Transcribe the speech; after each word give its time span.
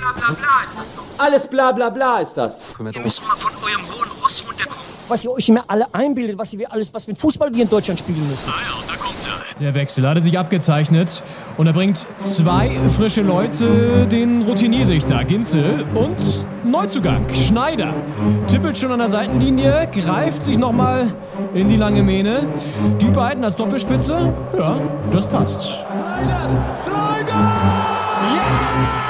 bla 0.00 0.12
bla 0.12 0.34
bla 0.34 0.62
ist 0.64 0.76
das 0.76 0.96
doch. 0.96 1.24
Alles 1.24 1.46
bla 1.46 1.72
bla 1.72 1.90
bla 1.90 2.18
ist 2.18 2.34
das. 2.34 2.62
Ihr 2.78 2.84
müsst 2.84 3.20
mal 3.22 3.36
von 3.36 3.52
eurem 3.62 3.82
hohen 3.82 4.10
Ross 4.22 4.42
runterkommen. 4.46 4.80
was 5.08 5.24
ihr 5.24 5.32
euch 5.32 5.48
immer 5.48 5.64
alle 5.66 5.86
einbildet, 5.92 6.38
was 6.38 6.56
wir 6.56 6.72
alles, 6.72 6.92
was 6.94 7.04
für 7.04 7.12
ein 7.12 7.16
Fußball 7.16 7.52
wir 7.52 7.62
in 7.62 7.68
Deutschland 7.68 7.98
spielen 7.98 8.28
müssen. 8.28 8.52
Der 9.58 9.74
Wechsel 9.74 10.08
hatte 10.08 10.22
sich 10.22 10.38
abgezeichnet 10.38 11.22
und 11.58 11.66
er 11.66 11.74
bringt 11.74 12.06
zwei 12.20 12.78
frische 12.96 13.20
Leute, 13.20 14.06
den 14.10 14.42
Routinier 14.42 14.86
sich 14.86 15.04
da, 15.04 15.22
Ginzel 15.22 15.84
und 15.94 16.16
Neuzugang, 16.64 17.26
Schneider. 17.34 17.92
Tippelt 18.48 18.78
schon 18.78 18.90
an 18.92 19.00
der 19.00 19.10
Seitenlinie, 19.10 19.90
greift 19.92 20.44
sich 20.44 20.56
nochmal 20.56 21.12
in 21.52 21.68
die 21.68 21.76
lange 21.76 22.02
Mähne. 22.02 22.46
Die 23.02 23.10
beiden 23.10 23.44
als 23.44 23.56
Doppelspitze, 23.56 24.32
ja, 24.56 24.80
das 25.12 25.26
passt. 25.26 25.60
Slider! 25.60 26.72
Slider! 26.72 27.52
Ja! 28.36 29.09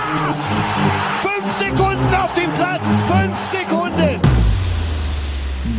Fünf 1.50 1.68
Sekunden 1.68 2.14
auf 2.14 2.32
dem 2.34 2.48
Platz! 2.52 3.02
Fünf 3.08 3.36
Sekunden! 3.36 4.20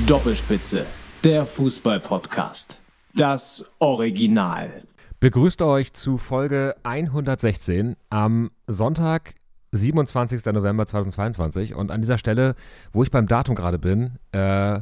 Doppelspitze, 0.05 0.85
der 1.23 1.45
Fußball-Podcast. 1.45 2.81
Das 3.15 3.65
Original. 3.79 4.83
Begrüßt 5.21 5.61
euch 5.61 5.93
zu 5.93 6.17
Folge 6.17 6.75
116 6.83 7.95
am 8.09 8.51
Sonntag, 8.67 9.35
27. 9.71 10.43
November 10.47 10.85
2022. 10.85 11.73
Und 11.73 11.89
an 11.89 12.01
dieser 12.01 12.17
Stelle, 12.17 12.55
wo 12.91 13.03
ich 13.03 13.11
beim 13.11 13.27
Datum 13.27 13.55
gerade 13.55 13.79
bin, 13.79 14.17
äh, 14.33 14.81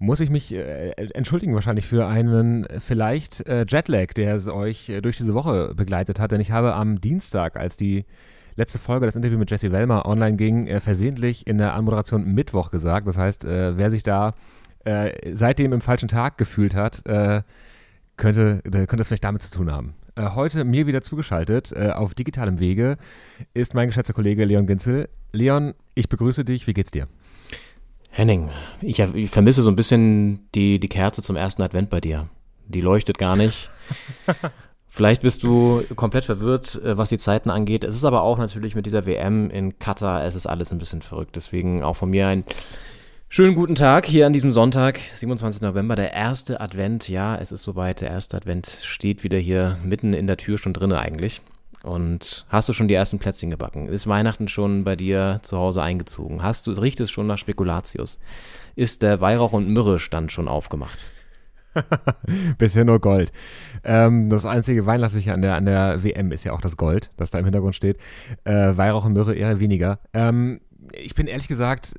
muss 0.00 0.18
ich 0.18 0.30
mich 0.30 0.52
äh, 0.52 0.90
entschuldigen 1.14 1.54
wahrscheinlich 1.54 1.86
für 1.86 2.08
einen 2.08 2.66
vielleicht 2.80 3.46
äh, 3.46 3.66
Jetlag, 3.68 4.14
der 4.14 4.34
es 4.34 4.48
euch 4.48 4.88
äh, 4.88 5.00
durch 5.00 5.16
diese 5.16 5.34
Woche 5.34 5.74
begleitet 5.76 6.18
hat. 6.18 6.32
Denn 6.32 6.40
ich 6.40 6.50
habe 6.50 6.74
am 6.74 7.00
Dienstag, 7.00 7.56
als 7.56 7.76
die 7.76 8.04
letzte 8.56 8.78
Folge, 8.78 9.06
das 9.06 9.16
Interview 9.16 9.38
mit 9.38 9.50
Jesse 9.50 9.72
Wellmer 9.72 10.06
online 10.06 10.36
ging, 10.36 10.66
äh, 10.66 10.80
versehentlich 10.80 11.46
in 11.46 11.58
der 11.58 11.74
Anmoderation 11.74 12.24
Mittwoch 12.24 12.70
gesagt. 12.70 13.06
Das 13.06 13.18
heißt, 13.18 13.44
äh, 13.44 13.76
wer 13.76 13.90
sich 13.90 14.02
da 14.02 14.34
äh, 14.84 15.34
seitdem 15.34 15.72
im 15.72 15.80
falschen 15.80 16.08
Tag 16.08 16.38
gefühlt 16.38 16.74
hat, 16.74 17.06
äh, 17.06 17.42
könnte, 18.16 18.60
könnte 18.62 18.96
das 18.96 19.08
vielleicht 19.08 19.24
damit 19.24 19.42
zu 19.42 19.50
tun 19.50 19.72
haben. 19.72 19.94
Äh, 20.14 20.30
heute 20.30 20.64
mir 20.64 20.86
wieder 20.86 21.02
zugeschaltet 21.02 21.74
auf 21.76 22.14
digitalem 22.14 22.60
Wege 22.60 22.96
ist 23.54 23.74
mein 23.74 23.88
geschätzter 23.88 24.12
Kollege 24.12 24.44
Leon 24.44 24.66
Ginzel. 24.66 25.08
Leon, 25.32 25.74
ich 25.94 26.08
begrüße 26.08 26.44
dich. 26.44 26.66
Wie 26.66 26.74
geht's 26.74 26.92
dir? 26.92 27.08
Henning, 28.10 28.50
ich, 28.80 29.00
ich 29.00 29.30
vermisse 29.30 29.62
so 29.62 29.70
ein 29.70 29.74
bisschen 29.74 30.48
die, 30.54 30.78
die 30.78 30.88
Kerze 30.88 31.20
zum 31.20 31.34
ersten 31.34 31.62
Advent 31.62 31.90
bei 31.90 32.00
dir. 32.00 32.28
Die 32.68 32.80
leuchtet 32.80 33.18
gar 33.18 33.36
nicht. 33.36 33.68
Vielleicht 34.94 35.22
bist 35.22 35.42
du 35.42 35.82
komplett 35.96 36.24
verwirrt, 36.24 36.80
äh, 36.84 36.96
was 36.96 37.08
die 37.08 37.18
Zeiten 37.18 37.50
angeht. 37.50 37.82
Es 37.82 37.96
ist 37.96 38.04
aber 38.04 38.22
auch 38.22 38.38
natürlich 38.38 38.76
mit 38.76 38.86
dieser 38.86 39.06
WM 39.06 39.50
in 39.50 39.76
Katar, 39.80 40.22
es 40.22 40.36
ist 40.36 40.46
alles 40.46 40.70
ein 40.70 40.78
bisschen 40.78 41.02
verrückt. 41.02 41.34
Deswegen 41.34 41.82
auch 41.82 41.96
von 41.96 42.10
mir 42.10 42.28
ein 42.28 42.44
schönen 43.28 43.56
guten 43.56 43.74
Tag 43.74 44.06
hier 44.06 44.24
an 44.24 44.32
diesem 44.32 44.52
Sonntag, 44.52 45.00
27. 45.16 45.62
November, 45.62 45.96
der 45.96 46.12
erste 46.12 46.60
Advent. 46.60 47.08
Ja, 47.08 47.34
es 47.34 47.50
ist 47.50 47.64
soweit, 47.64 48.02
der 48.02 48.10
erste 48.10 48.36
Advent 48.36 48.68
steht 48.82 49.24
wieder 49.24 49.36
hier 49.36 49.78
mitten 49.82 50.12
in 50.12 50.28
der 50.28 50.36
Tür 50.36 50.58
schon 50.58 50.74
drinne 50.74 51.00
eigentlich. 51.00 51.40
Und 51.82 52.46
hast 52.48 52.68
du 52.68 52.72
schon 52.72 52.86
die 52.86 52.94
ersten 52.94 53.18
Plätzchen 53.18 53.50
gebacken? 53.50 53.88
Ist 53.88 54.06
Weihnachten 54.06 54.46
schon 54.46 54.84
bei 54.84 54.94
dir 54.94 55.40
zu 55.42 55.58
Hause 55.58 55.82
eingezogen? 55.82 56.44
Hast 56.44 56.68
du, 56.68 56.70
riecht 56.70 57.00
es 57.00 57.10
schon 57.10 57.26
nach 57.26 57.38
Spekulatius? 57.38 58.20
Ist 58.76 59.02
der 59.02 59.20
Weihrauch- 59.20 59.54
und 59.54 59.68
Myrrhe-Stand 59.68 60.30
schon 60.30 60.46
aufgemacht? 60.46 61.00
Bisher 62.58 62.84
nur 62.84 63.00
Gold. 63.00 63.32
Ähm, 63.84 64.30
das 64.30 64.46
einzige 64.46 64.86
Weihnachtliche 64.86 65.32
an 65.32 65.42
der, 65.42 65.54
an 65.54 65.64
der 65.64 66.02
WM 66.02 66.32
ist 66.32 66.44
ja 66.44 66.52
auch 66.52 66.60
das 66.60 66.76
Gold, 66.76 67.10
das 67.16 67.30
da 67.30 67.38
im 67.38 67.44
Hintergrund 67.44 67.74
steht. 67.74 67.98
Äh, 68.44 68.76
Weihrauch 68.76 69.04
und 69.04 69.12
Myrrhe 69.12 69.34
eher 69.34 69.60
weniger. 69.60 69.98
Ähm, 70.12 70.60
ich 70.92 71.14
bin 71.14 71.26
ehrlich 71.26 71.48
gesagt, 71.48 71.94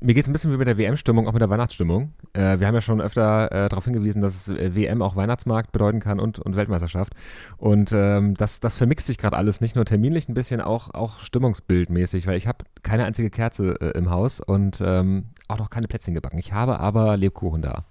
mir 0.00 0.14
geht 0.14 0.24
es 0.24 0.28
ein 0.28 0.32
bisschen 0.32 0.52
wie 0.52 0.56
mit 0.56 0.66
der 0.66 0.78
WM-Stimmung, 0.78 1.28
auch 1.28 1.32
mit 1.32 1.42
der 1.42 1.50
Weihnachtsstimmung. 1.50 2.12
Äh, 2.32 2.58
wir 2.58 2.66
haben 2.66 2.74
ja 2.74 2.80
schon 2.80 3.00
öfter 3.00 3.52
äh, 3.52 3.68
darauf 3.68 3.84
hingewiesen, 3.84 4.22
dass 4.22 4.48
äh, 4.48 4.74
WM 4.74 5.02
auch 5.02 5.16
Weihnachtsmarkt 5.16 5.72
bedeuten 5.72 6.00
kann 6.00 6.18
und, 6.18 6.38
und 6.38 6.56
Weltmeisterschaft. 6.56 7.12
Und 7.58 7.92
ähm, 7.92 8.34
das, 8.34 8.60
das 8.60 8.76
vermixt 8.76 9.06
sich 9.06 9.18
gerade 9.18 9.36
alles, 9.36 9.60
nicht 9.60 9.76
nur 9.76 9.84
terminlich 9.84 10.28
ein 10.28 10.34
bisschen, 10.34 10.60
auch, 10.60 10.94
auch 10.94 11.18
stimmungsbildmäßig, 11.18 12.26
weil 12.26 12.36
ich 12.36 12.46
habe 12.46 12.64
keine 12.82 13.04
einzige 13.04 13.30
Kerze 13.30 13.78
äh, 13.80 13.98
im 13.98 14.10
Haus 14.10 14.40
und 14.40 14.82
ähm, 14.84 15.26
auch 15.48 15.58
noch 15.58 15.70
keine 15.70 15.88
Plätzchen 15.88 16.14
gebacken. 16.14 16.38
Ich 16.38 16.52
habe 16.52 16.80
aber 16.80 17.16
Lebkuchen 17.16 17.62
da. 17.62 17.84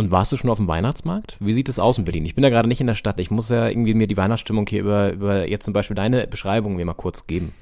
Und 0.00 0.10
warst 0.10 0.32
du 0.32 0.38
schon 0.38 0.48
auf 0.48 0.56
dem 0.56 0.66
Weihnachtsmarkt? 0.66 1.36
Wie 1.40 1.52
sieht 1.52 1.68
es 1.68 1.78
aus 1.78 1.98
in 1.98 2.06
Berlin? 2.06 2.24
Ich 2.24 2.34
bin 2.34 2.42
ja 2.42 2.48
gerade 2.48 2.66
nicht 2.66 2.80
in 2.80 2.86
der 2.86 2.94
Stadt. 2.94 3.20
Ich 3.20 3.30
muss 3.30 3.50
ja 3.50 3.68
irgendwie 3.68 3.92
mir 3.92 4.06
die 4.06 4.16
Weihnachtsstimmung 4.16 4.66
hier 4.66 4.80
über, 4.80 5.12
über 5.12 5.46
jetzt 5.46 5.66
zum 5.66 5.74
Beispiel 5.74 5.94
deine 5.94 6.26
Beschreibung 6.26 6.76
mir 6.76 6.86
mal 6.86 6.94
kurz 6.94 7.26
geben. 7.26 7.52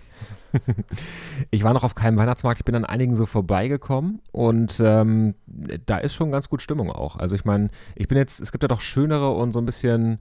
ich 1.51 1.65
war 1.65 1.75
noch 1.75 1.83
auf 1.83 1.97
keinem 1.97 2.17
Weihnachtsmarkt, 2.17 2.61
ich 2.61 2.65
bin 2.65 2.77
an 2.77 2.85
einigen 2.85 3.17
so 3.17 3.27
vorbeigekommen 3.27 4.21
und 4.31 4.79
ähm, 4.79 5.35
da 5.47 5.99
ist 5.99 6.15
schon 6.15 6.31
ganz 6.31 6.49
gut 6.49 6.63
Stimmung 6.63 6.93
auch. 6.93 7.17
Also 7.17 7.35
ich 7.35 7.45
meine, 7.45 7.71
ich 7.97 8.07
bin 8.07 8.17
jetzt, 8.17 8.41
es 8.41 8.53
gibt 8.53 8.63
ja 8.63 8.69
doch 8.69 8.83
schönere 8.83 9.33
und 9.33 9.53
so 9.53 9.59
ein 9.59 9.67
bisschen 9.67 10.21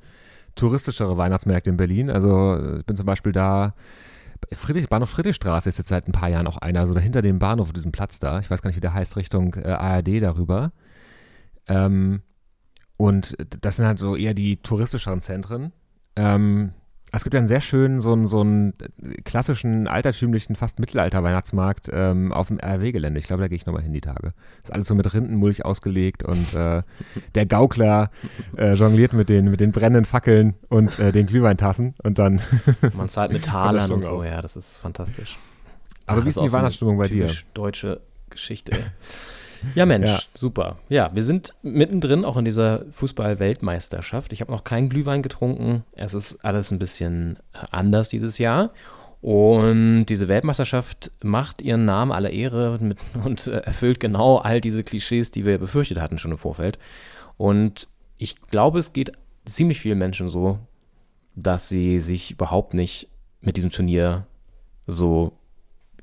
touristischere 0.55 1.17
Weihnachtsmärkte 1.17 1.69
in 1.69 1.77
Berlin. 1.77 2.09
Also 2.09 2.79
ich 2.79 2.85
bin 2.87 2.95
zum 2.95 3.05
Beispiel 3.05 3.31
da, 3.31 3.75
Friedrich, 4.53 4.89
Bahnhof 4.89 5.11
Friedrichstraße 5.11 5.69
ist 5.69 5.77
jetzt 5.77 5.89
seit 5.89 6.07
ein 6.07 6.13
paar 6.13 6.29
Jahren 6.29 6.47
auch 6.47 6.57
einer, 6.57 6.79
also 6.79 6.95
dahinter 6.95 7.21
dem 7.21 7.37
Bahnhof, 7.37 7.73
diesem 7.73 7.91
Platz 7.91 8.17
da. 8.17 8.39
Ich 8.39 8.49
weiß 8.49 8.63
gar 8.63 8.69
nicht, 8.69 8.77
wie 8.77 8.81
der 8.81 8.95
heißt, 8.95 9.17
Richtung 9.17 9.53
äh, 9.53 9.67
ARD 9.67 10.19
darüber. 10.23 10.71
Ähm, 11.67 12.21
und 12.97 13.37
das 13.61 13.77
sind 13.77 13.85
halt 13.85 13.99
so 13.99 14.15
eher 14.15 14.33
die 14.33 14.57
touristischeren 14.57 15.21
Zentren. 15.21 15.71
Ähm, 16.15 16.73
es 17.11 17.23
gibt 17.23 17.33
ja 17.33 17.37
einen 17.37 17.47
sehr 17.47 17.61
schönen, 17.61 18.01
so 18.01 18.11
einen, 18.11 18.27
so 18.27 18.41
einen 18.41 18.73
klassischen, 19.23 19.87
altertümlichen, 19.87 20.57
fast 20.57 20.79
Mittelalter-Weihnachtsmarkt 20.79 21.89
ähm, 21.93 22.33
auf 22.33 22.47
dem 22.47 22.59
RW-Gelände. 22.59 23.17
Ich 23.19 23.27
glaube, 23.27 23.41
da 23.41 23.47
gehe 23.47 23.55
ich 23.55 23.65
nochmal 23.65 23.83
hin 23.83 23.93
die 23.93 24.01
Tage. 24.01 24.33
Ist 24.61 24.73
alles 24.73 24.89
so 24.89 24.95
mit 24.95 25.13
Rindenmulch 25.13 25.63
ausgelegt 25.63 26.23
und 26.23 26.53
äh, 26.53 26.83
der 27.35 27.45
Gaukler 27.45 28.11
äh, 28.57 28.73
jongliert 28.73 29.13
mit 29.13 29.29
den, 29.29 29.49
mit 29.49 29.61
den 29.61 29.71
brennenden 29.71 30.03
Fackeln 30.03 30.55
und 30.67 30.99
äh, 30.99 31.13
den 31.13 31.27
Glühweintassen 31.27 31.95
und 32.03 32.19
dann. 32.19 32.41
Man 32.93 33.07
zahlt 33.07 33.31
mit 33.31 33.45
Talern 33.45 33.91
und 33.91 34.03
so, 34.03 34.23
ja, 34.23 34.41
das 34.41 34.57
ist 34.57 34.79
fantastisch. 34.79 35.37
Aber 36.07 36.19
Ja, 36.19 36.25
wie 36.25 36.29
ist 36.29 36.35
denn 36.35 36.43
die 36.43 36.51
Weihnachtsstimmung 36.51 36.97
bei 36.97 37.07
dir? 37.07 37.31
Deutsche 37.53 38.01
Geschichte. 38.29 38.73
Ja, 39.75 39.85
Mensch, 39.85 40.09
Ja. 40.09 40.19
super. 40.33 40.77
Ja, 40.89 41.09
wir 41.13 41.23
sind 41.23 41.53
mittendrin 41.61 42.25
auch 42.25 42.37
in 42.37 42.45
dieser 42.45 42.85
Fußball-Weltmeisterschaft. 42.91 44.33
Ich 44.33 44.41
habe 44.41 44.51
noch 44.51 44.63
keinen 44.63 44.89
Glühwein 44.89 45.21
getrunken. 45.21 45.83
Es 45.93 46.13
ist 46.13 46.43
alles 46.43 46.71
ein 46.71 46.79
bisschen 46.79 47.37
anders 47.71 48.09
dieses 48.09 48.37
Jahr. 48.37 48.71
Und 49.21 50.05
diese 50.05 50.27
Weltmeisterschaft 50.27 51.11
macht 51.23 51.61
ihren 51.61 51.85
Namen 51.85 52.11
aller 52.11 52.29
Ehre 52.29 52.77
mit, 52.79 52.97
und 53.25 53.47
erfüllt 53.47 53.99
genau 53.99 54.37
all 54.37 54.61
diese 54.61 54.83
Klischees, 54.83 55.31
die 55.31 55.45
wir 55.45 55.57
befürchtet 55.57 55.99
hatten 55.99 56.17
schon 56.17 56.31
im 56.31 56.37
Vorfeld. 56.37 56.77
Und 57.37 57.87
ich 58.17 58.35
glaube, 58.47 58.79
es 58.79 58.93
geht 58.93 59.11
ziemlich 59.45 59.79
vielen 59.79 59.97
Menschen 59.97 60.29
so, 60.29 60.59
dass 61.35 61.69
sie 61.69 61.99
sich 61.99 62.31
überhaupt 62.31 62.73
nicht 62.73 63.07
mit 63.41 63.57
diesem 63.57 63.69
Turnier 63.71 64.25
so 64.87 65.33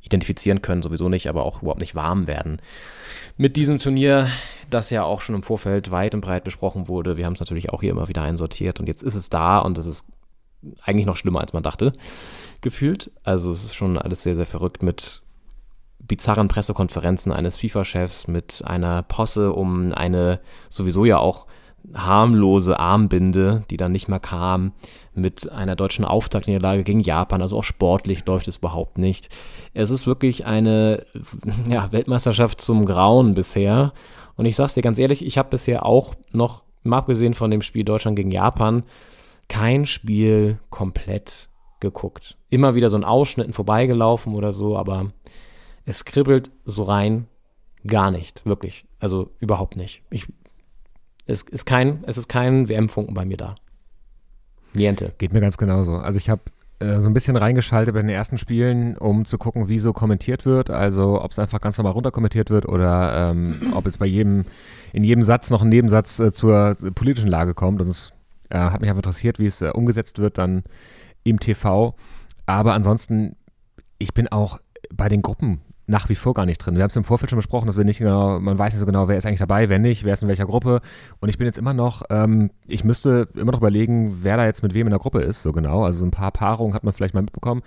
identifizieren 0.04 0.62
können, 0.62 0.82
sowieso 0.82 1.08
nicht, 1.08 1.28
aber 1.28 1.44
auch 1.44 1.62
überhaupt 1.62 1.80
nicht 1.80 1.94
warm 1.94 2.26
werden. 2.26 2.60
Mit 3.36 3.56
diesem 3.56 3.78
Turnier, 3.78 4.28
das 4.70 4.90
ja 4.90 5.02
auch 5.02 5.20
schon 5.20 5.34
im 5.34 5.42
Vorfeld 5.42 5.90
weit 5.90 6.14
und 6.14 6.20
breit 6.20 6.44
besprochen 6.44 6.88
wurde, 6.88 7.16
wir 7.16 7.26
haben 7.26 7.32
es 7.32 7.40
natürlich 7.40 7.70
auch 7.70 7.80
hier 7.80 7.90
immer 7.90 8.08
wieder 8.08 8.22
einsortiert 8.22 8.80
und 8.80 8.86
jetzt 8.86 9.02
ist 9.02 9.14
es 9.14 9.30
da 9.30 9.58
und 9.58 9.76
es 9.78 9.86
ist 9.86 10.06
eigentlich 10.82 11.06
noch 11.06 11.16
schlimmer, 11.16 11.40
als 11.40 11.52
man 11.52 11.62
dachte, 11.62 11.92
gefühlt. 12.60 13.10
Also 13.22 13.50
es 13.50 13.64
ist 13.64 13.74
schon 13.74 13.98
alles 13.98 14.22
sehr, 14.22 14.36
sehr 14.36 14.46
verrückt 14.46 14.82
mit 14.82 15.22
bizarren 15.98 16.48
Pressekonferenzen 16.48 17.32
eines 17.32 17.56
FIFA-Chefs, 17.56 18.28
mit 18.28 18.62
einer 18.64 19.02
Posse 19.02 19.52
um 19.52 19.92
eine 19.92 20.40
sowieso 20.68 21.04
ja 21.04 21.18
auch 21.18 21.46
harmlose 21.92 22.78
Armbinde, 22.78 23.62
die 23.70 23.76
dann 23.76 23.92
nicht 23.92 24.08
mehr 24.08 24.20
kam, 24.20 24.72
mit 25.14 25.50
einer 25.50 25.76
deutschen 25.76 26.04
Auftaktniederlage 26.04 26.82
gegen 26.82 27.00
Japan, 27.00 27.42
also 27.42 27.58
auch 27.58 27.64
sportlich 27.64 28.24
läuft 28.26 28.48
es 28.48 28.56
überhaupt 28.56 28.98
nicht. 28.98 29.28
Es 29.74 29.90
ist 29.90 30.06
wirklich 30.06 30.46
eine 30.46 31.04
ja, 31.68 31.92
Weltmeisterschaft 31.92 32.60
zum 32.60 32.86
Grauen 32.86 33.34
bisher. 33.34 33.92
Und 34.36 34.46
ich 34.46 34.56
sag's 34.56 34.74
dir 34.74 34.82
ganz 34.82 34.98
ehrlich, 34.98 35.24
ich 35.24 35.38
habe 35.38 35.50
bisher 35.50 35.86
auch 35.86 36.14
noch, 36.32 36.64
mal 36.82 36.98
abgesehen 36.98 37.34
von 37.34 37.50
dem 37.50 37.62
Spiel 37.62 37.84
Deutschland 37.84 38.16
gegen 38.16 38.30
Japan, 38.30 38.82
kein 39.48 39.86
Spiel 39.86 40.58
komplett 40.70 41.48
geguckt. 41.80 42.36
Immer 42.48 42.74
wieder 42.74 42.90
so 42.90 42.96
ein 42.96 43.04
Ausschnitten 43.04 43.52
vorbeigelaufen 43.52 44.34
oder 44.34 44.52
so, 44.52 44.76
aber 44.76 45.12
es 45.84 46.04
kribbelt 46.04 46.50
so 46.64 46.84
rein 46.84 47.28
gar 47.86 48.10
nicht, 48.10 48.44
wirklich. 48.46 48.86
Also 48.98 49.30
überhaupt 49.38 49.76
nicht. 49.76 50.02
Ich, 50.10 50.26
es 51.26 51.42
ist 51.42 51.64
kein, 51.64 52.04
es 52.06 52.18
ist 52.18 52.28
kein 52.28 52.68
WM-Funken 52.68 53.14
bei 53.14 53.24
mir 53.24 53.36
da. 53.36 53.54
Niente. 54.74 55.12
Geht 55.18 55.32
mir 55.32 55.40
ganz 55.40 55.56
genauso. 55.56 55.96
Also 55.96 56.18
ich 56.18 56.28
habe 56.28 56.42
äh, 56.80 57.00
so 57.00 57.08
ein 57.08 57.14
bisschen 57.14 57.36
reingeschaltet 57.36 57.94
bei 57.94 58.00
den 58.00 58.10
ersten 58.10 58.38
Spielen, 58.38 58.98
um 58.98 59.24
zu 59.24 59.38
gucken, 59.38 59.68
wie 59.68 59.78
so 59.78 59.92
kommentiert 59.92 60.44
wird. 60.44 60.70
Also 60.70 61.22
ob 61.22 61.30
es 61.30 61.38
einfach 61.38 61.60
ganz 61.60 61.78
normal 61.78 61.92
runterkommentiert 61.92 62.50
wird 62.50 62.66
oder 62.66 63.30
ähm, 63.30 63.72
ob 63.74 63.86
jetzt 63.86 63.98
bei 63.98 64.06
jedem, 64.06 64.44
in 64.92 65.04
jedem 65.04 65.22
Satz 65.22 65.50
noch 65.50 65.62
ein 65.62 65.68
Nebensatz 65.68 66.18
äh, 66.18 66.32
zur 66.32 66.76
politischen 66.94 67.28
Lage 67.28 67.54
kommt. 67.54 67.80
Und 67.80 67.88
es 67.88 68.12
äh, 68.50 68.58
hat 68.58 68.80
mich 68.80 68.90
einfach 68.90 69.00
interessiert, 69.00 69.38
wie 69.38 69.46
es 69.46 69.62
äh, 69.62 69.70
umgesetzt 69.70 70.18
wird 70.18 70.38
dann 70.38 70.64
im 71.22 71.38
TV. 71.38 71.94
Aber 72.46 72.74
ansonsten, 72.74 73.36
ich 73.98 74.12
bin 74.12 74.28
auch 74.28 74.58
bei 74.92 75.08
den 75.08 75.22
Gruppen 75.22 75.60
nach 75.86 76.08
wie 76.08 76.14
vor 76.14 76.34
gar 76.34 76.46
nicht 76.46 76.58
drin. 76.58 76.76
Wir 76.76 76.82
haben 76.82 76.90
es 76.90 76.96
im 76.96 77.04
Vorfeld 77.04 77.30
schon 77.30 77.38
besprochen, 77.38 77.66
dass 77.66 77.76
wir 77.76 77.84
nicht 77.84 77.98
genau, 77.98 78.40
man 78.40 78.58
weiß 78.58 78.72
nicht 78.72 78.80
so 78.80 78.86
genau, 78.86 79.08
wer 79.08 79.18
ist 79.18 79.26
eigentlich 79.26 79.40
dabei, 79.40 79.68
wer 79.68 79.78
nicht, 79.78 80.04
wer 80.04 80.14
ist 80.14 80.22
in 80.22 80.28
welcher 80.28 80.46
Gruppe. 80.46 80.80
Und 81.20 81.28
ich 81.28 81.38
bin 81.38 81.46
jetzt 81.46 81.58
immer 81.58 81.74
noch, 81.74 82.02
ähm, 82.10 82.50
ich 82.66 82.84
müsste 82.84 83.28
immer 83.34 83.52
noch 83.52 83.58
überlegen, 83.58 84.18
wer 84.22 84.36
da 84.36 84.46
jetzt 84.46 84.62
mit 84.62 84.72
wem 84.74 84.86
in 84.86 84.92
der 84.92 84.98
Gruppe 84.98 85.20
ist, 85.20 85.42
so 85.42 85.52
genau. 85.52 85.84
Also 85.84 85.98
so 85.98 86.06
ein 86.06 86.10
paar 86.10 86.32
Paarungen 86.32 86.74
hat 86.74 86.84
man 86.84 86.94
vielleicht 86.94 87.14
mal 87.14 87.22
mitbekommen. 87.22 87.62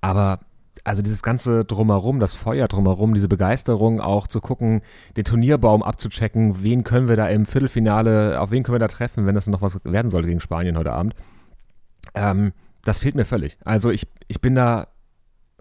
Aber 0.00 0.40
also 0.84 1.02
dieses 1.02 1.22
ganze 1.22 1.64
Drumherum, 1.64 2.20
das 2.20 2.34
Feuer 2.34 2.68
drumherum, 2.68 3.14
diese 3.14 3.28
Begeisterung 3.28 4.00
auch 4.00 4.28
zu 4.28 4.40
gucken, 4.40 4.82
den 5.16 5.24
Turnierbaum 5.24 5.82
abzuchecken, 5.82 6.62
wen 6.62 6.84
können 6.84 7.08
wir 7.08 7.16
da 7.16 7.26
im 7.26 7.46
Viertelfinale, 7.46 8.40
auf 8.40 8.52
wen 8.52 8.62
können 8.62 8.76
wir 8.76 8.80
da 8.80 8.88
treffen, 8.88 9.26
wenn 9.26 9.34
das 9.34 9.48
noch 9.48 9.62
was 9.62 9.80
werden 9.84 10.10
sollte 10.10 10.28
gegen 10.28 10.40
Spanien 10.40 10.78
heute 10.78 10.92
Abend. 10.92 11.14
Ähm, 12.14 12.52
das 12.84 12.98
fehlt 12.98 13.16
mir 13.16 13.24
völlig. 13.24 13.58
Also 13.64 13.90
ich, 13.90 14.06
ich 14.28 14.40
bin 14.40 14.54
da 14.54 14.86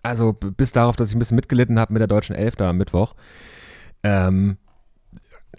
also 0.03 0.33
bis 0.33 0.71
darauf, 0.71 0.95
dass 0.95 1.09
ich 1.09 1.15
ein 1.15 1.19
bisschen 1.19 1.35
mitgelitten 1.35 1.79
habe 1.79 1.93
mit 1.93 1.99
der 1.99 2.07
deutschen 2.07 2.35
Elf 2.35 2.55
da 2.55 2.69
am 2.69 2.77
Mittwoch, 2.77 3.15
ähm, 4.03 4.57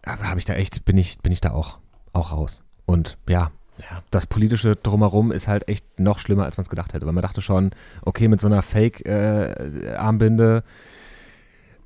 habe 0.06 0.38
ich 0.38 0.44
da 0.44 0.54
echt, 0.54 0.84
bin 0.84 0.96
ich, 0.96 1.18
bin 1.18 1.32
ich 1.32 1.40
da 1.40 1.52
auch, 1.52 1.78
auch 2.12 2.32
raus. 2.32 2.62
Und 2.84 3.18
ja, 3.28 3.50
ja, 3.78 4.02
das 4.10 4.26
politische 4.26 4.76
Drumherum 4.76 5.32
ist 5.32 5.48
halt 5.48 5.68
echt 5.68 5.98
noch 5.98 6.18
schlimmer, 6.18 6.44
als 6.44 6.56
man 6.56 6.62
es 6.62 6.70
gedacht 6.70 6.94
hätte. 6.94 7.06
Weil 7.06 7.12
man 7.12 7.22
dachte 7.22 7.42
schon, 7.42 7.72
okay, 8.02 8.28
mit 8.28 8.40
so 8.40 8.46
einer 8.46 8.62
Fake-Armbinde 8.62 10.62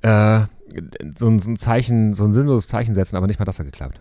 äh, 0.01 0.37
äh, 0.37 0.45
so, 1.17 1.37
so, 1.39 1.49
ein 1.49 1.57
Zeichen, 1.57 2.13
so 2.13 2.23
ein 2.23 2.33
sinnloses 2.33 2.67
Zeichen 2.67 2.95
setzen, 2.95 3.17
aber 3.17 3.27
nicht 3.27 3.39
mal 3.39 3.45
das 3.45 3.59
hat 3.59 3.65
geklappt 3.65 3.99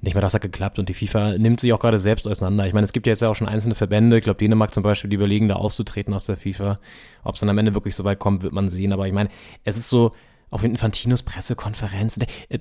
nicht 0.00 0.14
mehr 0.14 0.22
das 0.22 0.34
hat 0.34 0.42
geklappt 0.42 0.78
und 0.78 0.88
die 0.88 0.94
FIFA 0.94 1.38
nimmt 1.38 1.60
sich 1.60 1.72
auch 1.72 1.80
gerade 1.80 1.98
selbst 1.98 2.28
auseinander. 2.28 2.66
Ich 2.66 2.72
meine, 2.72 2.84
es 2.84 2.92
gibt 2.92 3.06
ja 3.06 3.12
jetzt 3.12 3.22
ja 3.22 3.28
auch 3.28 3.34
schon 3.34 3.48
einzelne 3.48 3.74
Verbände, 3.74 4.16
ich 4.16 4.24
glaube 4.24 4.38
Dänemark 4.38 4.72
zum 4.72 4.82
Beispiel, 4.82 5.10
die 5.10 5.16
überlegen, 5.16 5.48
da 5.48 5.56
auszutreten 5.56 6.14
aus 6.14 6.24
der 6.24 6.36
FIFA. 6.36 6.78
Ob 7.24 7.34
es 7.34 7.40
dann 7.40 7.48
am 7.48 7.58
Ende 7.58 7.74
wirklich 7.74 7.96
so 7.96 8.04
weit 8.04 8.20
kommt, 8.20 8.42
wird 8.42 8.52
man 8.52 8.68
sehen. 8.68 8.92
Aber 8.92 9.08
ich 9.08 9.12
meine, 9.12 9.28
es 9.64 9.76
ist 9.76 9.88
so, 9.88 10.12
auf 10.50 10.64
Infantinos 10.64 11.22
Pressekonferenz, 11.22 12.18
äh, 12.48 12.58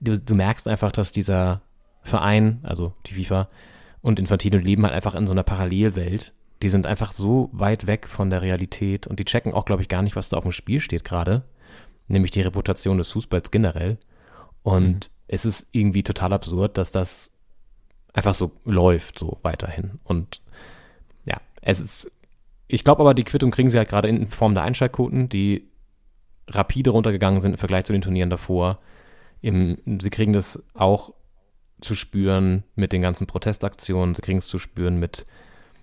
du, 0.00 0.20
du 0.20 0.34
merkst 0.34 0.68
einfach, 0.68 0.92
dass 0.92 1.12
dieser 1.12 1.62
Verein, 2.02 2.60
also 2.62 2.92
die 3.06 3.14
FIFA 3.14 3.48
und 4.00 4.20
Infantino 4.20 4.58
leben 4.58 4.84
halt 4.84 4.94
einfach 4.94 5.14
in 5.14 5.26
so 5.26 5.32
einer 5.32 5.42
Parallelwelt. 5.42 6.34
Die 6.62 6.68
sind 6.68 6.86
einfach 6.86 7.12
so 7.12 7.50
weit 7.52 7.86
weg 7.86 8.06
von 8.06 8.30
der 8.30 8.42
Realität 8.42 9.06
und 9.06 9.18
die 9.18 9.24
checken 9.24 9.52
auch, 9.52 9.64
glaube 9.64 9.82
ich, 9.82 9.88
gar 9.88 10.02
nicht, 10.02 10.16
was 10.16 10.28
da 10.28 10.36
auf 10.36 10.44
dem 10.44 10.52
Spiel 10.52 10.80
steht 10.80 11.04
gerade. 11.04 11.42
Nämlich 12.08 12.30
die 12.30 12.42
Reputation 12.42 12.98
des 12.98 13.10
Fußballs 13.10 13.50
generell. 13.50 13.98
Und 14.62 15.10
mhm 15.10 15.15
es 15.28 15.44
ist 15.44 15.66
irgendwie 15.72 16.02
total 16.02 16.32
absurd, 16.32 16.78
dass 16.78 16.92
das 16.92 17.30
einfach 18.12 18.34
so 18.34 18.52
läuft, 18.64 19.18
so 19.18 19.38
weiterhin. 19.42 19.98
Und 20.04 20.40
ja, 21.24 21.40
es 21.60 21.80
ist, 21.80 22.10
ich 22.68 22.84
glaube 22.84 23.00
aber, 23.00 23.14
die 23.14 23.24
Quittung 23.24 23.50
kriegen 23.50 23.68
sie 23.68 23.78
halt 23.78 23.88
gerade 23.88 24.08
in 24.08 24.28
Form 24.28 24.54
der 24.54 24.62
Einschaltquoten, 24.62 25.28
die 25.28 25.68
rapide 26.48 26.90
runtergegangen 26.90 27.40
sind 27.40 27.52
im 27.52 27.58
Vergleich 27.58 27.84
zu 27.84 27.92
den 27.92 28.02
Turnieren 28.02 28.30
davor. 28.30 28.78
Im, 29.42 29.78
sie 30.00 30.10
kriegen 30.10 30.32
das 30.32 30.62
auch 30.74 31.12
zu 31.80 31.94
spüren 31.94 32.64
mit 32.74 32.92
den 32.92 33.02
ganzen 33.02 33.26
Protestaktionen, 33.26 34.14
sie 34.14 34.22
kriegen 34.22 34.38
es 34.38 34.46
zu 34.46 34.58
spüren 34.58 34.98
mit 34.98 35.26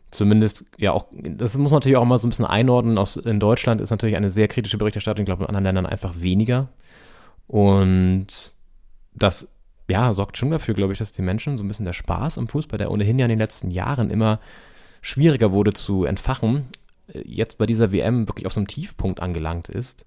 zumindest, 0.09 0.65
ja 0.77 0.91
auch, 0.91 1.07
das 1.11 1.57
muss 1.57 1.71
man 1.71 1.77
natürlich 1.77 1.97
auch 1.97 2.05
mal 2.05 2.17
so 2.17 2.27
ein 2.27 2.29
bisschen 2.29 2.45
einordnen. 2.45 2.97
Aus, 2.97 3.17
in 3.17 3.39
Deutschland 3.39 3.81
ist 3.81 3.89
natürlich 3.89 4.15
eine 4.15 4.29
sehr 4.29 4.47
kritische 4.47 4.77
Berichterstattung, 4.77 5.23
ich 5.23 5.27
glaube 5.27 5.43
in 5.43 5.49
anderen 5.49 5.63
Ländern 5.63 5.85
einfach 5.85 6.19
weniger. 6.21 6.69
Und 7.47 8.52
das 9.15 9.47
ja, 9.89 10.13
sorgt 10.13 10.37
schon 10.37 10.51
dafür, 10.51 10.73
glaube 10.73 10.93
ich, 10.93 10.99
dass 10.99 11.11
die 11.11 11.21
Menschen 11.21 11.57
so 11.57 11.63
ein 11.63 11.67
bisschen 11.67 11.85
der 11.85 11.93
Spaß 11.93 12.37
am 12.37 12.47
Fußball, 12.47 12.77
der 12.77 12.91
ohnehin 12.91 13.19
ja 13.19 13.25
in 13.25 13.29
den 13.29 13.39
letzten 13.39 13.69
Jahren 13.69 14.09
immer 14.09 14.39
schwieriger 15.01 15.51
wurde 15.51 15.73
zu 15.73 16.05
entfachen, 16.05 16.67
äh, 17.13 17.21
jetzt 17.25 17.57
bei 17.57 17.65
dieser 17.65 17.91
WM 17.91 18.27
wirklich 18.27 18.45
auf 18.45 18.53
so 18.53 18.59
einem 18.59 18.67
Tiefpunkt 18.67 19.19
angelangt 19.19 19.69
ist. 19.69 20.05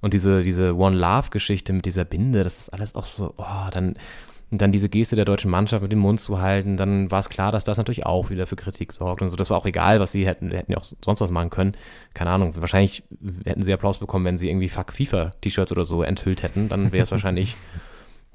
Und 0.00 0.14
diese, 0.14 0.42
diese 0.42 0.76
One-Love-Geschichte 0.76 1.72
mit 1.72 1.84
dieser 1.84 2.04
Binde, 2.04 2.44
das 2.44 2.58
ist 2.58 2.72
alles 2.72 2.94
auch 2.94 3.06
so, 3.06 3.34
oh, 3.36 3.70
dann, 3.72 3.94
dann 4.50 4.70
diese 4.70 4.88
Geste 4.88 5.16
der 5.16 5.24
deutschen 5.24 5.50
Mannschaft 5.50 5.82
mit 5.82 5.90
dem 5.90 5.98
Mund 5.98 6.20
zu 6.20 6.40
halten, 6.40 6.76
dann 6.76 7.10
war 7.10 7.18
es 7.18 7.28
klar, 7.28 7.50
dass 7.50 7.64
das 7.64 7.78
natürlich 7.78 8.06
auch 8.06 8.30
wieder 8.30 8.46
für 8.46 8.54
Kritik 8.54 8.92
sorgt 8.92 9.22
und 9.22 9.28
so. 9.28 9.36
Das 9.36 9.50
war 9.50 9.58
auch 9.58 9.66
egal, 9.66 9.98
was 9.98 10.12
sie 10.12 10.24
hätten, 10.24 10.52
hätten 10.52 10.72
ja 10.72 10.78
auch 10.78 10.84
sonst 11.04 11.20
was 11.20 11.32
machen 11.32 11.50
können. 11.50 11.76
Keine 12.14 12.30
Ahnung, 12.30 12.54
wahrscheinlich 12.56 13.02
hätten 13.44 13.62
sie 13.62 13.72
Applaus 13.72 13.98
bekommen, 13.98 14.24
wenn 14.24 14.38
sie 14.38 14.48
irgendwie 14.48 14.68
Fuck 14.68 14.92
FIFA-T-Shirts 14.92 15.72
oder 15.72 15.84
so 15.84 16.02
enthüllt 16.02 16.44
hätten. 16.44 16.68
Dann 16.68 16.92
wäre 16.92 17.02
es 17.02 17.10
wahrscheinlich 17.10 17.56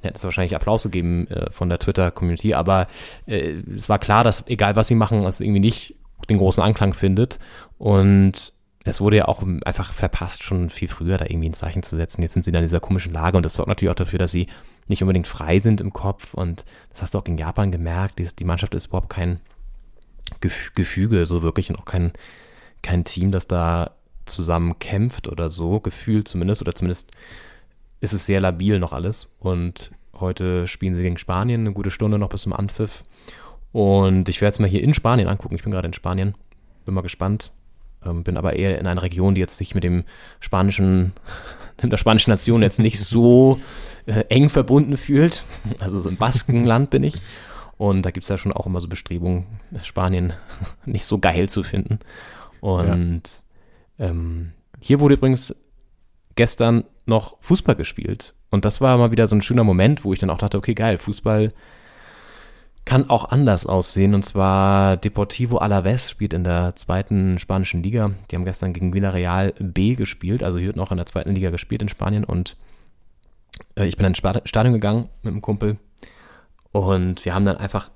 hätte 0.03 0.17
es 0.17 0.23
wahrscheinlich 0.23 0.55
Applaus 0.55 0.83
gegeben 0.83 1.27
äh, 1.27 1.51
von 1.51 1.69
der 1.69 1.79
Twitter-Community, 1.79 2.53
aber 2.53 2.87
äh, 3.25 3.53
es 3.75 3.89
war 3.89 3.99
klar, 3.99 4.23
dass 4.23 4.47
egal 4.47 4.75
was 4.75 4.87
sie 4.87 4.95
machen, 4.95 5.25
es 5.25 5.39
irgendwie 5.39 5.59
nicht 5.59 5.95
den 6.29 6.37
großen 6.37 6.63
Anklang 6.63 6.93
findet. 6.93 7.39
Und 7.77 8.53
es 8.85 8.99
wurde 8.99 9.17
ja 9.17 9.27
auch 9.27 9.43
einfach 9.65 9.93
verpasst, 9.93 10.43
schon 10.43 10.69
viel 10.69 10.87
früher 10.87 11.17
da 11.17 11.25
irgendwie 11.25 11.49
ein 11.49 11.53
Zeichen 11.53 11.83
zu 11.83 11.95
setzen. 11.95 12.21
Jetzt 12.21 12.33
sind 12.33 12.43
sie 12.43 12.51
in 12.51 12.61
dieser 12.61 12.79
komischen 12.79 13.13
Lage 13.13 13.37
und 13.37 13.43
das 13.43 13.55
sorgt 13.55 13.69
natürlich 13.69 13.91
auch 13.91 13.95
dafür, 13.95 14.19
dass 14.19 14.31
sie 14.31 14.47
nicht 14.87 15.01
unbedingt 15.01 15.27
frei 15.27 15.59
sind 15.59 15.79
im 15.79 15.93
Kopf. 15.93 16.33
Und 16.33 16.65
das 16.91 17.01
hast 17.01 17.13
du 17.13 17.19
auch 17.19 17.25
in 17.25 17.37
Japan 17.37 17.71
gemerkt. 17.71 18.19
Die, 18.39 18.45
Mannschaft 18.45 18.75
ist 18.75 18.87
überhaupt 18.87 19.09
kein 19.09 19.39
Gefüge, 20.41 21.25
so 21.25 21.41
wirklich, 21.41 21.69
und 21.69 21.77
auch 21.77 21.85
kein, 21.85 22.11
kein 22.81 23.05
Team, 23.05 23.31
das 23.31 23.47
da 23.47 23.91
zusammen 24.25 24.79
kämpft 24.79 25.27
oder 25.27 25.49
so, 25.49 25.79
gefühlt 25.79 26.27
zumindest, 26.27 26.61
oder 26.61 26.75
zumindest 26.75 27.11
ist 28.03 28.11
es 28.11 28.25
sehr 28.25 28.41
labil 28.41 28.79
noch 28.79 28.91
alles. 28.91 29.29
Und 29.39 29.91
heute 30.19 30.67
spielen 30.67 30.93
sie 30.93 31.03
gegen 31.03 31.17
Spanien, 31.17 31.61
eine 31.61 31.71
gute 31.71 31.89
Stunde 31.89 32.19
noch 32.19 32.27
bis 32.27 32.41
zum 32.41 32.51
Anpfiff. 32.51 33.03
Und 33.71 34.27
ich 34.27 34.41
werde 34.41 34.51
es 34.51 34.59
mal 34.59 34.67
hier 34.67 34.83
in 34.83 34.93
Spanien 34.93 35.29
angucken. 35.29 35.55
Ich 35.55 35.63
bin 35.63 35.71
gerade 35.71 35.87
in 35.87 35.93
Spanien. 35.93 36.35
Bin 36.83 36.93
mal 36.93 37.01
gespannt. 37.01 37.51
Ähm, 38.05 38.25
bin 38.25 38.35
aber 38.35 38.57
eher 38.57 38.77
in 38.77 38.87
einer 38.87 39.01
Region, 39.01 39.35
die 39.35 39.39
jetzt 39.41 39.57
sich 39.57 39.73
mit 39.73 39.85
dem 39.85 40.03
spanischen, 40.41 41.13
mit 41.81 41.93
der 41.93 41.97
spanischen 41.97 42.31
Nation 42.31 42.61
jetzt 42.61 42.77
nicht 42.77 42.99
so 42.99 43.61
äh, 44.05 44.25
eng 44.27 44.49
verbunden 44.49 44.97
fühlt. 44.97 45.45
Also 45.79 45.97
so 45.97 46.09
im 46.09 46.17
Baskenland 46.17 46.89
bin 46.89 47.05
ich. 47.05 47.21
Und 47.77 48.01
da 48.01 48.11
gibt 48.11 48.23
es 48.23 48.29
ja 48.29 48.37
schon 48.37 48.51
auch 48.51 48.67
immer 48.67 48.81
so 48.81 48.89
Bestrebungen, 48.89 49.45
Spanien 49.81 50.33
nicht 50.85 51.05
so 51.05 51.19
geil 51.19 51.47
zu 51.47 51.63
finden. 51.63 51.99
Und 52.59 53.23
ja. 53.97 54.07
ähm, 54.07 54.51
hier 54.81 54.99
wurde 54.99 55.13
übrigens 55.13 55.55
gestern 56.35 56.83
noch 57.05 57.37
Fußball 57.41 57.75
gespielt. 57.75 58.33
Und 58.49 58.65
das 58.65 58.81
war 58.81 58.97
mal 58.97 59.11
wieder 59.11 59.27
so 59.27 59.35
ein 59.35 59.41
schöner 59.41 59.63
Moment, 59.63 60.03
wo 60.03 60.13
ich 60.13 60.19
dann 60.19 60.29
auch 60.29 60.37
dachte, 60.37 60.57
okay, 60.57 60.73
geil, 60.73 60.97
Fußball 60.97 61.49
kann 62.85 63.09
auch 63.09 63.29
anders 63.29 63.65
aussehen. 63.65 64.13
Und 64.13 64.23
zwar 64.23 64.97
Deportivo 64.97 65.57
Alaves 65.57 66.09
spielt 66.09 66.33
in 66.33 66.43
der 66.43 66.75
zweiten 66.75 67.39
spanischen 67.39 67.81
Liga. 67.81 68.11
Die 68.29 68.35
haben 68.35 68.45
gestern 68.45 68.73
gegen 68.73 68.93
Villarreal 68.93 69.53
B 69.59 69.95
gespielt. 69.95 70.43
Also 70.43 70.57
hier 70.57 70.67
wird 70.67 70.75
noch 70.75 70.91
in 70.91 70.97
der 70.97 71.05
zweiten 71.05 71.33
Liga 71.33 71.49
gespielt 71.49 71.81
in 71.81 71.89
Spanien. 71.89 72.23
Und 72.23 72.57
äh, 73.75 73.85
ich 73.85 73.97
bin 73.97 74.05
ins 74.05 74.17
Stadion 74.17 74.73
gegangen 74.73 75.09
mit 75.21 75.31
einem 75.31 75.41
Kumpel. 75.41 75.77
Und 76.71 77.23
wir 77.23 77.33
haben 77.33 77.45
dann 77.45 77.57
einfach 77.57 77.89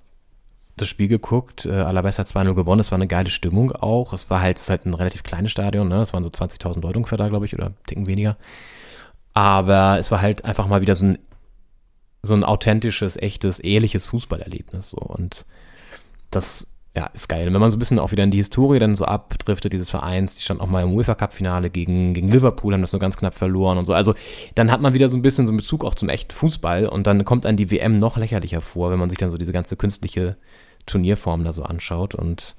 das 0.81 0.87
Spiel 0.87 1.07
geguckt. 1.07 1.65
Äh, 1.65 1.71
Alaves 1.71 2.19
hat 2.19 2.27
2-0 2.27 2.53
gewonnen. 2.53 2.79
Es 2.79 2.91
war 2.91 2.97
eine 2.97 3.07
geile 3.07 3.29
Stimmung 3.29 3.71
auch. 3.71 4.13
Es 4.13 4.29
war 4.29 4.41
halt, 4.41 4.57
es 4.57 4.63
ist 4.63 4.69
halt 4.69 4.85
ein 4.85 4.93
relativ 4.93 5.23
kleines 5.23 5.51
Stadion. 5.51 5.87
Ne? 5.87 6.01
Es 6.01 6.13
waren 6.13 6.23
so 6.23 6.29
20.000 6.29 6.81
Leute 6.81 6.97
ungefähr 6.97 7.17
da, 7.17 7.29
glaube 7.29 7.45
ich, 7.45 7.53
oder 7.53 7.67
einen 7.67 7.75
Ticken 7.85 8.07
weniger. 8.07 8.37
Aber 9.33 9.97
es 9.99 10.11
war 10.11 10.21
halt 10.21 10.45
einfach 10.45 10.67
mal 10.67 10.81
wieder 10.81 10.95
so 10.95 11.05
ein, 11.05 11.17
so 12.23 12.33
ein 12.33 12.43
authentisches, 12.43 13.17
echtes, 13.17 13.59
ehrliches 13.59 14.07
Fußballerlebnis. 14.07 14.91
So. 14.91 14.97
Und 14.97 15.45
das 16.31 16.67
ja, 16.97 17.05
ist 17.13 17.29
geil. 17.29 17.45
wenn 17.45 17.61
man 17.61 17.69
so 17.69 17.77
ein 17.77 17.79
bisschen 17.79 17.99
auch 17.99 18.11
wieder 18.11 18.23
in 18.23 18.31
die 18.31 18.39
Historie 18.39 18.79
dann 18.79 18.95
so 18.95 19.05
abdriftet, 19.05 19.71
dieses 19.71 19.87
Vereins, 19.87 20.33
die 20.33 20.41
stand 20.41 20.59
auch 20.61 20.65
mal 20.65 20.81
im 20.81 20.95
UEFA 20.95 21.13
Cup 21.13 21.31
Finale 21.35 21.69
gegen, 21.69 22.15
gegen 22.15 22.31
Liverpool, 22.31 22.73
haben 22.73 22.81
das 22.81 22.91
nur 22.91 22.99
ganz 22.99 23.17
knapp 23.17 23.35
verloren 23.35 23.77
und 23.77 23.85
so. 23.85 23.93
Also 23.93 24.15
dann 24.55 24.71
hat 24.71 24.81
man 24.81 24.95
wieder 24.95 25.07
so 25.07 25.15
ein 25.15 25.21
bisschen 25.21 25.45
so 25.45 25.51
einen 25.51 25.57
Bezug 25.57 25.85
auch 25.85 25.93
zum 25.93 26.09
echten 26.09 26.33
Fußball 26.33 26.87
und 26.87 27.05
dann 27.05 27.23
kommt 27.23 27.45
an 27.45 27.55
die 27.55 27.69
WM 27.69 27.97
noch 27.97 28.17
lächerlicher 28.17 28.61
vor, 28.61 28.89
wenn 28.89 28.97
man 28.97 29.11
sich 29.11 29.19
dann 29.19 29.29
so 29.29 29.37
diese 29.37 29.53
ganze 29.53 29.75
künstliche 29.75 30.37
Turnierform 30.87 31.43
da 31.43 31.53
so 31.53 31.63
anschaut 31.63 32.15
und 32.15 32.55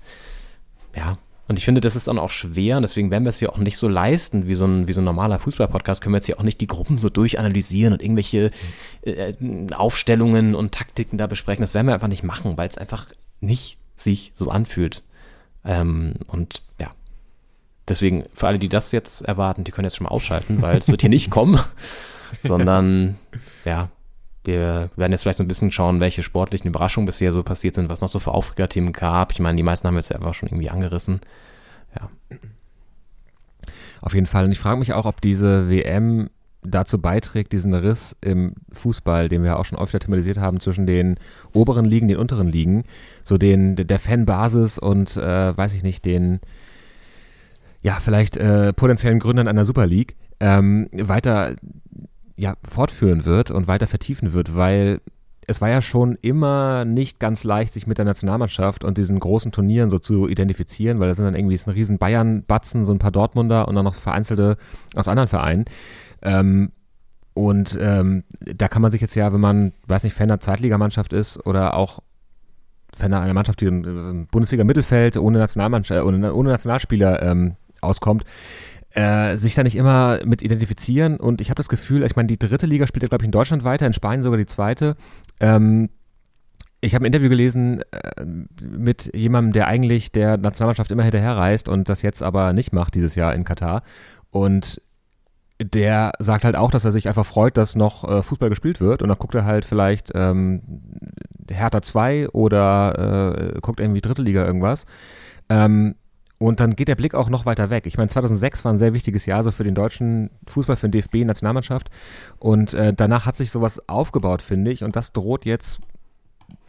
ja, 0.94 1.18
und 1.48 1.58
ich 1.58 1.64
finde, 1.64 1.80
das 1.80 1.96
ist 1.96 2.08
dann 2.08 2.18
auch 2.18 2.30
schwer 2.30 2.76
und 2.76 2.82
deswegen 2.82 3.10
werden 3.10 3.24
wir 3.24 3.30
es 3.30 3.40
ja 3.40 3.48
auch 3.48 3.56
nicht 3.56 3.78
so 3.78 3.88
leisten, 3.88 4.46
wie 4.46 4.54
so 4.54 4.66
ein, 4.66 4.86
wie 4.86 4.92
so 4.92 5.00
ein 5.00 5.04
normaler 5.04 5.38
Fußball-Podcast, 5.38 6.02
können 6.02 6.12
wir 6.12 6.18
jetzt 6.18 6.26
hier 6.26 6.38
auch 6.38 6.44
nicht 6.44 6.60
die 6.60 6.66
Gruppen 6.66 6.98
so 6.98 7.08
durchanalysieren 7.08 7.94
und 7.94 8.02
irgendwelche 8.02 8.50
äh, 9.02 9.32
Aufstellungen 9.72 10.54
und 10.54 10.72
Taktiken 10.72 11.16
da 11.16 11.26
besprechen. 11.26 11.62
Das 11.62 11.72
werden 11.72 11.86
wir 11.86 11.94
einfach 11.94 12.08
nicht 12.08 12.22
machen, 12.22 12.58
weil 12.58 12.68
es 12.68 12.76
einfach 12.76 13.06
nicht 13.40 13.78
sich 13.96 14.30
so 14.34 14.50
anfühlt. 14.50 15.02
Ähm, 15.64 16.16
und 16.26 16.62
ja, 16.78 16.90
deswegen, 17.88 18.24
für 18.34 18.46
alle, 18.46 18.58
die 18.58 18.68
das 18.68 18.92
jetzt 18.92 19.22
erwarten, 19.22 19.64
die 19.64 19.72
können 19.72 19.86
jetzt 19.86 19.96
schon 19.96 20.04
mal 20.04 20.10
ausschalten, 20.10 20.60
weil 20.60 20.76
es 20.76 20.88
wird 20.88 21.00
hier 21.00 21.10
nicht 21.10 21.30
kommen, 21.30 21.58
sondern 22.40 23.16
ja, 23.64 23.88
wir 24.48 24.88
werden 24.96 25.12
jetzt 25.12 25.22
vielleicht 25.22 25.36
so 25.36 25.44
ein 25.44 25.48
bisschen 25.48 25.70
schauen, 25.70 26.00
welche 26.00 26.22
sportlichen 26.22 26.68
Überraschungen 26.68 27.04
bisher 27.04 27.32
so 27.32 27.42
passiert 27.42 27.74
sind, 27.74 27.90
was 27.90 28.00
noch 28.00 28.08
so 28.08 28.18
für 28.18 28.32
Aufregerthemen 28.32 28.94
gab. 28.94 29.32
Ich 29.32 29.40
meine, 29.40 29.56
die 29.56 29.62
meisten 29.62 29.86
haben 29.86 29.96
jetzt 29.96 30.08
ja 30.08 30.16
einfach 30.16 30.32
schon 30.32 30.48
irgendwie 30.48 30.70
angerissen. 30.70 31.20
Ja. 31.94 32.08
Auf 34.00 34.14
jeden 34.14 34.26
Fall. 34.26 34.46
Und 34.46 34.52
ich 34.52 34.58
frage 34.58 34.78
mich 34.78 34.94
auch, 34.94 35.04
ob 35.04 35.20
diese 35.20 35.68
WM 35.68 36.30
dazu 36.62 36.98
beiträgt, 36.98 37.52
diesen 37.52 37.74
Riss 37.74 38.16
im 38.22 38.54
Fußball, 38.72 39.28
den 39.28 39.42
wir 39.42 39.58
auch 39.58 39.66
schon 39.66 39.78
öfter 39.78 39.98
thematisiert 39.98 40.38
haben, 40.38 40.60
zwischen 40.60 40.86
den 40.86 41.16
oberen 41.52 41.84
Ligen, 41.84 42.08
den 42.08 42.16
unteren 42.16 42.48
Ligen, 42.48 42.84
so 43.24 43.36
den 43.36 43.76
der 43.76 43.98
Fanbasis 43.98 44.78
und 44.78 45.18
äh, 45.18 45.54
weiß 45.56 45.74
ich 45.74 45.82
nicht, 45.82 46.06
den 46.06 46.40
ja, 47.82 47.98
vielleicht 48.00 48.38
äh, 48.38 48.72
potenziellen 48.72 49.18
Gründern 49.18 49.46
einer 49.46 49.66
Super 49.66 49.86
League 49.86 50.16
ähm, 50.40 50.88
weiter 50.92 51.54
ja, 52.38 52.54
fortführen 52.66 53.24
wird 53.24 53.50
und 53.50 53.66
weiter 53.66 53.88
vertiefen 53.88 54.32
wird, 54.32 54.56
weil 54.56 55.00
es 55.48 55.60
war 55.60 55.68
ja 55.68 55.82
schon 55.82 56.16
immer 56.20 56.84
nicht 56.84 57.18
ganz 57.18 57.42
leicht, 57.42 57.72
sich 57.72 57.86
mit 57.86 57.98
der 57.98 58.04
Nationalmannschaft 58.04 58.84
und 58.84 58.96
diesen 58.96 59.18
großen 59.18 59.50
Turnieren 59.50 59.90
so 59.90 59.98
zu 59.98 60.28
identifizieren, 60.28 61.00
weil 61.00 61.08
da 61.08 61.14
sind 61.14 61.24
dann 61.24 61.34
irgendwie 61.34 61.56
so 61.56 61.70
ein 61.70 61.74
riesen 61.74 61.98
Bayern-Batzen, 61.98 62.84
so 62.84 62.92
ein 62.92 62.98
paar 62.98 63.10
Dortmunder 63.10 63.66
und 63.66 63.74
dann 63.74 63.84
noch 63.84 63.94
vereinzelte 63.94 64.56
aus 64.94 65.08
anderen 65.08 65.28
Vereinen. 65.28 65.64
Ähm, 66.22 66.70
und 67.34 67.78
ähm, 67.80 68.24
da 68.40 68.68
kann 68.68 68.82
man 68.82 68.92
sich 68.92 69.00
jetzt 69.00 69.14
ja, 69.14 69.32
wenn 69.32 69.40
man, 69.40 69.72
weiß 69.86 70.04
nicht, 70.04 70.14
Fan 70.14 70.28
der 70.28 70.40
Zweitligamannschaft 70.40 71.12
ist 71.12 71.44
oder 71.44 71.74
auch 71.74 72.00
Fan 72.96 73.14
einer 73.14 73.34
Mannschaft, 73.34 73.60
die 73.60 73.66
im 73.66 74.26
Bundesliga-Mittelfeld 74.30 75.16
ohne, 75.16 75.38
Nationalmannschaft, 75.38 76.00
äh, 76.00 76.04
ohne, 76.04 76.34
ohne 76.34 76.50
Nationalspieler 76.50 77.22
ähm, 77.22 77.56
auskommt, 77.80 78.24
äh, 78.98 79.36
sich 79.36 79.54
da 79.54 79.62
nicht 79.62 79.76
immer 79.76 80.18
mit 80.24 80.42
identifizieren. 80.42 81.18
Und 81.18 81.40
ich 81.40 81.50
habe 81.50 81.56
das 81.56 81.68
Gefühl, 81.68 82.02
ich 82.02 82.16
meine, 82.16 82.26
die 82.26 82.38
dritte 82.38 82.66
Liga 82.66 82.88
spielt 82.88 83.04
ja, 83.04 83.08
glaube 83.08 83.22
ich, 83.22 83.26
in 83.26 83.32
Deutschland 83.32 83.62
weiter, 83.62 83.86
in 83.86 83.92
Spanien 83.92 84.24
sogar 84.24 84.38
die 84.38 84.46
zweite. 84.46 84.96
Ähm, 85.38 85.88
ich 86.80 86.96
habe 86.96 87.04
ein 87.04 87.06
Interview 87.06 87.28
gelesen 87.28 87.82
äh, 87.92 88.24
mit 88.60 89.14
jemandem, 89.14 89.52
der 89.52 89.68
eigentlich 89.68 90.10
der 90.10 90.36
Nationalmannschaft 90.36 90.90
immer 90.90 91.04
hinterherreist 91.04 91.68
und 91.68 91.88
das 91.88 92.02
jetzt 92.02 92.24
aber 92.24 92.52
nicht 92.52 92.72
macht 92.72 92.96
dieses 92.96 93.14
Jahr 93.14 93.34
in 93.36 93.44
Katar. 93.44 93.84
Und 94.30 94.82
der 95.62 96.10
sagt 96.18 96.42
halt 96.42 96.56
auch, 96.56 96.72
dass 96.72 96.84
er 96.84 96.90
sich 96.90 97.06
einfach 97.06 97.26
freut, 97.26 97.56
dass 97.56 97.76
noch 97.76 98.02
äh, 98.02 98.22
Fußball 98.24 98.48
gespielt 98.48 98.80
wird 98.80 99.02
und 99.02 99.10
dann 99.10 99.18
guckt 99.18 99.36
er 99.36 99.44
halt 99.44 99.64
vielleicht 99.64 100.10
ähm, 100.16 100.62
Hertha 101.48 101.82
2 101.82 102.30
oder 102.30 103.54
äh, 103.54 103.60
guckt 103.60 103.78
irgendwie 103.78 104.00
Dritte 104.00 104.22
Liga 104.22 104.44
irgendwas. 104.44 104.86
Ähm, 105.48 105.94
und 106.38 106.60
dann 106.60 106.76
geht 106.76 106.88
der 106.88 106.94
Blick 106.94 107.14
auch 107.14 107.28
noch 107.28 107.46
weiter 107.46 107.68
weg. 107.68 107.86
Ich 107.86 107.98
meine, 107.98 108.08
2006 108.08 108.64
war 108.64 108.72
ein 108.72 108.78
sehr 108.78 108.94
wichtiges 108.94 109.26
Jahr 109.26 109.42
so 109.42 109.50
für 109.50 109.64
den 109.64 109.74
deutschen 109.74 110.30
Fußball, 110.46 110.76
für 110.76 110.88
den 110.88 110.92
DFB-Nationalmannschaft. 110.92 111.90
Und 112.38 112.74
äh, 112.74 112.94
danach 112.94 113.26
hat 113.26 113.36
sich 113.36 113.50
sowas 113.50 113.88
aufgebaut, 113.88 114.40
finde 114.40 114.70
ich. 114.70 114.84
Und 114.84 114.94
das 114.94 115.12
droht 115.12 115.44
jetzt, 115.44 115.80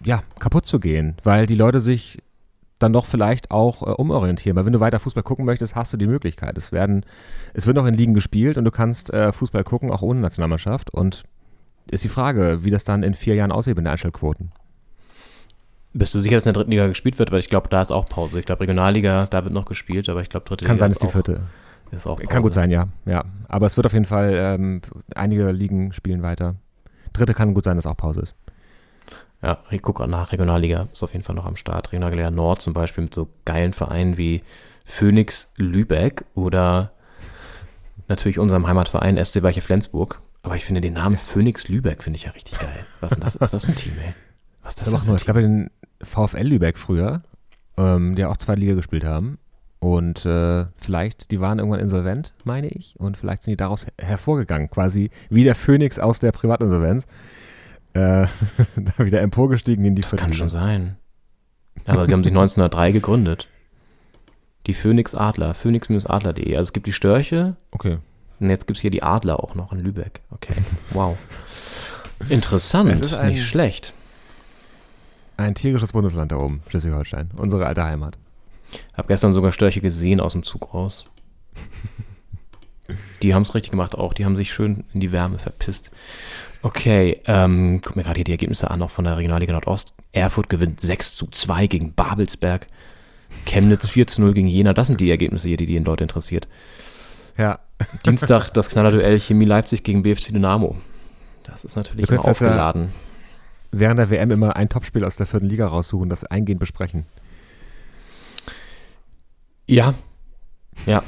ja, 0.04 0.24
kaputt 0.40 0.66
zu 0.66 0.80
gehen, 0.80 1.16
weil 1.24 1.46
die 1.46 1.56
Leute 1.56 1.80
sich 1.80 2.18
dann 2.80 2.94
doch 2.94 3.06
vielleicht 3.06 3.52
auch 3.52 3.84
äh, 3.84 3.92
umorientieren. 3.92 4.56
Weil 4.58 4.66
wenn 4.66 4.74
du 4.74 4.80
weiter 4.80 5.00
Fußball 5.00 5.24
gucken 5.24 5.46
möchtest, 5.46 5.76
hast 5.76 5.94
du 5.94 5.98
die 5.98 6.08
Möglichkeit. 6.08 6.58
Es 6.58 6.72
werden, 6.72 7.06
es 7.54 7.68
wird 7.68 7.76
noch 7.76 7.86
in 7.86 7.94
Ligen 7.94 8.16
gespielt 8.16 8.58
und 8.58 8.66
du 8.66 8.72
kannst 8.72 9.14
äh, 9.14 9.32
Fußball 9.32 9.64
gucken, 9.64 9.92
auch 9.92 10.02
ohne 10.02 10.20
Nationalmannschaft. 10.20 10.92
Und 10.92 11.26
ist 11.92 12.04
die 12.04 12.10
Frage, 12.10 12.64
wie 12.64 12.72
das 12.72 12.86
dann 12.86 13.04
in 13.04 13.14
vier 13.14 13.36
Jahren 13.36 13.52
aussieht 13.52 13.76
mit 13.76 13.86
den 13.86 13.92
Einstellquoten. 13.92 14.52
Bist 16.00 16.16
du 16.16 16.20
sicher, 16.20 16.38
dass 16.38 16.44
in 16.44 16.48
der 16.48 16.54
dritten 16.54 16.72
Liga 16.72 16.88
gespielt 16.88 17.20
wird? 17.20 17.32
Weil 17.32 17.40
ich 17.40 17.50
glaube, 17.50 17.68
da 17.68 17.82
ist 17.82 17.92
auch 17.92 18.06
Pause. 18.06 18.40
Ich 18.40 18.46
glaube, 18.46 18.62
Regionalliga, 18.62 19.26
da 19.26 19.44
wird 19.44 19.54
noch 19.54 19.66
gespielt, 19.66 20.08
aber 20.08 20.22
ich 20.22 20.30
glaube, 20.30 20.46
dritte 20.46 20.64
Kann 20.64 20.78
Liga 20.78 20.80
sein, 20.80 20.92
ist 20.92 20.96
dass 20.96 21.02
die 21.02 21.08
auch, 21.08 21.12
vierte. 21.12 21.42
ist 21.92 22.08
auch 22.08 22.16
Pause. 22.16 22.28
Kann 22.28 22.42
gut 22.42 22.54
sein, 22.54 22.72
ja. 22.72 22.88
ja. 23.06 23.26
Aber 23.50 23.66
es 23.66 23.76
wird 23.76 23.86
auf 23.86 23.92
jeden 23.92 24.06
Fall, 24.06 24.34
ähm, 24.34 24.82
einige 25.14 25.52
Ligen 25.52 25.92
spielen 25.92 26.22
weiter. 26.22 26.56
Dritte 27.12 27.34
kann 27.34 27.54
gut 27.54 27.66
sein, 27.66 27.76
dass 27.76 27.86
auch 27.86 27.98
Pause 27.98 28.22
ist. 28.22 28.36
Ja, 29.44 29.60
ich 29.72 29.82
gucke 29.82 30.08
nach. 30.08 30.32
Regionalliga 30.32 30.88
ist 30.94 31.04
auf 31.04 31.12
jeden 31.12 31.24
Fall 31.24 31.36
noch 31.36 31.46
am 31.46 31.58
Start. 31.58 31.92
Regionalliga 31.92 32.32
Nord 32.32 32.62
zum 32.62 32.72
Beispiel 32.72 33.04
mit 33.04 33.14
so 33.14 33.28
geilen 33.44 33.74
Vereinen 33.74 34.18
wie 34.18 34.42
Phoenix 34.86 35.52
Lübeck 35.58 36.24
oder 36.34 36.92
natürlich 38.08 38.40
unserem 38.40 38.68
Heimatverein 38.68 39.24
SC 39.24 39.44
Weiche 39.44 39.62
Flensburg. 39.62 40.22
Aber 40.44 40.56
ich 40.56 40.64
finde 40.64 40.80
den 40.80 40.94
Namen 40.94 41.18
Phoenix 41.18 41.68
Lübeck 41.68 42.04
finde 42.04 42.16
ich 42.16 42.24
ja 42.24 42.32
richtig 42.32 42.58
geil. 42.58 42.86
Was 43.02 43.12
ist 43.12 43.24
das? 43.24 43.42
Was 43.42 43.54
ist 43.54 43.54
das 43.54 43.66
für 43.66 43.72
ein 43.72 43.76
Team, 43.76 43.94
ey? 44.02 44.14
Was 44.70 44.76
ist 44.76 44.86
das 44.88 44.94
Das 44.94 45.04
nur, 45.06 45.14
ein 45.16 45.18
ich 45.18 45.26
glaube, 45.26 45.42
den 45.42 45.70
VfL 46.02 46.44
Lübeck 46.48 46.78
früher, 46.78 47.22
ähm, 47.78 48.16
die 48.16 48.24
auch 48.26 48.38
zwei 48.38 48.56
Liga 48.56 48.76
gespielt 48.76 49.04
haben. 49.04 49.38
Und 49.80 50.26
äh, 50.26 50.66
vielleicht, 50.78 51.32
die 51.32 51.40
waren 51.40 51.58
irgendwann 51.58 51.80
insolvent, 51.80 52.34
meine 52.44 52.68
ich. 52.68 52.96
Und 53.00 53.18
vielleicht 53.18 53.44
sind 53.44 53.52
die 53.52 53.58
daraus 53.58 53.86
her- 53.86 53.94
hervorgegangen, 53.98 54.70
quasi 54.70 55.10
wie 55.30 55.44
der 55.44 55.56
Phönix 55.56 55.98
aus 56.00 56.20
der 56.20 56.32
Privatinsolvenz. 56.34 57.08
Äh, 57.94 58.28
da 58.76 59.06
wieder 59.06 59.22
emporgestiegen 59.22 59.86
in 59.86 59.96
die 59.96 60.02
Das 60.04 60.16
kann 60.16 60.34
schon 60.34 60.50
sein. 60.50 60.98
Aber 61.86 62.06
sie 62.06 62.14
haben 62.14 62.24
sich 62.24 62.32
1903 62.34 62.92
gegründet. 62.92 63.48
Die 64.68 64.74
Phoenix 64.74 65.16
Adler, 65.16 65.54
phoenix-adler.de. 65.56 66.56
Also 66.56 66.68
es 66.68 66.74
gibt 66.74 66.86
die 66.86 66.94
Störche 66.94 67.56
Okay. 67.72 67.98
und 68.40 68.50
jetzt 68.50 68.68
gibt 68.68 68.78
es 68.78 68.82
hier 68.82 68.92
die 68.92 69.02
Adler 69.02 69.42
auch 69.44 69.56
noch 69.56 69.72
in 69.72 69.80
Lübeck. 69.80 70.20
Okay, 70.30 70.54
wow. 70.92 71.18
Interessant, 72.28 72.92
Es 72.92 73.18
nicht 73.24 73.46
schlecht. 73.48 73.94
Ein 75.40 75.56
tierisches 75.56 75.94
Bundesland 75.94 76.34
da 76.34 76.38
oben, 76.38 76.62
Schleswig-Holstein. 76.68 77.30
Unsere 77.38 77.66
alte 77.66 77.84
Heimat. 77.86 78.18
Hab 78.94 79.08
gestern 79.08 79.32
sogar 79.32 79.54
Störche 79.54 79.80
gesehen 79.80 80.20
aus 80.20 80.34
dem 80.34 80.44
Zug 80.44 80.74
raus. 80.74 81.06
Die 83.22 83.34
haben 83.34 83.44
es 83.44 83.56
richtig 83.56 83.72
gemacht 83.72 83.96
auch. 83.96 84.14
Die 84.14 84.26
haben 84.26 84.36
sich 84.36 84.52
schön 84.52 84.84
in 84.94 85.00
die 85.00 85.12
Wärme 85.12 85.40
verpisst. 85.40 85.92
Okay, 86.62 87.22
ähm, 87.26 87.80
guck 87.84 87.96
mir 87.96 88.04
gerade 88.04 88.18
hier 88.18 88.24
die 88.26 88.32
Ergebnisse 88.32 88.70
an, 88.70 88.82
auch 88.82 88.90
von 88.90 89.06
der 89.06 89.16
Regionalliga 89.16 89.54
Nordost. 89.54 89.94
Erfurt 90.12 90.50
gewinnt 90.50 90.82
6 90.82 91.14
zu 91.16 91.28
2 91.28 91.68
gegen 91.68 91.94
Babelsberg. 91.94 92.68
Chemnitz 93.46 93.88
4 93.88 94.08
zu 94.08 94.22
0 94.22 94.34
gegen 94.34 94.48
Jena. 94.48 94.74
Das 94.74 94.88
sind 94.88 95.00
die 95.00 95.10
Ergebnisse 95.12 95.48
hier, 95.48 95.58
die 95.58 95.68
die 95.68 95.78
Leute 95.78 96.04
interessiert. 96.04 96.48
Ja. 97.38 97.60
Dienstag 98.06 98.50
das 98.50 98.68
Knallerduell 98.70 99.20
Chemie 99.20 99.46
Leipzig 99.46 99.84
gegen 99.84 100.02
BFC 100.02 100.34
Dynamo. 100.34 100.76
Das 101.44 101.64
ist 101.64 101.76
natürlich 101.78 102.10
jetzt 102.10 102.26
ja- 102.26 102.32
aufgeladen. 102.32 102.90
Während 103.72 104.00
der 104.00 104.10
WM 104.10 104.32
immer 104.32 104.56
ein 104.56 104.70
Topspiel 104.70 105.06
aus 105.06 105.16
der 105.16 105.28
vierten 105.28 105.46
Liga 105.46 105.68
raussuchen, 105.68 106.10
das 106.10 106.24
eingehend 106.24 106.60
besprechen. 106.60 107.06
Ja, 109.68 109.94
ja, 110.86 111.04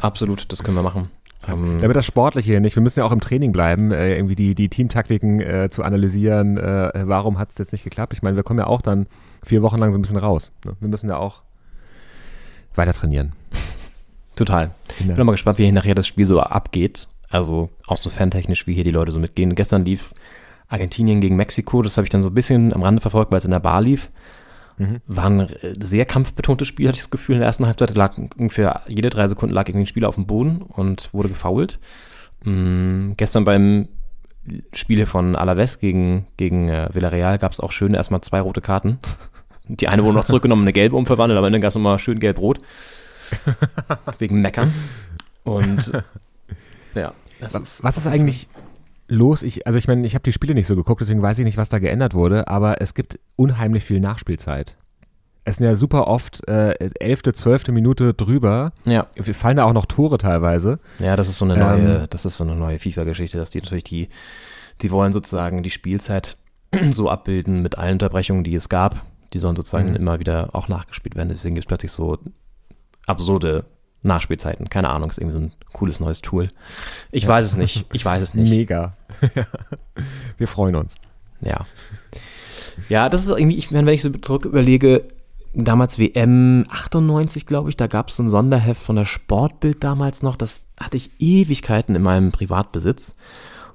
absolut, 0.00 0.50
das 0.52 0.62
können 0.62 0.76
wir 0.76 0.82
machen. 0.82 1.10
Ähm, 1.46 1.80
Damit 1.80 1.96
das 1.96 2.06
Sportliche 2.06 2.52
hier 2.52 2.60
nicht, 2.60 2.76
wir 2.76 2.82
müssen 2.82 3.00
ja 3.00 3.04
auch 3.04 3.12
im 3.12 3.20
Training 3.20 3.52
bleiben, 3.52 3.92
äh, 3.92 4.16
irgendwie 4.16 4.34
die, 4.34 4.54
die 4.54 4.68
Teamtaktiken 4.68 5.40
äh, 5.40 5.68
zu 5.70 5.82
analysieren. 5.82 6.56
Äh, 6.56 7.04
warum 7.04 7.38
hat 7.38 7.50
es 7.50 7.58
jetzt 7.58 7.72
nicht 7.72 7.84
geklappt? 7.84 8.12
Ich 8.14 8.22
meine, 8.22 8.36
wir 8.36 8.42
kommen 8.42 8.58
ja 8.58 8.66
auch 8.66 8.82
dann 8.82 9.06
vier 9.44 9.62
Wochen 9.62 9.78
lang 9.78 9.92
so 9.92 9.98
ein 9.98 10.02
bisschen 10.02 10.16
raus. 10.16 10.50
Ne? 10.64 10.76
Wir 10.80 10.88
müssen 10.88 11.08
ja 11.08 11.16
auch 11.16 11.42
weiter 12.74 12.92
trainieren. 12.92 13.32
Total. 14.34 14.70
Ich 14.98 15.06
bin 15.06 15.26
mal 15.26 15.32
gespannt, 15.32 15.58
wie 15.58 15.64
hier 15.64 15.72
nachher 15.72 15.94
das 15.94 16.06
Spiel 16.06 16.26
so 16.26 16.40
abgeht. 16.40 17.08
Also 17.30 17.70
auch 17.86 17.96
so 17.96 18.10
fantechnisch, 18.10 18.66
wie 18.66 18.74
hier 18.74 18.84
die 18.84 18.90
Leute 18.90 19.12
so 19.12 19.18
mitgehen. 19.18 19.54
Gestern 19.54 19.84
lief 19.84 20.12
Argentinien 20.68 21.20
gegen 21.20 21.36
Mexiko. 21.36 21.82
Das 21.82 21.96
habe 21.96 22.04
ich 22.04 22.10
dann 22.10 22.22
so 22.22 22.28
ein 22.28 22.34
bisschen 22.34 22.72
am 22.72 22.82
Rande 22.82 23.00
verfolgt, 23.00 23.30
weil 23.30 23.38
es 23.38 23.44
in 23.44 23.52
der 23.52 23.60
Bar 23.60 23.82
lief. 23.82 24.10
War 25.06 25.26
ein 25.26 25.40
äh, 25.40 25.74
sehr 25.80 26.04
kampfbetontes 26.04 26.68
Spiel, 26.68 26.88
hatte 26.88 26.96
ich 26.96 27.02
das 27.02 27.10
Gefühl. 27.10 27.36
In 27.36 27.40
der 27.40 27.46
ersten 27.46 27.66
Halbzeit 27.66 27.94
lag 27.96 28.18
ungefähr 28.18 28.82
jede 28.86 29.08
drei 29.08 29.26
Sekunden 29.26 29.54
lag 29.54 29.68
irgendwie 29.68 29.84
ein 29.84 29.86
Spieler 29.86 30.08
auf 30.08 30.16
dem 30.16 30.26
Boden 30.26 30.60
und 30.60 31.12
wurde 31.14 31.28
gefoult. 31.28 31.80
Mm, 32.44 33.12
gestern 33.16 33.44
beim 33.44 33.88
Spiel 34.74 35.06
von 35.06 35.34
Alaves 35.34 35.80
gegen, 35.80 36.26
gegen 36.36 36.68
äh, 36.68 36.88
Villarreal 36.92 37.38
gab 37.38 37.52
es 37.52 37.60
auch 37.60 37.72
schön 37.72 37.94
erstmal 37.94 38.20
zwei 38.20 38.40
rote 38.40 38.60
Karten. 38.60 38.98
Die 39.68 39.88
eine 39.88 40.04
wurde 40.04 40.14
noch 40.14 40.24
zurückgenommen, 40.24 40.62
eine 40.62 40.72
gelbe 40.72 40.94
umverwandelt, 40.94 41.38
aber 41.38 41.50
dann 41.50 41.60
gab 41.60 41.70
es 41.70 41.74
nochmal 41.74 41.98
schön 41.98 42.20
gelb-rot. 42.20 42.60
Wegen 44.18 44.40
Meckerns. 44.40 44.88
Und 45.42 45.90
ja, 46.94 47.14
Was, 47.40 47.82
was 47.82 47.96
ist 47.96 48.06
eigentlich 48.06 48.48
los? 49.08 49.42
Ich, 49.42 49.66
also 49.66 49.78
ich 49.78 49.88
meine, 49.88 50.06
ich 50.06 50.14
habe 50.14 50.22
die 50.22 50.32
Spiele 50.32 50.54
nicht 50.54 50.66
so 50.66 50.76
geguckt, 50.76 51.00
deswegen 51.00 51.22
weiß 51.22 51.38
ich 51.38 51.44
nicht, 51.44 51.56
was 51.56 51.68
da 51.68 51.78
geändert 51.78 52.14
wurde, 52.14 52.48
aber 52.48 52.80
es 52.80 52.94
gibt 52.94 53.18
unheimlich 53.36 53.84
viel 53.84 54.00
Nachspielzeit. 54.00 54.76
Es 55.44 55.56
sind 55.56 55.66
ja 55.66 55.76
super 55.76 56.08
oft 56.08 56.46
äh, 56.48 56.72
elfte, 56.98 57.32
zwölfte 57.32 57.70
Minute 57.70 58.14
drüber. 58.14 58.72
Ja, 58.84 59.06
Wir 59.14 59.32
fallen 59.34 59.56
da 59.58 59.64
auch 59.64 59.72
noch 59.72 59.86
Tore 59.86 60.18
teilweise. 60.18 60.80
ja, 60.98 61.14
das 61.14 61.28
ist 61.28 61.38
so 61.38 61.44
eine 61.44 61.54
Ähm. 61.54 61.60
neue, 61.60 62.08
das 62.08 62.24
ist 62.26 62.36
so 62.36 62.42
eine 62.44 62.56
neue 62.56 62.78
FIFA-Geschichte, 62.80 63.38
dass 63.38 63.50
die 63.50 63.58
natürlich 63.60 63.84
die, 63.84 64.08
die 64.82 64.90
wollen 64.90 65.12
sozusagen 65.12 65.62
die 65.62 65.70
Spielzeit 65.70 66.36
so 66.90 67.08
abbilden 67.08 67.62
mit 67.62 67.78
allen 67.78 67.92
Unterbrechungen, 67.92 68.42
die 68.42 68.56
es 68.56 68.68
gab. 68.68 69.04
Die 69.32 69.38
sollen 69.38 69.54
sozusagen 69.54 69.90
Mhm. 69.90 69.96
immer 69.96 70.18
wieder 70.18 70.50
auch 70.52 70.66
nachgespielt 70.66 71.14
werden. 71.14 71.28
Deswegen 71.28 71.54
gibt 71.54 71.66
es 71.66 71.68
plötzlich 71.68 71.92
so 71.92 72.18
absurde 73.06 73.64
Nachspielzeiten. 74.06 74.68
Keine 74.70 74.90
Ahnung, 74.90 75.10
ist 75.10 75.18
irgendwie 75.18 75.36
so 75.36 75.42
ein 75.44 75.52
cooles 75.72 76.00
neues 76.00 76.22
Tool. 76.22 76.48
Ich 77.12 77.26
weiß 77.26 77.44
es 77.44 77.56
nicht. 77.56 77.86
Ich 77.92 78.04
weiß 78.04 78.22
es 78.22 78.34
nicht. 78.34 78.50
Mega. 78.50 78.96
Wir 80.38 80.48
freuen 80.48 80.76
uns. 80.76 80.96
Ja. 81.40 81.66
Ja, 82.88 83.08
das 83.08 83.22
ist 83.22 83.30
irgendwie, 83.30 83.56
ich 83.56 83.70
meine, 83.70 83.86
wenn 83.86 83.94
ich 83.94 84.02
so 84.02 84.10
zurück 84.10 84.44
überlege, 84.44 85.04
damals 85.54 85.98
WM 85.98 86.66
98, 86.68 87.46
glaube 87.46 87.70
ich, 87.70 87.76
da 87.76 87.86
gab 87.86 88.08
es 88.08 88.16
so 88.16 88.22
ein 88.22 88.30
Sonderheft 88.30 88.82
von 88.82 88.96
der 88.96 89.06
Sportbild 89.06 89.82
damals 89.82 90.22
noch, 90.22 90.36
das 90.36 90.60
hatte 90.78 90.96
ich 90.96 91.10
Ewigkeiten 91.18 91.96
in 91.96 92.02
meinem 92.02 92.32
Privatbesitz 92.32 93.16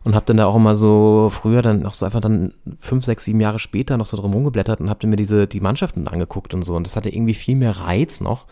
und 0.04 0.16
habe 0.16 0.26
dann 0.26 0.38
da 0.38 0.46
auch 0.46 0.56
immer 0.56 0.76
so 0.76 1.32
früher 1.34 1.62
dann 1.62 1.82
noch 1.82 1.94
so 1.94 2.06
einfach 2.06 2.22
dann 2.22 2.54
fünf, 2.80 3.06
sechs, 3.06 3.26
sieben 3.26 3.40
Jahre 3.40 3.60
später 3.60 3.98
noch 3.98 4.06
so 4.06 4.18
drum 4.18 4.34
rumgeblättert 4.34 4.80
und 4.80 4.90
habe 4.90 5.00
dann 5.00 5.10
mir 5.10 5.16
diese 5.16 5.48
die 5.48 5.60
Mannschaften 5.60 6.08
angeguckt 6.08 6.54
und 6.54 6.64
so 6.64 6.76
und 6.76 6.86
das 6.86 6.96
hatte 6.96 7.10
irgendwie 7.10 7.34
viel 7.34 7.56
mehr 7.56 7.78
Reiz 7.78 8.22
noch 8.22 8.46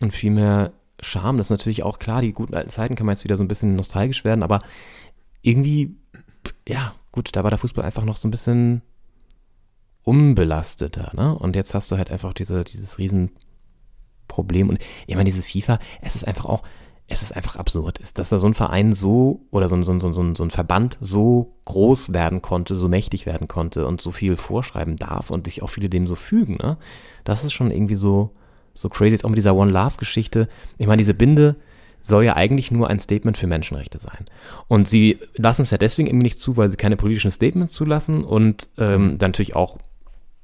und 0.00 0.12
viel 0.12 0.30
mehr 0.30 0.72
Charme. 1.02 1.36
Das 1.38 1.48
ist 1.48 1.50
natürlich 1.50 1.82
auch 1.82 1.98
klar, 1.98 2.22
die 2.22 2.32
guten 2.32 2.54
alten 2.54 2.70
Zeiten 2.70 2.94
kann 2.94 3.06
man 3.06 3.14
jetzt 3.14 3.24
wieder 3.24 3.36
so 3.36 3.44
ein 3.44 3.48
bisschen 3.48 3.76
nostalgisch 3.76 4.24
werden, 4.24 4.42
aber 4.42 4.60
irgendwie, 5.42 5.96
ja, 6.66 6.94
gut, 7.10 7.30
da 7.36 7.42
war 7.42 7.50
der 7.50 7.58
Fußball 7.58 7.84
einfach 7.84 8.04
noch 8.04 8.16
so 8.16 8.28
ein 8.28 8.30
bisschen 8.30 8.82
unbelasteter, 10.04 11.12
ne? 11.14 11.36
Und 11.38 11.54
jetzt 11.56 11.74
hast 11.74 11.92
du 11.92 11.96
halt 11.96 12.10
einfach 12.10 12.32
diese, 12.32 12.64
dieses 12.64 12.98
riesen 12.98 13.30
Problem. 14.28 14.68
Und 14.68 14.78
ich 15.06 15.14
meine, 15.14 15.26
diese 15.30 15.42
FIFA, 15.42 15.78
es 16.00 16.16
ist 16.16 16.26
einfach 16.26 16.46
auch, 16.46 16.62
es 17.06 17.22
ist 17.22 17.36
einfach 17.36 17.56
absurd, 17.56 18.00
dass 18.18 18.30
da 18.30 18.38
so 18.38 18.46
ein 18.46 18.54
Verein 18.54 18.92
so 18.92 19.46
oder 19.50 19.68
so, 19.68 19.76
ein- 19.76 19.82
so, 19.82 19.92
ein- 19.92 20.00
so, 20.00 20.08
ein- 20.08 20.34
so 20.34 20.42
ein 20.42 20.50
Verband 20.50 20.96
so 21.00 21.54
groß 21.66 22.12
werden 22.14 22.40
konnte, 22.42 22.74
so 22.74 22.88
mächtig 22.88 23.26
werden 23.26 23.48
konnte 23.48 23.86
und 23.86 24.00
so 24.00 24.10
viel 24.12 24.36
vorschreiben 24.36 24.96
darf 24.96 25.30
und 25.30 25.46
sich 25.46 25.62
auch 25.62 25.68
viele 25.68 25.90
dem 25.90 26.06
so 26.06 26.14
fügen. 26.14 26.56
Ne? 26.62 26.78
Das 27.24 27.44
ist 27.44 27.52
schon 27.52 27.70
irgendwie 27.70 27.96
so, 27.96 28.34
so 28.74 28.88
crazy. 28.88 29.12
Jetzt 29.12 29.24
auch 29.24 29.30
mit 29.30 29.38
dieser 29.38 29.54
One 29.54 29.70
Love-Geschichte. 29.70 30.48
Ich 30.78 30.86
meine, 30.86 30.98
diese 30.98 31.14
Binde 31.14 31.56
soll 32.00 32.24
ja 32.24 32.36
eigentlich 32.36 32.70
nur 32.70 32.88
ein 32.88 32.98
Statement 32.98 33.36
für 33.36 33.46
Menschenrechte 33.46 33.98
sein. 33.98 34.26
Und 34.68 34.88
sie 34.88 35.18
lassen 35.36 35.62
es 35.62 35.70
ja 35.70 35.78
deswegen 35.78 36.08
irgendwie 36.08 36.24
nicht 36.24 36.40
zu, 36.40 36.56
weil 36.56 36.68
sie 36.68 36.76
keine 36.76 36.96
politischen 36.96 37.30
Statements 37.30 37.72
zulassen 37.72 38.24
und 38.24 38.68
ähm, 38.76 39.18
dann 39.18 39.30
natürlich 39.30 39.56
auch, 39.56 39.78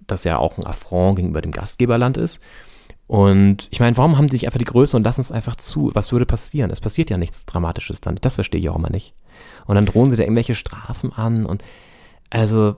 dass 0.06 0.24
ja 0.24 0.38
auch 0.38 0.56
ein 0.56 0.64
Affront 0.64 1.16
gegenüber 1.16 1.42
dem 1.42 1.52
Gastgeberland 1.52 2.16
ist. 2.16 2.40
Und 3.08 3.68
ich 3.70 3.80
meine, 3.80 3.96
warum 3.96 4.18
haben 4.18 4.28
sie 4.28 4.34
nicht 4.34 4.46
einfach 4.46 4.58
die 4.58 4.66
Größe 4.66 4.96
und 4.96 5.02
lassen 5.02 5.22
es 5.22 5.32
einfach 5.32 5.56
zu? 5.56 5.90
Was 5.94 6.12
würde 6.12 6.26
passieren? 6.26 6.70
Es 6.70 6.80
passiert 6.80 7.10
ja 7.10 7.16
nichts 7.16 7.46
Dramatisches 7.46 8.00
dann. 8.00 8.16
Das 8.20 8.36
verstehe 8.36 8.60
ich 8.60 8.68
auch 8.68 8.76
immer 8.76 8.90
nicht. 8.90 9.14
Und 9.66 9.74
dann 9.74 9.86
drohen 9.86 10.10
sie 10.10 10.16
da 10.16 10.22
irgendwelche 10.22 10.54
Strafen 10.54 11.12
an 11.12 11.46
und 11.46 11.64
also. 12.30 12.76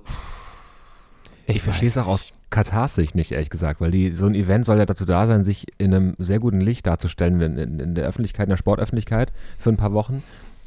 Ich 1.46 1.62
verstehe 1.62 1.88
es 1.88 1.98
auch 1.98 2.06
aus 2.06 2.32
Katars 2.50 2.96
Sicht 2.96 3.14
nicht, 3.14 3.32
ehrlich 3.32 3.50
gesagt, 3.50 3.80
weil 3.80 3.92
die, 3.92 4.12
so 4.12 4.26
ein 4.26 4.34
Event 4.34 4.64
soll 4.64 4.78
ja 4.78 4.86
dazu 4.86 5.04
da 5.04 5.26
sein, 5.26 5.44
sich 5.44 5.66
in 5.78 5.94
einem 5.94 6.14
sehr 6.18 6.40
guten 6.40 6.60
Licht 6.60 6.86
darzustellen 6.86 7.40
in, 7.40 7.56
in, 7.56 7.80
in 7.80 7.94
der 7.94 8.06
Öffentlichkeit, 8.06 8.46
in 8.46 8.50
der 8.50 8.56
Sportöffentlichkeit 8.56 9.32
für 9.58 9.70
ein 9.70 9.76
paar 9.76 9.92
Wochen. 9.92 10.22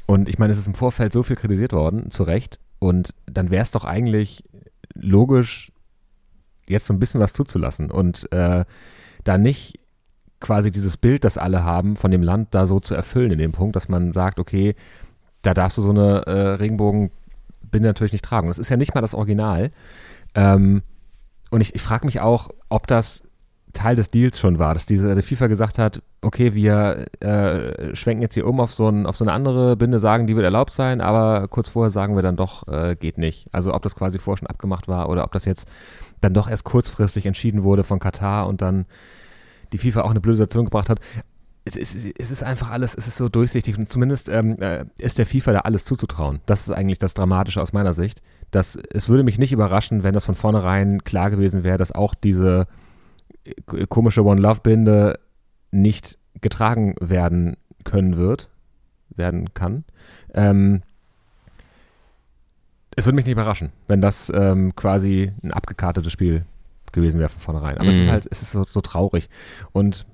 Und 0.06 0.28
ich 0.28 0.38
meine, 0.38 0.52
es 0.52 0.58
ist 0.58 0.66
im 0.66 0.74
Vorfeld 0.74 1.12
so 1.12 1.22
viel 1.22 1.36
kritisiert 1.36 1.72
worden, 1.72 2.10
zu 2.10 2.22
Recht. 2.22 2.58
Und 2.78 3.14
dann 3.26 3.50
wäre 3.50 3.62
es 3.62 3.70
doch 3.70 3.84
eigentlich 3.84 4.44
logisch, 4.94 5.72
jetzt 6.66 6.86
so 6.86 6.94
ein 6.94 6.98
bisschen 6.98 7.20
was 7.20 7.34
zuzulassen 7.34 7.90
und 7.90 8.30
äh, 8.32 8.64
da 9.24 9.38
nicht 9.38 9.78
quasi 10.40 10.70
dieses 10.70 10.96
Bild, 10.96 11.24
das 11.24 11.38
alle 11.38 11.64
haben, 11.64 11.96
von 11.96 12.10
dem 12.10 12.22
Land 12.22 12.54
da 12.54 12.66
so 12.66 12.80
zu 12.80 12.94
erfüllen 12.94 13.32
in 13.32 13.38
dem 13.38 13.52
Punkt, 13.52 13.76
dass 13.76 13.88
man 13.88 14.12
sagt, 14.12 14.38
okay, 14.38 14.74
da 15.42 15.54
darfst 15.54 15.78
du 15.78 15.82
so 15.82 15.90
eine 15.90 16.26
äh, 16.26 16.48
Regenbogenbinde 16.54 17.88
natürlich 17.88 18.12
nicht 18.12 18.24
tragen. 18.24 18.48
Das 18.48 18.58
ist 18.58 18.70
ja 18.70 18.76
nicht 18.76 18.94
mal 18.94 19.00
das 19.00 19.14
Original. 19.14 19.70
Ähm, 20.34 20.82
und 21.54 21.60
ich, 21.60 21.74
ich 21.74 21.82
frage 21.82 22.04
mich 22.04 22.20
auch, 22.20 22.48
ob 22.68 22.88
das 22.88 23.22
Teil 23.72 23.94
des 23.94 24.08
Deals 24.08 24.40
schon 24.40 24.58
war, 24.58 24.74
dass 24.74 24.86
diese 24.86 25.14
die 25.14 25.22
FIFA 25.22 25.46
gesagt 25.46 25.78
hat, 25.78 26.02
okay, 26.20 26.52
wir 26.54 27.06
äh, 27.20 27.94
schwenken 27.94 28.22
jetzt 28.22 28.34
hier 28.34 28.46
um 28.46 28.58
auf 28.58 28.72
so, 28.72 28.88
ein, 28.88 29.06
auf 29.06 29.16
so 29.16 29.24
eine 29.24 29.32
andere 29.32 29.76
Binde, 29.76 30.00
sagen, 30.00 30.26
die 30.26 30.34
wird 30.34 30.44
erlaubt 30.44 30.72
sein, 30.72 31.00
aber 31.00 31.46
kurz 31.46 31.68
vorher 31.68 31.90
sagen 31.90 32.16
wir 32.16 32.22
dann 32.22 32.34
doch, 32.34 32.66
äh, 32.66 32.96
geht 32.96 33.18
nicht. 33.18 33.46
Also 33.52 33.72
ob 33.72 33.82
das 33.82 33.94
quasi 33.94 34.18
vorher 34.18 34.38
schon 34.38 34.48
abgemacht 34.48 34.88
war 34.88 35.08
oder 35.08 35.22
ob 35.22 35.32
das 35.32 35.44
jetzt 35.44 35.68
dann 36.20 36.34
doch 36.34 36.50
erst 36.50 36.64
kurzfristig 36.64 37.24
entschieden 37.24 37.62
wurde 37.62 37.84
von 37.84 38.00
Katar 38.00 38.48
und 38.48 38.60
dann 38.60 38.86
die 39.72 39.78
FIFA 39.78 40.02
auch 40.02 40.10
eine 40.10 40.20
blöde 40.20 40.38
Situation 40.38 40.64
gebracht 40.64 40.90
hat. 40.90 40.98
Es 41.64 41.76
ist, 41.76 41.94
es 42.18 42.30
ist 42.32 42.42
einfach 42.42 42.70
alles, 42.70 42.96
es 42.96 43.06
ist 43.06 43.16
so 43.16 43.28
durchsichtig 43.28 43.78
und 43.78 43.88
zumindest 43.88 44.28
ähm, 44.28 44.60
äh, 44.60 44.86
ist 44.98 45.18
der 45.18 45.26
FIFA 45.26 45.52
da 45.52 45.58
alles 45.60 45.84
zuzutrauen. 45.84 46.40
Das 46.46 46.66
ist 46.66 46.72
eigentlich 46.72 46.98
das 46.98 47.14
Dramatische 47.14 47.62
aus 47.62 47.72
meiner 47.72 47.92
Sicht. 47.92 48.22
Dass, 48.54 48.76
es 48.90 49.08
würde 49.08 49.24
mich 49.24 49.38
nicht 49.38 49.52
überraschen, 49.52 50.02
wenn 50.04 50.14
das 50.14 50.24
von 50.24 50.34
vornherein 50.36 51.02
klar 51.02 51.30
gewesen 51.30 51.64
wäre, 51.64 51.78
dass 51.78 51.90
auch 51.92 52.14
diese 52.14 52.66
äh, 53.44 53.86
komische 53.88 54.24
One 54.24 54.40
Love 54.40 54.60
Binde 54.62 55.18
nicht 55.72 56.18
getragen 56.40 56.94
werden 57.00 57.56
können 57.82 58.16
wird, 58.16 58.48
werden 59.10 59.54
kann. 59.54 59.84
Ähm, 60.34 60.82
es 62.96 63.06
würde 63.06 63.16
mich 63.16 63.24
nicht 63.24 63.32
überraschen, 63.32 63.72
wenn 63.88 64.00
das 64.00 64.30
ähm, 64.32 64.76
quasi 64.76 65.32
ein 65.42 65.52
abgekartetes 65.52 66.12
Spiel 66.12 66.44
gewesen 66.92 67.18
wäre 67.18 67.28
von 67.30 67.40
vornherein. 67.40 67.78
Aber 67.78 67.88
es 67.88 67.98
ist 67.98 68.06
Mhm. 68.06 68.12
halt, 68.12 68.28
es 68.30 68.42
ist 68.42 68.52
so, 68.52 68.62
so 68.62 68.80
traurig. 68.80 69.28
Und 69.72 70.06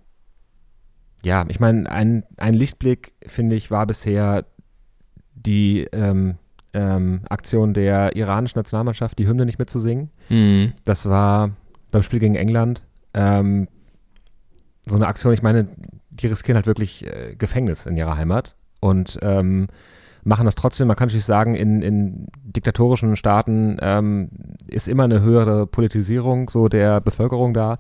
ja, 1.23 1.45
ich 1.49 1.61
meine, 1.61 1.91
ein, 1.91 2.25
ein 2.39 2.55
Lichtblick, 2.55 3.13
finde 3.27 3.55
ich, 3.57 3.71
war 3.71 3.87
bisher 3.87 4.47
die 5.35 5.83
ähm, 5.93 6.37
ähm, 6.75 7.23
Aktion 7.29 7.75
der 7.75 8.17
iranischen 8.17 8.59
Nationalmannschaft, 8.59 9.19
die 9.19 9.27
Hymne 9.27 9.47
nicht 9.47 9.59
mitzusingen. 9.59 10.11
Mhm. 10.29 10.73
Das 10.85 11.09
war 11.09 11.51
beim 11.91 12.03
Spiel 12.03 12.21
gegen 12.21 12.37
England 12.37 12.85
ähm, 13.15 13.69
so 14.87 14.97
eine 14.97 15.07
Aktion, 15.07 15.33
ich 15.33 15.43
meine, 15.43 15.69
die 16.11 16.27
riskieren 16.27 16.57
halt 16.57 16.67
wirklich 16.67 17.07
äh, 17.07 17.35
Gefängnis 17.37 17.87
in 17.87 17.97
ihrer 17.97 18.17
Heimat 18.17 18.57
und 18.81 19.19
ähm, 19.23 19.69
machen 20.25 20.45
das 20.45 20.55
trotzdem. 20.55 20.89
Man 20.89 20.97
kann 20.97 21.09
natürlich 21.09 21.25
sagen, 21.25 21.55
in, 21.55 21.83
in 21.83 22.27
diktatorischen 22.43 23.17
Staaten 23.17 23.79
ähm, 23.81 24.31
ist 24.67 24.89
immer 24.89 25.05
eine 25.05 25.21
höhere 25.21 25.67
Politisierung 25.67 26.51
so 26.51 26.69
der 26.69 27.01
Bevölkerung 27.01 27.55
da, 27.55 27.79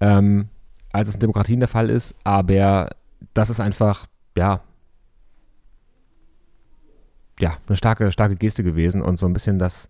ähm, 0.00 0.48
als 0.92 1.08
es 1.08 1.14
in 1.14 1.20
Demokratien 1.20 1.60
der 1.60 1.68
Fall 1.68 1.90
ist. 1.90 2.14
Aber 2.24 2.90
das 3.34 3.50
ist 3.50 3.60
einfach, 3.60 4.06
ja, 4.36 4.60
ja, 7.40 7.56
eine 7.66 7.76
starke, 7.76 8.12
starke 8.12 8.36
Geste 8.36 8.62
gewesen 8.62 9.02
und 9.02 9.18
so 9.18 9.26
ein 9.26 9.32
bisschen 9.32 9.58
das 9.58 9.88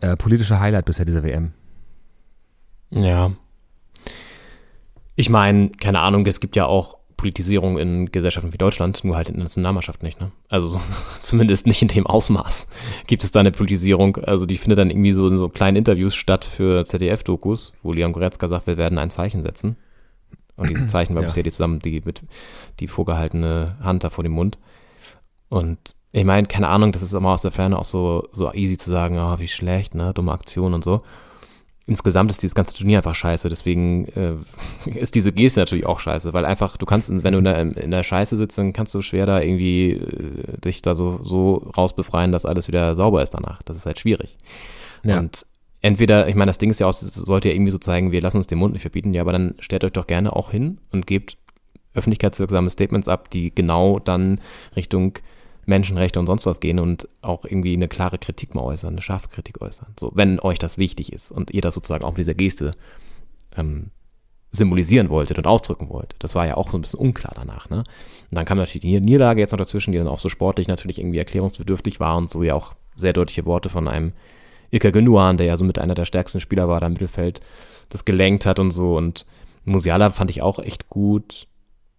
äh, 0.00 0.16
politische 0.16 0.60
Highlight 0.60 0.84
bisher 0.84 1.04
dieser 1.04 1.22
WM. 1.22 1.52
Ja. 2.90 3.32
Ich 5.14 5.30
meine, 5.30 5.70
keine 5.70 6.00
Ahnung, 6.00 6.26
es 6.26 6.40
gibt 6.40 6.56
ja 6.56 6.66
auch 6.66 6.98
Politisierung 7.16 7.78
in 7.78 8.10
Gesellschaften 8.10 8.52
wie 8.52 8.58
Deutschland, 8.58 9.04
nur 9.04 9.14
halt 9.14 9.28
in 9.28 9.36
der 9.36 9.44
Nationalmannschaft 9.44 10.02
nicht, 10.02 10.20
ne? 10.20 10.32
Also 10.48 10.66
so, 10.66 10.80
zumindest 11.20 11.66
nicht 11.68 11.80
in 11.80 11.88
dem 11.88 12.06
Ausmaß 12.06 12.66
gibt 13.06 13.22
es 13.22 13.30
da 13.30 13.40
eine 13.40 13.52
Politisierung. 13.52 14.16
Also 14.16 14.44
die 14.44 14.58
findet 14.58 14.78
dann 14.78 14.90
irgendwie 14.90 15.12
so 15.12 15.28
in 15.28 15.36
so 15.36 15.48
kleinen 15.48 15.76
Interviews 15.76 16.16
statt 16.16 16.44
für 16.44 16.84
ZDF-Dokus, 16.84 17.74
wo 17.84 17.92
Leon 17.92 18.12
Goretzka 18.12 18.48
sagt, 18.48 18.66
wir 18.66 18.76
werden 18.76 18.98
ein 18.98 19.10
Zeichen 19.10 19.42
setzen. 19.44 19.76
Und 20.56 20.68
dieses 20.68 20.88
Zeichen 20.88 21.14
war 21.14 21.22
Ja. 21.22 21.26
bisher 21.28 21.44
die 21.44 21.52
zusammen 21.52 21.78
die 21.78 22.02
mit 22.04 22.22
die 22.80 22.88
vorgehaltene 22.88 23.76
Hand 23.80 24.02
da 24.02 24.10
vor 24.10 24.24
dem 24.24 24.32
Mund. 24.32 24.58
Und 25.48 25.94
ich 26.12 26.24
meine, 26.24 26.46
keine 26.46 26.68
Ahnung, 26.68 26.92
das 26.92 27.02
ist 27.02 27.14
immer 27.14 27.30
aus 27.30 27.42
der 27.42 27.50
Ferne 27.50 27.78
auch 27.78 27.84
so, 27.84 28.28
so 28.32 28.52
easy 28.52 28.76
zu 28.76 28.90
sagen, 28.90 29.18
ah, 29.18 29.38
wie 29.38 29.48
schlecht, 29.48 29.94
ne, 29.94 30.12
dumme 30.14 30.32
Aktion 30.32 30.74
und 30.74 30.84
so 30.84 31.02
insgesamt 31.86 32.30
ist 32.30 32.42
dieses 32.42 32.54
ganze 32.54 32.74
Turnier 32.74 32.98
einfach 32.98 33.14
scheiße. 33.14 33.48
Deswegen 33.48 34.06
äh, 34.08 34.34
ist 34.90 35.14
diese 35.14 35.32
Geste 35.32 35.60
natürlich 35.60 35.86
auch 35.86 36.00
scheiße, 36.00 36.32
weil 36.32 36.44
einfach, 36.44 36.76
du 36.76 36.86
kannst, 36.86 37.10
wenn 37.10 37.32
du 37.32 37.38
in 37.38 37.44
der, 37.44 37.60
in 37.60 37.90
der 37.90 38.02
Scheiße 38.02 38.36
sitzt, 38.36 38.58
dann 38.58 38.72
kannst 38.72 38.94
du 38.94 39.02
schwer 39.02 39.26
da 39.26 39.40
irgendwie 39.40 39.92
äh, 39.92 40.58
dich 40.64 40.82
da 40.82 40.94
so, 40.94 41.20
so 41.22 41.70
rausbefreien, 41.76 42.32
dass 42.32 42.46
alles 42.46 42.68
wieder 42.68 42.94
sauber 42.94 43.22
ist 43.22 43.30
danach. 43.30 43.62
Das 43.62 43.76
ist 43.76 43.86
halt 43.86 43.98
schwierig. 43.98 44.38
Ja. 45.04 45.18
Und 45.18 45.46
entweder, 45.80 46.28
ich 46.28 46.34
meine, 46.34 46.50
das 46.50 46.58
Ding 46.58 46.70
ist 46.70 46.80
ja 46.80 46.86
auch, 46.86 46.92
sollte 46.92 47.48
ja 47.48 47.54
irgendwie 47.54 47.72
so 47.72 47.78
zeigen, 47.78 48.12
wir 48.12 48.20
lassen 48.20 48.36
uns 48.36 48.46
den 48.46 48.58
Mund 48.58 48.72
nicht 48.72 48.82
verbieten, 48.82 49.12
ja, 49.14 49.22
aber 49.22 49.32
dann 49.32 49.54
stellt 49.58 49.84
euch 49.84 49.92
doch 49.92 50.06
gerne 50.06 50.34
auch 50.34 50.50
hin 50.50 50.78
und 50.92 51.06
gebt 51.06 51.36
öffentlichkeitswirksame 51.94 52.70
Statements 52.70 53.08
ab, 53.08 53.30
die 53.30 53.54
genau 53.54 53.98
dann 53.98 54.40
Richtung 54.76 55.18
Menschenrechte 55.64 56.18
und 56.18 56.26
sonst 56.26 56.46
was 56.46 56.60
gehen 56.60 56.80
und 56.80 57.08
auch 57.20 57.44
irgendwie 57.44 57.74
eine 57.74 57.88
klare 57.88 58.18
Kritik 58.18 58.54
mal 58.54 58.62
äußern, 58.62 58.94
eine 58.94 59.02
scharfe 59.02 59.28
Kritik 59.28 59.62
äußern. 59.62 59.94
So, 59.98 60.10
wenn 60.14 60.40
euch 60.40 60.58
das 60.58 60.78
wichtig 60.78 61.12
ist 61.12 61.30
und 61.30 61.52
ihr 61.52 61.60
das 61.60 61.74
sozusagen 61.74 62.04
auch 62.04 62.10
mit 62.10 62.18
dieser 62.18 62.34
Geste 62.34 62.72
ähm, 63.56 63.90
symbolisieren 64.50 65.08
wolltet 65.08 65.38
und 65.38 65.46
ausdrücken 65.46 65.88
wolltet. 65.88 66.22
Das 66.22 66.34
war 66.34 66.46
ja 66.46 66.56
auch 66.56 66.70
so 66.70 66.78
ein 66.78 66.82
bisschen 66.82 67.00
unklar 67.00 67.32
danach. 67.34 67.70
Ne? 67.70 67.78
Und 67.78 67.86
dann 68.32 68.44
kam 68.44 68.58
natürlich 68.58 68.82
die 68.82 69.00
Niederlage 69.00 69.40
jetzt 69.40 69.52
noch 69.52 69.58
dazwischen, 69.58 69.92
die 69.92 69.98
dann 69.98 70.08
auch 70.08 70.20
so 70.20 70.28
sportlich 70.28 70.68
natürlich 70.68 70.98
irgendwie 70.98 71.18
erklärungsbedürftig 71.18 72.00
war 72.00 72.16
und 72.18 72.28
so 72.28 72.42
ja 72.42 72.54
auch 72.54 72.74
sehr 72.94 73.14
deutliche 73.14 73.46
Worte 73.46 73.70
von 73.70 73.88
einem 73.88 74.12
Ilka 74.70 74.90
Gündogan, 74.90 75.38
der 75.38 75.46
ja 75.46 75.56
so 75.56 75.64
mit 75.64 75.78
einer 75.78 75.94
der 75.94 76.04
stärksten 76.04 76.40
Spieler 76.40 76.68
war, 76.68 76.80
da 76.80 76.86
im 76.86 76.92
Mittelfeld, 76.92 77.40
das 77.88 78.04
gelenkt 78.04 78.46
hat 78.46 78.58
und 78.58 78.70
so. 78.70 78.96
Und 78.96 79.26
Musiala 79.64 80.10
fand 80.10 80.30
ich 80.30 80.42
auch 80.42 80.58
echt 80.58 80.88
gut 80.90 81.46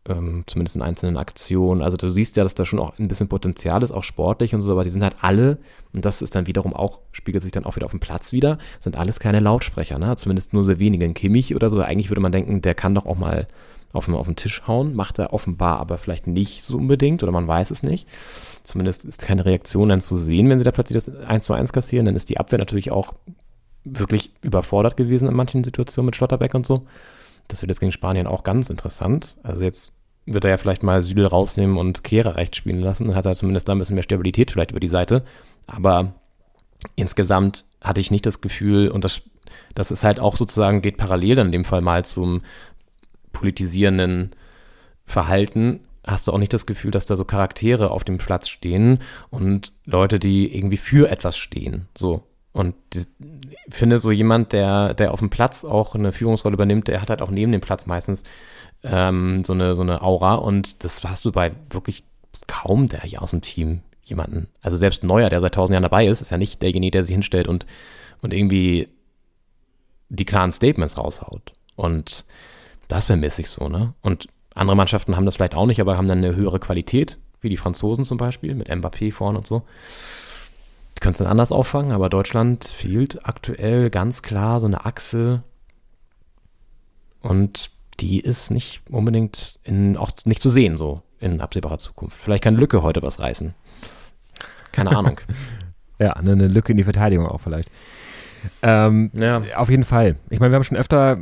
ähm, 0.08 0.44
zumindest 0.48 0.76
in 0.76 0.82
einzelnen 0.82 1.18
Aktionen. 1.18 1.82
Also 1.82 1.98
du 1.98 2.10
siehst 2.10 2.36
ja, 2.36 2.44
dass 2.44 2.56
da 2.56 2.66
schon 2.66 2.80
auch 2.80 2.98
ein 3.00 3.08
bisschen 3.08 3.30
Potenzial 3.30 3.84
ist, 3.84 3.92
auch 3.92 4.04
sportlich 4.04 4.54
und 4.54 4.62
so, 4.62 4.72
aber 4.72 4.84
die 4.84 4.90
sind 4.90 5.04
halt 5.04 5.16
alle, 5.22 5.58
und 5.94 6.04
das 6.04 6.22
ist 6.22 6.36
dann 6.36 6.48
wiederum 6.48 6.74
auch, 6.74 7.00
spiegelt 7.12 7.44
sich 7.44 7.52
dann 7.52 7.66
auch 7.66 7.76
wieder 7.76 7.86
auf 7.86 7.92
dem 7.92 8.00
Platz 8.00 8.32
wieder, 8.32 8.58
sind 8.80 8.98
alles 8.98 9.20
keine 9.20 9.40
Lautsprecher, 9.40 10.00
ne? 10.00 10.16
Zumindest 10.18 10.54
nur 10.54 10.66
sehr 10.66 10.80
wenige. 10.80 11.06
Ein 11.06 11.14
Kimmich 11.14 11.56
oder 11.56 11.70
so, 11.70 11.80
eigentlich 11.82 12.10
würde 12.10 12.22
man 12.22 12.32
denken, 12.32 12.62
der 12.62 12.76
kann 12.76 12.96
doch 12.96 13.06
auch 13.06 13.18
mal 13.18 13.48
auf 13.94 14.06
den, 14.06 14.16
auf 14.16 14.26
den 14.26 14.36
Tisch 14.36 14.64
hauen, 14.68 14.96
macht 14.96 15.20
er 15.20 15.34
offenbar 15.34 15.80
aber 15.80 15.98
vielleicht 15.98 16.28
nicht 16.28 16.64
so 16.64 16.78
unbedingt 16.78 17.24
oder 17.24 17.32
man 17.32 17.48
weiß 17.48 17.72
es 17.72 17.84
nicht. 17.84 18.08
Zumindest 18.64 19.06
ist 19.06 19.22
keine 19.22 19.46
Reaktion 19.46 19.90
dann 19.90 20.02
zu 20.02 20.16
sehen, 20.16 20.50
wenn 20.50 20.58
sie 20.58 20.66
da 20.66 20.72
plötzlich 20.72 21.04
das 21.04 21.16
1 21.16 21.46
zu 21.46 21.54
1 21.54 21.72
kassieren, 21.72 22.06
dann 22.08 22.16
ist 22.16 22.30
die 22.30 22.40
Abwehr 22.40 22.60
natürlich 22.60 22.92
auch 22.92 23.14
wirklich 23.86 24.32
überfordert 24.42 24.98
gewesen 24.98 25.30
in 25.30 25.36
manchen 25.36 25.64
Situationen 25.64 26.08
mit 26.08 26.16
Schlotterbeck 26.16 26.54
und 26.56 26.66
so. 26.66 26.86
Das 27.48 27.62
wird 27.62 27.70
jetzt 27.70 27.80
gegen 27.80 27.92
Spanien 27.92 28.28
auch 28.28 28.44
ganz 28.44 28.70
interessant. 28.70 29.38
Also 29.44 29.62
jetzt 29.64 29.94
wird 30.26 30.46
er 30.46 30.52
ja 30.52 30.58
vielleicht 30.58 30.84
mal 30.84 31.02
Süle 31.02 31.28
rausnehmen 31.28 31.78
und 31.78 32.04
Kehrer 32.04 32.36
rechts 32.36 32.58
spielen 32.58 32.80
lassen. 32.80 33.08
Dann 33.08 33.16
hat 33.16 33.26
er 33.26 33.36
zumindest 33.36 33.68
da 33.68 33.74
ein 33.74 33.80
bisschen 33.80 33.96
mehr 33.96 34.04
Stabilität 34.04 34.52
vielleicht 34.52 34.72
über 34.72 34.80
die 34.80 34.88
Seite. 34.88 35.24
Aber 35.68 36.14
insgesamt 36.96 37.66
hatte 37.82 38.02
ich 38.02 38.12
nicht 38.12 38.26
das 38.26 38.42
Gefühl, 38.42 38.90
und 38.90 39.04
das, 39.04 39.22
das 39.76 39.92
ist 39.92 40.04
halt 40.04 40.20
auch 40.20 40.38
sozusagen, 40.38 40.82
geht 40.82 40.98
parallel 40.98 41.36
dann 41.36 41.48
in 41.48 41.52
dem 41.52 41.66
Fall 41.66 41.82
mal 41.82 42.06
zum 42.06 42.42
politisierenden 43.34 44.32
Verhalten, 45.06 45.82
hast 46.06 46.28
du 46.28 46.32
auch 46.32 46.38
nicht 46.38 46.54
das 46.54 46.66
Gefühl, 46.66 46.92
dass 46.92 47.06
da 47.06 47.16
so 47.16 47.26
Charaktere 47.26 47.92
auf 47.92 48.04
dem 48.04 48.18
Platz 48.18 48.48
stehen 48.48 49.00
und 49.30 49.74
Leute, 49.86 50.20
die 50.20 50.56
irgendwie 50.56 50.78
für 50.78 51.10
etwas 51.10 51.38
stehen. 51.38 51.88
So. 51.98 52.24
Und 52.54 52.76
ich 52.94 53.08
finde 53.70 53.98
so 53.98 54.12
jemand, 54.12 54.54
der, 54.54 54.94
der 54.94 55.12
auf 55.12 55.20
dem 55.20 55.32
Platz 55.32 55.66
auch 55.66 55.96
eine 55.96 56.12
Führungsrolle 56.12 56.54
übernimmt, 56.54 56.88
der 56.88 57.02
hat 57.02 57.10
halt 57.10 57.22
auch 57.22 57.32
neben 57.32 57.52
dem 57.52 57.62
Platz 57.62 57.88
meistens 57.88 58.24
ähm, 58.84 59.44
so, 59.44 59.54
eine, 59.54 59.76
so 59.76 59.82
eine 59.82 60.02
Aura. 60.04 60.36
Und 60.36 60.84
das 60.84 61.04
hast 61.04 61.26
du 61.26 61.32
bei 61.32 61.52
wirklich 61.72 62.04
kaum 62.48 62.88
der 62.88 63.02
hier 63.02 63.22
aus 63.22 63.32
dem 63.32 63.42
Team 63.42 63.82
jemanden. 64.04 64.48
Also 64.62 64.78
selbst 64.78 65.04
Neuer, 65.04 65.30
der 65.30 65.42
seit 65.42 65.56
tausend 65.56 65.74
Jahren 65.74 65.84
dabei 65.84 66.08
ist, 66.08 66.22
ist 66.22 66.30
ja 66.30 66.38
nicht 66.38 66.62
derjenige, 66.62 66.92
der 66.92 67.04
sich 67.04 67.14
hinstellt 67.14 67.48
und, 67.48 67.66
und 68.22 68.34
irgendwie 68.34 68.90
die 70.10 70.26
klaren 70.26 70.52
Statements 70.52 70.98
raushaut. 70.98 71.54
Und 71.76 72.26
das 72.88 73.08
vermisse 73.08 73.42
ich 73.42 73.50
so, 73.50 73.70
ne? 73.70 73.94
Und 74.02 74.28
andere 74.54 74.76
Mannschaften 74.76 75.16
haben 75.16 75.26
das 75.26 75.36
vielleicht 75.36 75.56
auch 75.56 75.66
nicht, 75.66 75.82
aber 75.82 75.98
haben 75.98 76.08
dann 76.08 76.20
eine 76.20 76.36
höhere 76.36 76.60
Qualität, 76.60 77.18
wie 77.42 77.50
die 77.50 77.58
Franzosen 77.58 78.06
zum 78.06 78.18
Beispiel, 78.18 78.54
mit 78.54 78.70
Mbappé 78.70 79.12
vorne 79.12 79.40
und 79.40 79.48
so. 79.48 79.64
Können 81.04 81.12
es 81.12 81.18
dann 81.18 81.28
anders 81.28 81.52
auffangen, 81.52 81.92
aber 81.92 82.08
Deutschland 82.08 82.64
fehlt 82.64 83.28
aktuell 83.28 83.90
ganz 83.90 84.22
klar 84.22 84.62
so 84.62 84.68
eine 84.68 84.86
Achse 84.86 85.44
und 87.20 87.72
die 88.00 88.22
ist 88.22 88.52
nicht 88.52 88.84
unbedingt 88.90 89.60
in, 89.64 89.98
auch 89.98 90.14
nicht 90.24 90.42
zu 90.42 90.50
sehen 90.50 90.78
so 90.78 91.02
in 91.20 91.42
absehbarer 91.42 91.78
Zukunft. 91.78 92.18
Vielleicht 92.18 92.46
kann 92.46 92.56
Lücke 92.56 92.84
heute 92.84 93.02
was 93.02 93.20
reißen. 93.20 93.54
Keine 94.72 94.96
Ahnung. 94.96 95.20
ja, 96.00 96.14
eine, 96.14 96.32
eine 96.32 96.48
Lücke 96.48 96.72
in 96.72 96.78
die 96.78 96.86
Verteidigung 96.86 97.28
auch 97.28 97.42
vielleicht. 97.42 97.70
Ähm, 98.62 99.12
ja. 99.14 99.42
Auf 99.58 99.70
jeden 99.70 99.84
Fall. 99.84 100.16
Ich 100.30 100.40
meine, 100.40 100.54
wir 100.54 100.56
haben 100.56 100.64
schon 100.64 100.78
öfter 100.78 101.18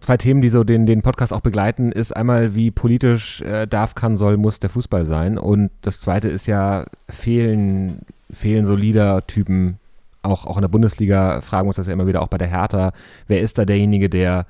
zwei 0.00 0.16
Themen, 0.16 0.42
die 0.42 0.48
so 0.48 0.64
den, 0.64 0.86
den 0.86 1.02
Podcast 1.02 1.32
auch 1.32 1.42
begleiten, 1.42 1.92
ist 1.92 2.14
einmal, 2.16 2.56
wie 2.56 2.72
politisch 2.72 3.40
äh, 3.42 3.66
darf, 3.66 3.94
kann, 3.94 4.16
soll, 4.16 4.36
muss 4.36 4.58
der 4.58 4.70
Fußball 4.70 5.04
sein. 5.04 5.38
Und 5.38 5.70
das 5.82 6.00
zweite 6.00 6.28
ist 6.28 6.46
ja, 6.48 6.86
fehlen, 7.08 8.00
fehlen 8.32 8.64
so 8.64 8.74
Leader-Typen, 8.74 9.78
auch, 10.22 10.46
auch 10.46 10.56
in 10.56 10.62
der 10.62 10.68
Bundesliga 10.68 11.40
fragen 11.40 11.66
wir 11.66 11.70
uns 11.70 11.76
das 11.76 11.86
ja 11.86 11.92
immer 11.92 12.06
wieder, 12.06 12.22
auch 12.22 12.28
bei 12.28 12.38
der 12.38 12.48
Hertha. 12.48 12.92
Wer 13.26 13.40
ist 13.40 13.58
da 13.58 13.64
derjenige, 13.64 14.08
der, 14.08 14.46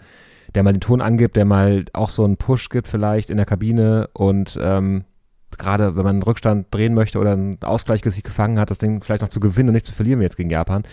der 0.54 0.62
mal 0.62 0.72
den 0.72 0.80
Ton 0.80 1.00
angibt, 1.00 1.36
der 1.36 1.44
mal 1.44 1.84
auch 1.92 2.10
so 2.10 2.24
einen 2.24 2.36
Push 2.36 2.68
gibt 2.68 2.88
vielleicht 2.88 3.30
in 3.30 3.36
der 3.36 3.46
Kabine 3.46 4.08
und 4.12 4.58
ähm, 4.60 5.04
gerade 5.58 5.96
wenn 5.96 6.04
man 6.04 6.16
einen 6.16 6.22
Rückstand 6.22 6.66
drehen 6.70 6.94
möchte 6.94 7.18
oder 7.18 7.32
einen 7.32 7.62
Ausgleich 7.62 8.02
sich 8.02 8.22
gefangen 8.22 8.58
hat, 8.58 8.70
das 8.70 8.78
Ding 8.78 9.02
vielleicht 9.02 9.22
noch 9.22 9.28
zu 9.28 9.40
gewinnen 9.40 9.70
und 9.70 9.74
nicht 9.74 9.86
zu 9.86 9.92
verlieren 9.92 10.20
wie 10.20 10.24
jetzt 10.24 10.36
gegen 10.36 10.50
Japan. 10.50 10.84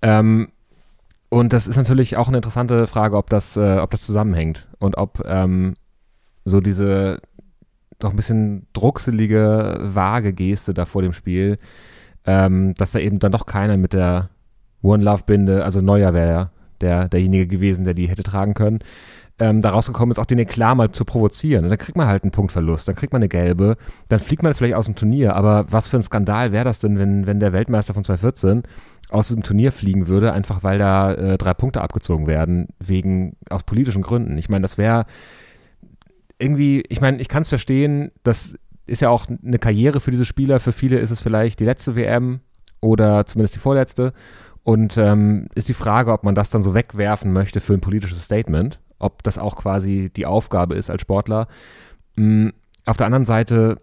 Ähm, 0.00 0.48
und 1.28 1.52
das 1.52 1.66
ist 1.66 1.76
natürlich 1.76 2.16
auch 2.16 2.28
eine 2.28 2.38
interessante 2.38 2.86
Frage, 2.86 3.16
ob 3.16 3.30
das, 3.30 3.56
äh, 3.56 3.78
ob 3.78 3.90
das 3.90 4.02
zusammenhängt 4.02 4.68
und 4.78 4.98
ob 4.98 5.22
ähm, 5.26 5.74
so 6.44 6.60
diese 6.60 7.20
doch 7.98 8.10
ein 8.10 8.16
bisschen 8.16 8.66
druckselige, 8.72 9.78
vage 9.80 10.32
Geste 10.32 10.74
da 10.74 10.84
vor 10.84 11.02
dem 11.02 11.12
Spiel, 11.12 11.58
ähm, 12.26 12.74
dass 12.74 12.92
da 12.92 12.98
eben 12.98 13.18
dann 13.18 13.32
doch 13.32 13.46
keiner 13.46 13.76
mit 13.76 13.92
der 13.92 14.30
One 14.82 15.04
Love 15.04 15.22
Binde, 15.26 15.64
also 15.64 15.80
Neuer 15.80 16.14
wäre 16.14 16.50
der, 16.80 17.08
derjenige 17.08 17.46
gewesen, 17.46 17.84
der 17.84 17.94
die 17.94 18.08
hätte 18.08 18.22
tragen 18.22 18.54
können, 18.54 18.80
ähm, 19.38 19.60
da 19.60 19.70
rausgekommen 19.70 20.12
ist, 20.12 20.18
auch 20.18 20.26
den 20.26 20.38
Eklat 20.38 20.76
mal 20.76 20.92
zu 20.92 21.04
provozieren. 21.04 21.64
Und 21.64 21.70
dann 21.70 21.78
kriegt 21.78 21.96
man 21.96 22.06
halt 22.06 22.22
einen 22.22 22.32
Punktverlust, 22.32 22.86
dann 22.86 22.94
kriegt 22.94 23.12
man 23.12 23.20
eine 23.20 23.28
gelbe, 23.28 23.76
dann 24.08 24.18
fliegt 24.18 24.42
man 24.42 24.54
vielleicht 24.54 24.74
aus 24.74 24.84
dem 24.84 24.94
Turnier. 24.94 25.36
Aber 25.36 25.66
was 25.70 25.86
für 25.86 25.96
ein 25.96 26.02
Skandal 26.02 26.52
wäre 26.52 26.64
das 26.64 26.80
denn, 26.80 26.98
wenn, 26.98 27.26
wenn 27.26 27.40
der 27.40 27.52
Weltmeister 27.52 27.94
von 27.94 28.04
2014 28.04 28.62
aus 29.08 29.28
dem 29.28 29.42
Turnier 29.42 29.72
fliegen 29.72 30.08
würde, 30.08 30.32
einfach 30.32 30.62
weil 30.62 30.78
da 30.78 31.12
äh, 31.12 31.38
drei 31.38 31.54
Punkte 31.54 31.80
abgezogen 31.80 32.26
werden, 32.26 32.68
wegen, 32.78 33.36
aus 33.50 33.62
politischen 33.62 34.02
Gründen. 34.02 34.38
Ich 34.38 34.48
meine, 34.48 34.62
das 34.62 34.78
wäre 34.78 35.06
irgendwie, 36.38 36.82
ich 36.88 37.00
meine, 37.00 37.20
ich 37.20 37.28
kann 37.28 37.42
es 37.42 37.48
verstehen, 37.48 38.10
das 38.22 38.56
ist 38.92 39.00
ja 39.00 39.08
auch 39.08 39.26
eine 39.26 39.58
Karriere 39.58 40.00
für 40.00 40.10
diese 40.10 40.26
Spieler. 40.26 40.60
Für 40.60 40.72
viele 40.72 40.98
ist 40.98 41.10
es 41.10 41.18
vielleicht 41.18 41.60
die 41.60 41.64
letzte 41.64 41.96
WM 41.96 42.40
oder 42.82 43.24
zumindest 43.24 43.54
die 43.54 43.58
vorletzte. 43.58 44.12
Und 44.64 44.98
ähm, 44.98 45.48
ist 45.54 45.70
die 45.70 45.74
Frage, 45.74 46.12
ob 46.12 46.24
man 46.24 46.34
das 46.34 46.50
dann 46.50 46.60
so 46.60 46.74
wegwerfen 46.74 47.32
möchte 47.32 47.60
für 47.60 47.72
ein 47.72 47.80
politisches 47.80 48.22
Statement, 48.22 48.80
ob 48.98 49.22
das 49.22 49.38
auch 49.38 49.56
quasi 49.56 50.10
die 50.14 50.26
Aufgabe 50.26 50.74
ist 50.74 50.90
als 50.90 51.00
Sportler. 51.00 51.48
Mhm. 52.16 52.52
Auf 52.84 52.98
der 52.98 53.06
anderen 53.06 53.24
Seite 53.24 53.80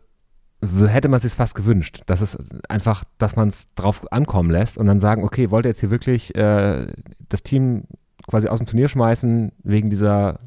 hätte 0.61 1.07
man 1.07 1.19
sich 1.19 1.33
fast 1.33 1.55
gewünscht, 1.55 2.03
dass 2.05 2.21
es 2.21 2.37
einfach, 2.67 3.03
dass 3.17 3.35
man 3.35 3.47
es 3.47 3.73
drauf 3.73 4.11
ankommen 4.11 4.51
lässt 4.51 4.77
und 4.77 4.85
dann 4.85 4.99
sagen, 4.99 5.23
okay, 5.23 5.49
wollt 5.49 5.65
ihr 5.65 5.69
jetzt 5.69 5.79
hier 5.79 5.89
wirklich 5.89 6.35
äh, 6.35 6.85
das 7.29 7.41
Team 7.41 7.85
quasi 8.27 8.47
aus 8.47 8.59
dem 8.59 8.67
Turnier 8.67 8.89
schmeißen 8.89 9.53
wegen 9.63 9.89
dieser 9.89 10.39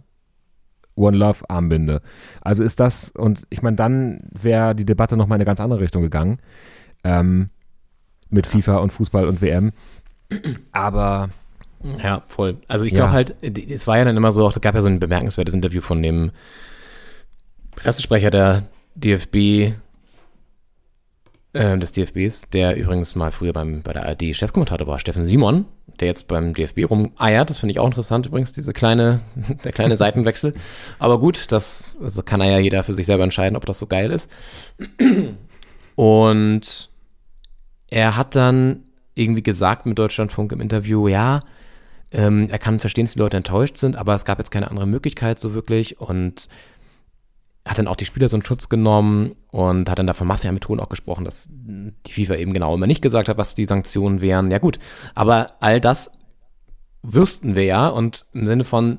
One 0.95 1.17
Love 1.17 1.49
Armbinde. 1.49 2.03
Also 2.41 2.65
ist 2.65 2.81
das, 2.81 3.11
und 3.11 3.47
ich 3.51 3.63
meine, 3.63 3.77
dann 3.77 4.21
wäre 4.31 4.75
die 4.75 4.85
Debatte 4.85 5.17
nochmal 5.17 5.37
in 5.37 5.41
eine 5.41 5.47
ganz 5.47 5.61
andere 5.61 5.81
Richtung 5.81 6.03
gegangen. 6.03 6.39
Ähm, 7.05 7.51
mit 8.29 8.47
FIFA 8.47 8.79
und 8.79 8.93
Fußball 8.93 9.27
und 9.27 9.41
WM. 9.43 9.73
Aber. 10.73 11.31
Ja, 12.03 12.23
voll. 12.29 12.59
Also 12.69 12.85
ich 12.85 12.95
glaube 12.95 13.09
ja. 13.09 13.13
halt, 13.13 13.35
es 13.43 13.87
war 13.87 13.99
ja 13.99 14.05
dann 14.05 14.17
immer 14.17 14.33
so, 14.33 14.49
es 14.49 14.61
gab 14.61 14.75
ja 14.75 14.83
so 14.83 14.89
ein 14.89 15.01
bemerkenswertes 15.01 15.53
Interview 15.53 15.81
von 15.81 16.01
dem 16.01 16.31
Pressesprecher 17.75 18.31
der 18.31 18.69
DFB 18.95 19.75
äh, 21.55 21.79
des 21.79 21.93
DFBs, 21.93 22.51
der 22.51 22.77
übrigens 22.77 23.17
mal 23.17 23.33
früher 23.33 23.53
beim, 23.53 23.83
bei 23.83 23.93
der 23.93 24.07
ARD 24.07 24.35
Chefkommentator 24.35 24.87
war, 24.87 25.01
Steffen 25.01 25.25
Simon, 25.25 25.65
der 26.03 26.09
jetzt 26.09 26.29
beim 26.29 26.53
DFB 26.53 26.91
rumeiert. 26.91 27.49
Das 27.49 27.59
finde 27.59 27.71
ich 27.71 27.79
auch 27.79 27.87
interessant 27.87 28.27
übrigens, 28.27 28.53
diese 28.53 28.73
kleine, 28.73 29.21
der 29.65 29.73
kleine 29.73 29.97
Seitenwechsel. 29.97 30.53
Aber 30.99 31.19
gut, 31.19 31.51
das 31.51 31.97
also 32.03 32.23
kann 32.23 32.41
ja 32.41 32.59
jeder 32.59 32.83
für 32.83 32.93
sich 32.93 33.07
selber 33.07 33.25
entscheiden, 33.25 33.57
ob 33.57 33.65
das 33.65 33.79
so 33.79 33.87
geil 33.87 34.11
ist. 34.11 34.31
Und 35.95 36.91
er 37.89 38.17
hat 38.17 38.37
dann 38.37 38.85
irgendwie 39.15 39.43
gesagt 39.43 39.87
mit 39.87 39.99
Deutschlandfunk 39.99 40.53
im 40.53 40.61
Interview, 40.61 41.09
ja, 41.09 41.41
ähm, 42.11 42.49
er 42.51 42.59
kann 42.59 42.79
verstehen, 42.79 43.07
dass 43.07 43.15
die 43.15 43.19
Leute 43.19 43.39
enttäuscht 43.39 43.79
sind, 43.79 43.97
aber 43.97 44.15
es 44.15 44.25
gab 44.25 44.39
jetzt 44.39 44.51
keine 44.51 44.71
andere 44.71 44.87
Möglichkeit 44.87 45.39
so 45.39 45.55
wirklich 45.55 46.01
und 46.01 46.49
hat 47.65 47.79
dann 47.79 47.87
auch 47.87 47.97
die 47.97 48.05
Spieler 48.05 48.29
so 48.29 48.37
einen 48.37 48.45
Schutz 48.45 48.69
genommen 48.69 49.37
und 49.51 49.89
hat 49.89 49.99
dann 49.99 50.07
da 50.07 50.15
von 50.15 50.27
Mafia-Methoden 50.27 50.81
auch 50.81 50.89
gesprochen, 50.89 51.25
dass 51.25 51.49
die 51.51 52.13
FIFA 52.13 52.35
eben 52.35 52.53
genau 52.53 52.75
immer 52.75 52.89
nicht 52.89 53.03
gesagt 53.03 53.29
hat, 53.29 53.39
was 53.39 53.55
die 53.55 53.67
Sanktionen 53.67 54.21
wären. 54.21 54.51
Ja 54.51 54.59
gut, 54.59 54.79
aber 55.15 55.47
all 55.61 55.81
das 55.81 56.11
wüssten 57.03 57.55
wir 57.55 57.65
ja 57.65 57.89
und 57.89 58.27
im 58.33 58.47
Sinne 58.47 58.65
von, 58.65 58.99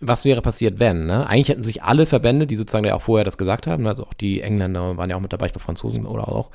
was 0.00 0.24
wäre 0.24 0.40
passiert, 0.42 0.78
wenn, 0.78 1.06
ne? 1.06 1.26
Eigentlich 1.26 1.48
hätten 1.48 1.64
sich 1.64 1.82
alle 1.82 2.06
Verbände, 2.06 2.46
die 2.46 2.56
sozusagen 2.56 2.86
ja 2.86 2.94
auch 2.94 3.02
vorher 3.02 3.24
das 3.24 3.36
gesagt 3.36 3.66
haben, 3.66 3.86
also 3.86 4.04
auch 4.04 4.14
die 4.14 4.40
Engländer 4.40 4.96
waren 4.96 5.10
ja 5.10 5.16
auch 5.16 5.20
mit 5.20 5.32
dabei, 5.32 5.46
ich 5.46 5.52
bei 5.52 5.60
Franzosen 5.60 6.06
oder 6.06 6.28
auch, 6.28 6.50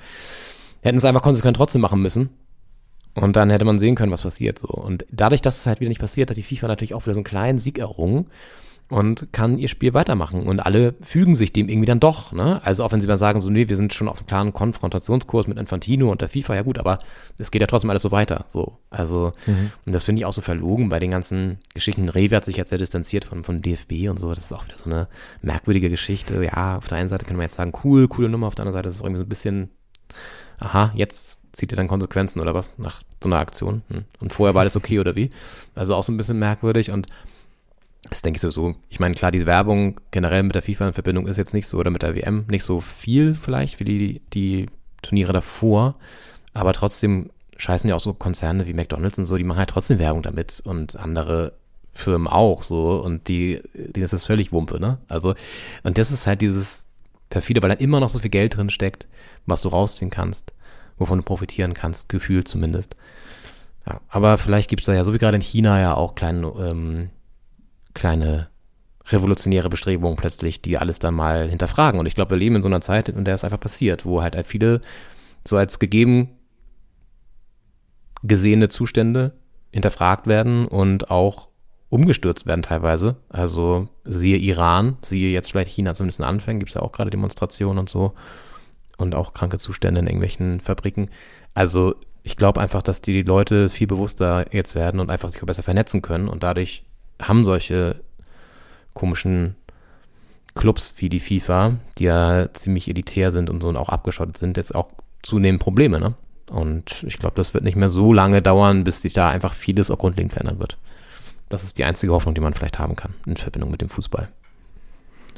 hätten 0.81 0.97
es 0.97 1.05
einfach 1.05 1.21
konsequent 1.21 1.57
trotzdem 1.57 1.81
machen 1.81 2.01
müssen. 2.01 2.29
Und 3.15 3.35
dann 3.35 3.51
hätte 3.51 3.65
man 3.65 3.77
sehen 3.77 3.93
können, 3.93 4.11
was 4.11 4.23
passiert 4.23 4.57
so. 4.57 4.69
Und 4.69 5.05
dadurch, 5.11 5.41
dass 5.41 5.57
es 5.57 5.67
halt 5.67 5.79
wieder 5.79 5.89
nicht 5.89 6.01
passiert, 6.01 6.31
hat 6.31 6.37
die 6.37 6.41
FIFA 6.41 6.67
natürlich 6.67 6.95
auch 6.95 7.05
wieder 7.05 7.13
so 7.13 7.19
einen 7.19 7.25
kleinen 7.25 7.59
Sieg 7.59 7.77
errungen 7.77 8.25
und 8.89 9.31
kann 9.31 9.57
ihr 9.57 9.67
Spiel 9.67 9.93
weitermachen. 9.93 10.47
Und 10.47 10.59
alle 10.59 10.93
fügen 11.01 11.35
sich 11.35 11.53
dem 11.53 11.69
irgendwie 11.69 11.85
dann 11.85 11.99
doch. 11.99 12.31
Ne? 12.31 12.61
Also 12.63 12.83
auch 12.83 12.91
wenn 12.91 13.01
sie 13.01 13.07
mal 13.07 13.17
sagen, 13.17 13.39
so, 13.39 13.49
nee, 13.49 13.69
wir 13.69 13.75
sind 13.75 13.93
schon 13.93 14.07
auf 14.07 14.19
einem 14.19 14.27
klaren 14.27 14.53
Konfrontationskurs 14.53 15.47
mit 15.47 15.57
Infantino 15.57 16.11
und 16.11 16.21
der 16.21 16.29
FIFA, 16.29 16.55
ja 16.55 16.61
gut, 16.61 16.77
aber 16.77 16.97
es 17.37 17.49
geht 17.49 17.61
ja 17.61 17.67
trotzdem 17.67 17.89
alles 17.89 18.01
so 18.01 18.11
weiter. 18.11 18.45
So. 18.47 18.77
Also, 18.89 19.31
mhm. 19.47 19.71
und 19.85 19.93
das 19.93 20.05
finde 20.05 20.19
ich 20.19 20.25
auch 20.25 20.33
so 20.33 20.41
verlogen 20.41 20.89
bei 20.89 20.99
den 20.99 21.11
ganzen 21.11 21.57
Geschichten. 21.73 22.09
Rewe 22.09 22.35
hat 22.35 22.45
sich 22.45 22.57
jetzt 22.57 22.69
sehr 22.69 22.77
distanziert 22.77 23.25
von, 23.25 23.43
von 23.43 23.61
DFB 23.61 24.09
und 24.09 24.19
so. 24.19 24.33
Das 24.33 24.45
ist 24.45 24.53
auch 24.53 24.65
wieder 24.65 24.77
so 24.77 24.89
eine 24.89 25.07
merkwürdige 25.41 25.89
Geschichte. 25.89 26.43
Ja, 26.43 26.77
auf 26.77 26.87
der 26.87 26.97
einen 26.97 27.09
Seite 27.09 27.25
kann 27.25 27.35
man 27.35 27.45
jetzt 27.45 27.55
sagen, 27.55 27.73
cool, 27.83 28.07
coole 28.07 28.29
Nummer, 28.29 28.47
auf 28.47 28.55
der 28.55 28.63
anderen 28.63 28.77
Seite 28.79 28.89
ist 28.89 28.95
es 28.95 29.01
irgendwie 29.01 29.19
so 29.19 29.23
ein 29.23 29.29
bisschen, 29.29 29.69
aha, 30.59 30.91
jetzt 30.95 31.39
zieht 31.53 31.71
ihr 31.71 31.77
dann 31.77 31.87
Konsequenzen 31.87 32.39
oder 32.41 32.53
was 32.53 32.77
nach 32.77 33.01
so 33.21 33.29
einer 33.29 33.39
Aktion? 33.39 33.83
Hm. 33.89 34.03
Und 34.19 34.33
vorher 34.33 34.53
war 34.53 34.61
alles 34.61 34.75
okay 34.75 34.99
oder 34.99 35.15
wie? 35.15 35.29
Also 35.75 35.95
auch 35.95 36.03
so 36.03 36.11
ein 36.11 36.17
bisschen 36.17 36.39
merkwürdig 36.39 36.91
und 36.91 37.07
das 38.09 38.21
denke 38.21 38.37
ich 38.37 38.41
so, 38.41 38.75
Ich 38.89 38.99
meine, 38.99 39.15
klar, 39.15 39.31
die 39.31 39.45
Werbung 39.45 39.99
generell 40.11 40.43
mit 40.43 40.55
der 40.55 40.61
FIFA 40.61 40.87
in 40.87 40.93
Verbindung 40.93 41.27
ist 41.27 41.37
jetzt 41.37 41.53
nicht 41.53 41.67
so, 41.67 41.77
oder 41.77 41.89
mit 41.89 42.01
der 42.01 42.15
WM 42.15 42.45
nicht 42.47 42.63
so 42.63 42.81
viel 42.81 43.33
vielleicht 43.33 43.79
wie 43.79 43.85
die, 43.85 44.21
die 44.33 44.65
Turniere 45.01 45.33
davor. 45.33 45.95
Aber 46.53 46.73
trotzdem 46.73 47.31
scheißen 47.57 47.89
ja 47.89 47.95
auch 47.95 47.99
so 47.99 48.13
Konzerne 48.13 48.67
wie 48.67 48.73
McDonalds 48.73 49.17
und 49.19 49.25
so, 49.25 49.37
die 49.37 49.43
machen 49.43 49.59
halt 49.59 49.69
trotzdem 49.69 49.99
Werbung 49.99 50.21
damit 50.21 50.61
und 50.63 50.95
andere 50.95 51.53
Firmen 51.93 52.27
auch 52.27 52.63
so 52.63 53.01
und 53.01 53.27
die, 53.27 53.61
denen 53.73 54.03
ist 54.03 54.13
das 54.13 54.25
völlig 54.25 54.51
Wumpe, 54.51 54.79
ne? 54.79 54.97
Also, 55.07 55.35
und 55.83 55.97
das 55.97 56.11
ist 56.11 56.25
halt 56.25 56.41
dieses 56.41 56.85
perfide, 57.29 57.61
weil 57.61 57.69
da 57.69 57.75
immer 57.75 57.99
noch 57.99 58.09
so 58.09 58.19
viel 58.19 58.31
Geld 58.31 58.57
drin 58.57 58.69
steckt, 58.69 59.07
was 59.45 59.61
du 59.61 59.69
rausziehen 59.69 60.11
kannst, 60.11 60.53
wovon 60.97 61.19
du 61.19 61.23
profitieren 61.23 61.73
kannst, 61.73 62.09
gefühlt 62.09 62.47
zumindest. 62.47 62.95
Ja, 63.87 64.01
aber 64.09 64.37
vielleicht 64.37 64.69
gibt 64.69 64.81
es 64.81 64.85
da 64.87 64.93
ja, 64.93 65.03
so 65.03 65.13
wie 65.13 65.17
gerade 65.17 65.35
in 65.35 65.41
China 65.41 65.79
ja 65.79 65.93
auch 65.95 66.15
kleine 66.15 66.47
ähm, 66.47 67.09
kleine 67.93 68.49
revolutionäre 69.07 69.69
Bestrebungen 69.69 70.15
plötzlich, 70.15 70.61
die 70.61 70.77
alles 70.77 70.99
dann 70.99 71.13
mal 71.13 71.49
hinterfragen. 71.49 71.99
Und 71.99 72.05
ich 72.05 72.15
glaube, 72.15 72.31
wir 72.31 72.37
leben 72.37 72.55
in 72.55 72.61
so 72.61 72.69
einer 72.69 72.81
Zeit, 72.81 73.09
in 73.09 73.25
der 73.25 73.35
es 73.35 73.43
einfach 73.43 73.59
passiert, 73.59 74.05
wo 74.05 74.21
halt 74.21 74.37
viele 74.45 74.79
so 75.45 75.57
als 75.57 75.79
gegeben 75.79 76.29
gesehene 78.23 78.69
Zustände 78.69 79.33
hinterfragt 79.71 80.27
werden 80.27 80.65
und 80.65 81.11
auch 81.11 81.49
umgestürzt 81.89 82.45
werden 82.45 82.63
teilweise. 82.63 83.17
Also 83.29 83.89
siehe 84.05 84.37
Iran, 84.37 84.97
siehe 85.01 85.31
jetzt 85.31 85.51
vielleicht 85.51 85.71
China 85.71 85.93
zumindest 85.93 86.19
in 86.19 86.25
Anfängen, 86.25 86.59
gibt 86.59 86.69
es 86.69 86.75
ja 86.75 86.81
auch 86.81 86.91
gerade 86.91 87.09
Demonstrationen 87.09 87.77
und 87.77 87.89
so 87.89 88.13
und 88.97 89.13
auch 89.13 89.33
kranke 89.33 89.57
Zustände 89.57 89.99
in 89.99 90.07
irgendwelchen 90.07 90.61
Fabriken. 90.61 91.09
Also 91.53 91.95
ich 92.23 92.37
glaube 92.37 92.61
einfach, 92.61 92.81
dass 92.81 93.01
die 93.01 93.21
Leute 93.21 93.69
viel 93.69 93.87
bewusster 93.87 94.45
jetzt 94.53 94.75
werden 94.75 94.99
und 94.99 95.09
einfach 95.09 95.29
sich 95.29 95.41
auch 95.43 95.47
besser 95.47 95.63
vernetzen 95.63 96.01
können 96.01 96.29
und 96.29 96.43
dadurch 96.43 96.85
haben 97.27 97.45
solche 97.45 98.01
komischen 98.93 99.55
Clubs 100.55 100.93
wie 100.97 101.09
die 101.09 101.19
FIFA, 101.19 101.73
die 101.97 102.05
ja 102.05 102.47
ziemlich 102.53 102.87
elitär 102.87 103.31
sind 103.31 103.49
und 103.49 103.61
so 103.61 103.69
und 103.69 103.77
auch 103.77 103.89
abgeschottet 103.89 104.37
sind, 104.37 104.57
jetzt 104.57 104.75
auch 104.75 104.89
zunehmend 105.23 105.61
Probleme, 105.61 105.99
ne? 105.99 106.13
Und 106.51 107.03
ich 107.07 107.17
glaube, 107.17 107.35
das 107.35 107.53
wird 107.53 107.63
nicht 107.63 107.77
mehr 107.77 107.89
so 107.89 108.11
lange 108.13 108.41
dauern, 108.41 108.83
bis 108.83 109.01
sich 109.01 109.13
da 109.13 109.29
einfach 109.29 109.53
vieles 109.53 109.89
auch 109.89 109.97
grundlegend 109.97 110.33
verändern 110.33 110.59
wird. 110.59 110.77
Das 111.49 111.63
ist 111.63 111.77
die 111.77 111.85
einzige 111.85 112.13
Hoffnung, 112.13 112.35
die 112.35 112.41
man 112.41 112.53
vielleicht 112.53 112.79
haben 112.79 112.95
kann 112.95 113.13
in 113.25 113.37
Verbindung 113.37 113.71
mit 113.71 113.81
dem 113.81 113.89
Fußball. 113.89 114.27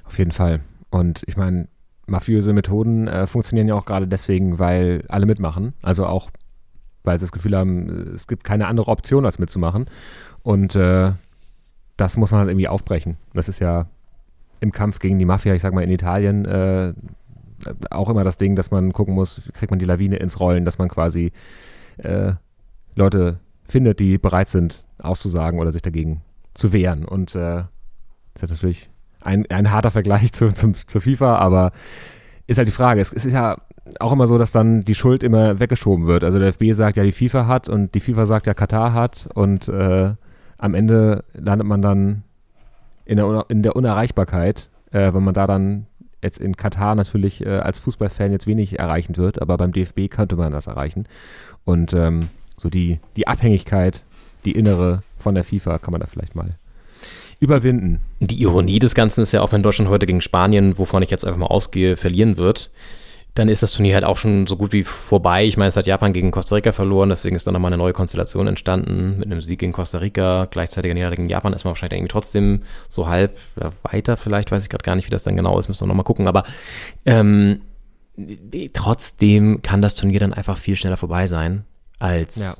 Auf 0.05 0.17
jeden 0.17 0.31
Fall. 0.31 0.61
Und 0.89 1.23
ich 1.27 1.37
meine, 1.37 1.67
mafiöse 2.07 2.53
Methoden 2.53 3.07
äh, 3.07 3.27
funktionieren 3.27 3.67
ja 3.67 3.75
auch 3.75 3.85
gerade 3.85 4.07
deswegen, 4.07 4.59
weil 4.59 5.03
alle 5.09 5.25
mitmachen. 5.25 5.73
Also 5.81 6.05
auch, 6.05 6.31
weil 7.03 7.17
sie 7.17 7.25
das 7.25 7.31
Gefühl 7.31 7.55
haben, 7.55 8.13
es 8.13 8.27
gibt 8.27 8.43
keine 8.43 8.67
andere 8.67 8.89
Option, 8.89 9.25
als 9.25 9.39
mitzumachen. 9.39 9.85
Und 10.43 10.75
äh, 10.75 11.13
das 11.97 12.17
muss 12.17 12.31
man 12.31 12.41
halt 12.41 12.49
irgendwie 12.49 12.67
aufbrechen. 12.67 13.17
Das 13.33 13.49
ist 13.49 13.59
ja 13.59 13.87
im 14.59 14.71
Kampf 14.71 14.99
gegen 14.99 15.19
die 15.19 15.25
Mafia, 15.25 15.53
ich 15.53 15.61
sag 15.61 15.73
mal 15.73 15.83
in 15.83 15.91
Italien, 15.91 16.45
äh, 16.45 16.93
auch 17.89 18.09
immer 18.09 18.23
das 18.23 18.37
Ding, 18.37 18.55
dass 18.55 18.71
man 18.71 18.93
gucken 18.93 19.13
muss, 19.13 19.41
kriegt 19.53 19.71
man 19.71 19.79
die 19.79 19.85
Lawine 19.85 20.17
ins 20.17 20.39
Rollen, 20.39 20.65
dass 20.65 20.77
man 20.77 20.89
quasi 20.89 21.31
äh, 21.97 22.33
Leute 22.95 23.39
findet, 23.63 23.99
die 23.99 24.17
bereit 24.17 24.49
sind, 24.49 24.85
auszusagen 24.99 25.59
oder 25.59 25.71
sich 25.71 25.81
dagegen 25.81 26.21
zu 26.53 26.73
wehren. 26.73 27.05
Und 27.05 27.35
äh, 27.35 27.63
das 28.33 28.43
ist 28.43 28.51
natürlich 28.51 28.89
ein, 29.21 29.45
ein 29.49 29.71
harter 29.71 29.91
Vergleich 29.91 30.33
zu, 30.33 30.49
zum, 30.53 30.75
zur 30.87 31.01
FIFA, 31.01 31.37
aber 31.37 31.71
ist 32.47 32.57
halt 32.57 32.67
die 32.67 32.73
Frage. 32.73 33.01
Es, 33.01 33.11
es 33.11 33.25
ist 33.25 33.33
ja 33.33 33.57
auch 33.99 34.11
immer 34.11 34.27
so, 34.27 34.37
dass 34.37 34.51
dann 34.51 34.81
die 34.81 34.95
Schuld 34.95 35.23
immer 35.23 35.59
weggeschoben 35.59 36.05
wird. 36.05 36.23
Also 36.23 36.39
der 36.39 36.49
FB 36.49 36.73
sagt 36.73 36.97
ja, 36.97 37.03
die 37.03 37.11
FIFA 37.11 37.47
hat 37.47 37.69
und 37.69 37.95
die 37.95 37.99
FIFA 37.99 38.25
sagt 38.25 38.47
ja, 38.47 38.53
Katar 38.53 38.93
hat 38.93 39.27
und 39.33 39.67
äh, 39.67 40.13
am 40.57 40.73
Ende 40.73 41.23
landet 41.33 41.67
man 41.67 41.81
dann 41.81 42.23
in 43.05 43.17
der, 43.17 43.45
in 43.49 43.63
der 43.63 43.75
Unerreichbarkeit, 43.75 44.69
äh, 44.91 45.13
wenn 45.13 45.23
man 45.23 45.33
da 45.33 45.47
dann 45.47 45.85
jetzt 46.21 46.39
in 46.39 46.57
Katar 46.57 46.95
natürlich 46.95 47.45
äh, 47.45 47.59
als 47.59 47.79
Fußballfan 47.79 48.31
jetzt 48.31 48.47
wenig 48.47 48.79
erreichen 48.79 49.17
wird, 49.17 49.41
aber 49.41 49.57
beim 49.57 49.71
DFB 49.71 50.09
könnte 50.09 50.35
man 50.35 50.51
das 50.51 50.67
erreichen. 50.67 51.07
Und 51.65 51.93
ähm, 51.93 52.29
so 52.57 52.69
die, 52.69 52.99
die 53.15 53.27
Abhängigkeit, 53.27 54.03
die 54.43 54.53
innere 54.53 55.03
von 55.17 55.35
der 55.35 55.43
FIFA 55.43 55.77
kann 55.79 55.91
man 55.91 56.01
da 56.01 56.07
vielleicht 56.07 56.35
mal 56.35 56.55
überwinden. 57.39 57.99
Die 58.19 58.41
Ironie 58.41 58.79
des 58.79 58.95
Ganzen 58.95 59.21
ist 59.21 59.33
ja 59.33 59.41
auch, 59.41 59.51
wenn 59.51 59.63
Deutschland 59.63 59.89
heute 59.89 60.05
gegen 60.05 60.21
Spanien, 60.21 60.77
wovon 60.77 61.03
ich 61.03 61.11
jetzt 61.11 61.25
einfach 61.25 61.39
mal 61.39 61.47
ausgehe, 61.47 61.97
verlieren 61.97 62.37
wird, 62.37 62.69
dann 63.35 63.49
ist 63.49 63.61
das 63.61 63.73
Turnier 63.73 63.95
halt 63.95 64.05
auch 64.05 64.17
schon 64.17 64.47
so 64.47 64.55
gut 64.55 64.71
wie 64.71 64.83
vorbei. 64.83 65.45
Ich 65.45 65.57
meine, 65.57 65.67
es 65.67 65.75
hat 65.75 65.85
Japan 65.85 66.13
gegen 66.13 66.31
Costa 66.31 66.55
Rica 66.55 66.71
verloren, 66.71 67.09
deswegen 67.09 67.35
ist 67.35 67.45
dann 67.45 67.53
nochmal 67.53 67.69
eine 67.69 67.77
neue 67.77 67.91
Konstellation 67.91 68.47
entstanden 68.47 69.19
mit 69.19 69.25
einem 69.25 69.41
Sieg 69.41 69.59
gegen 69.59 69.73
Costa 69.73 69.97
Rica, 69.97 70.45
gleichzeitiger 70.45 70.93
Niederlage 70.93 71.17
gegen 71.17 71.29
Japan. 71.29 71.51
Ist 71.51 71.65
man 71.65 71.71
wahrscheinlich 71.71 71.97
irgendwie 71.97 72.13
trotzdem 72.13 72.63
so 72.87 73.09
halb 73.09 73.37
weiter, 73.83 74.15
vielleicht. 74.15 74.51
Weiß 74.51 74.63
ich 74.63 74.69
gerade 74.69 74.83
gar 74.83 74.95
nicht, 74.95 75.05
wie 75.07 75.11
das 75.11 75.23
dann 75.23 75.35
genau 75.35 75.59
ist, 75.59 75.67
müssen 75.67 75.83
wir 75.83 75.87
nochmal 75.87 76.05
gucken, 76.05 76.29
aber 76.29 76.45
ähm, 77.05 77.61
trotzdem 78.71 79.61
kann 79.61 79.81
das 79.81 79.95
Turnier 79.95 80.21
dann 80.21 80.33
einfach 80.33 80.57
viel 80.57 80.77
schneller 80.77 80.97
vorbei 80.97 81.27
sein, 81.27 81.65
als 81.99 82.37
ja. 82.37 82.53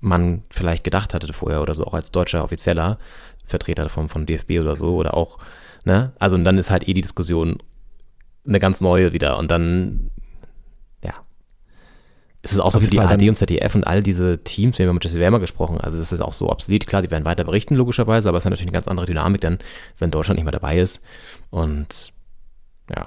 man 0.00 0.42
vielleicht 0.48 0.84
gedacht 0.84 1.12
hatte 1.12 1.30
vorher 1.34 1.60
oder 1.60 1.74
so, 1.74 1.84
auch 1.84 1.94
als 1.94 2.12
deutscher 2.12 2.42
Offizieller 2.42 2.98
Vertreter 3.44 3.90
vom, 3.90 4.08
von 4.08 4.24
DFB 4.24 4.52
oder 4.60 4.76
so 4.76 4.96
oder 4.96 5.12
auch, 5.14 5.38
ne, 5.84 6.12
also 6.18 6.36
und 6.36 6.44
dann 6.44 6.56
ist 6.56 6.70
halt 6.70 6.88
eh 6.88 6.94
die 6.94 7.02
Diskussion 7.02 7.58
eine 8.46 8.58
ganz 8.58 8.80
neue 8.80 9.12
wieder. 9.12 9.38
Und 9.38 9.50
dann, 9.50 10.10
ja. 11.02 11.12
Es 12.42 12.52
ist 12.52 12.60
auch 12.60 12.72
so 12.72 12.80
für 12.80 12.88
die 12.88 13.00
ARD 13.00 13.22
und 13.22 13.34
ZDF 13.34 13.74
und 13.74 13.84
all 13.84 14.02
diese 14.02 14.42
Teams, 14.44 14.78
wir 14.78 14.86
haben 14.86 14.94
mit 14.94 15.04
Jesse 15.04 15.20
Wärmer 15.20 15.40
gesprochen, 15.40 15.80
also 15.80 15.98
das 15.98 16.12
ist 16.12 16.20
auch 16.20 16.32
so 16.32 16.50
obsolet. 16.50 16.86
Klar, 16.86 17.02
die 17.02 17.10
werden 17.10 17.24
weiter 17.24 17.44
berichten, 17.44 17.74
logischerweise, 17.74 18.28
aber 18.28 18.38
es 18.38 18.42
ist 18.42 18.50
natürlich 18.50 18.68
eine 18.68 18.72
ganz 18.72 18.88
andere 18.88 19.06
Dynamik 19.06 19.40
dann, 19.40 19.58
wenn 19.98 20.10
Deutschland 20.10 20.38
nicht 20.38 20.44
mehr 20.44 20.52
dabei 20.52 20.78
ist. 20.78 21.02
Und 21.50 22.12
ja. 22.94 23.06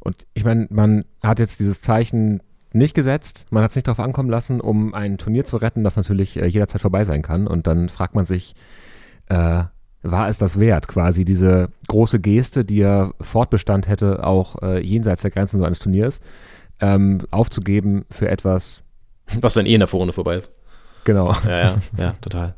Und 0.00 0.26
ich 0.32 0.44
meine, 0.44 0.66
man 0.70 1.04
hat 1.22 1.38
jetzt 1.38 1.60
dieses 1.60 1.82
Zeichen 1.82 2.40
nicht 2.72 2.94
gesetzt, 2.94 3.46
man 3.50 3.62
hat 3.62 3.70
es 3.70 3.76
nicht 3.76 3.88
darauf 3.88 4.00
ankommen 4.00 4.30
lassen, 4.30 4.60
um 4.60 4.94
ein 4.94 5.18
Turnier 5.18 5.44
zu 5.44 5.56
retten, 5.56 5.84
das 5.84 5.96
natürlich 5.96 6.36
äh, 6.36 6.46
jederzeit 6.46 6.80
vorbei 6.80 7.04
sein 7.04 7.22
kann. 7.22 7.46
Und 7.46 7.66
dann 7.66 7.88
fragt 7.88 8.14
man 8.14 8.24
sich, 8.24 8.54
äh, 9.26 9.64
war 10.10 10.28
es 10.28 10.38
das 10.38 10.58
wert, 10.58 10.88
quasi 10.88 11.24
diese 11.24 11.68
große 11.88 12.20
Geste, 12.20 12.64
die 12.64 12.78
ja 12.78 13.12
Fortbestand 13.20 13.88
hätte, 13.88 14.24
auch 14.24 14.62
äh, 14.62 14.80
jenseits 14.80 15.22
der 15.22 15.30
Grenzen 15.30 15.58
so 15.58 15.64
eines 15.64 15.78
Turniers, 15.78 16.20
ähm, 16.80 17.20
aufzugeben 17.30 18.04
für 18.10 18.28
etwas. 18.28 18.82
Was 19.40 19.54
dann 19.54 19.66
eh 19.66 19.74
in 19.74 19.80
der 19.80 19.88
Vorrunde 19.88 20.12
vorbei 20.12 20.36
ist. 20.36 20.52
Genau. 21.04 21.32
Ja, 21.44 21.58
ja, 21.58 21.76
ja, 21.96 22.14
total. 22.20 22.54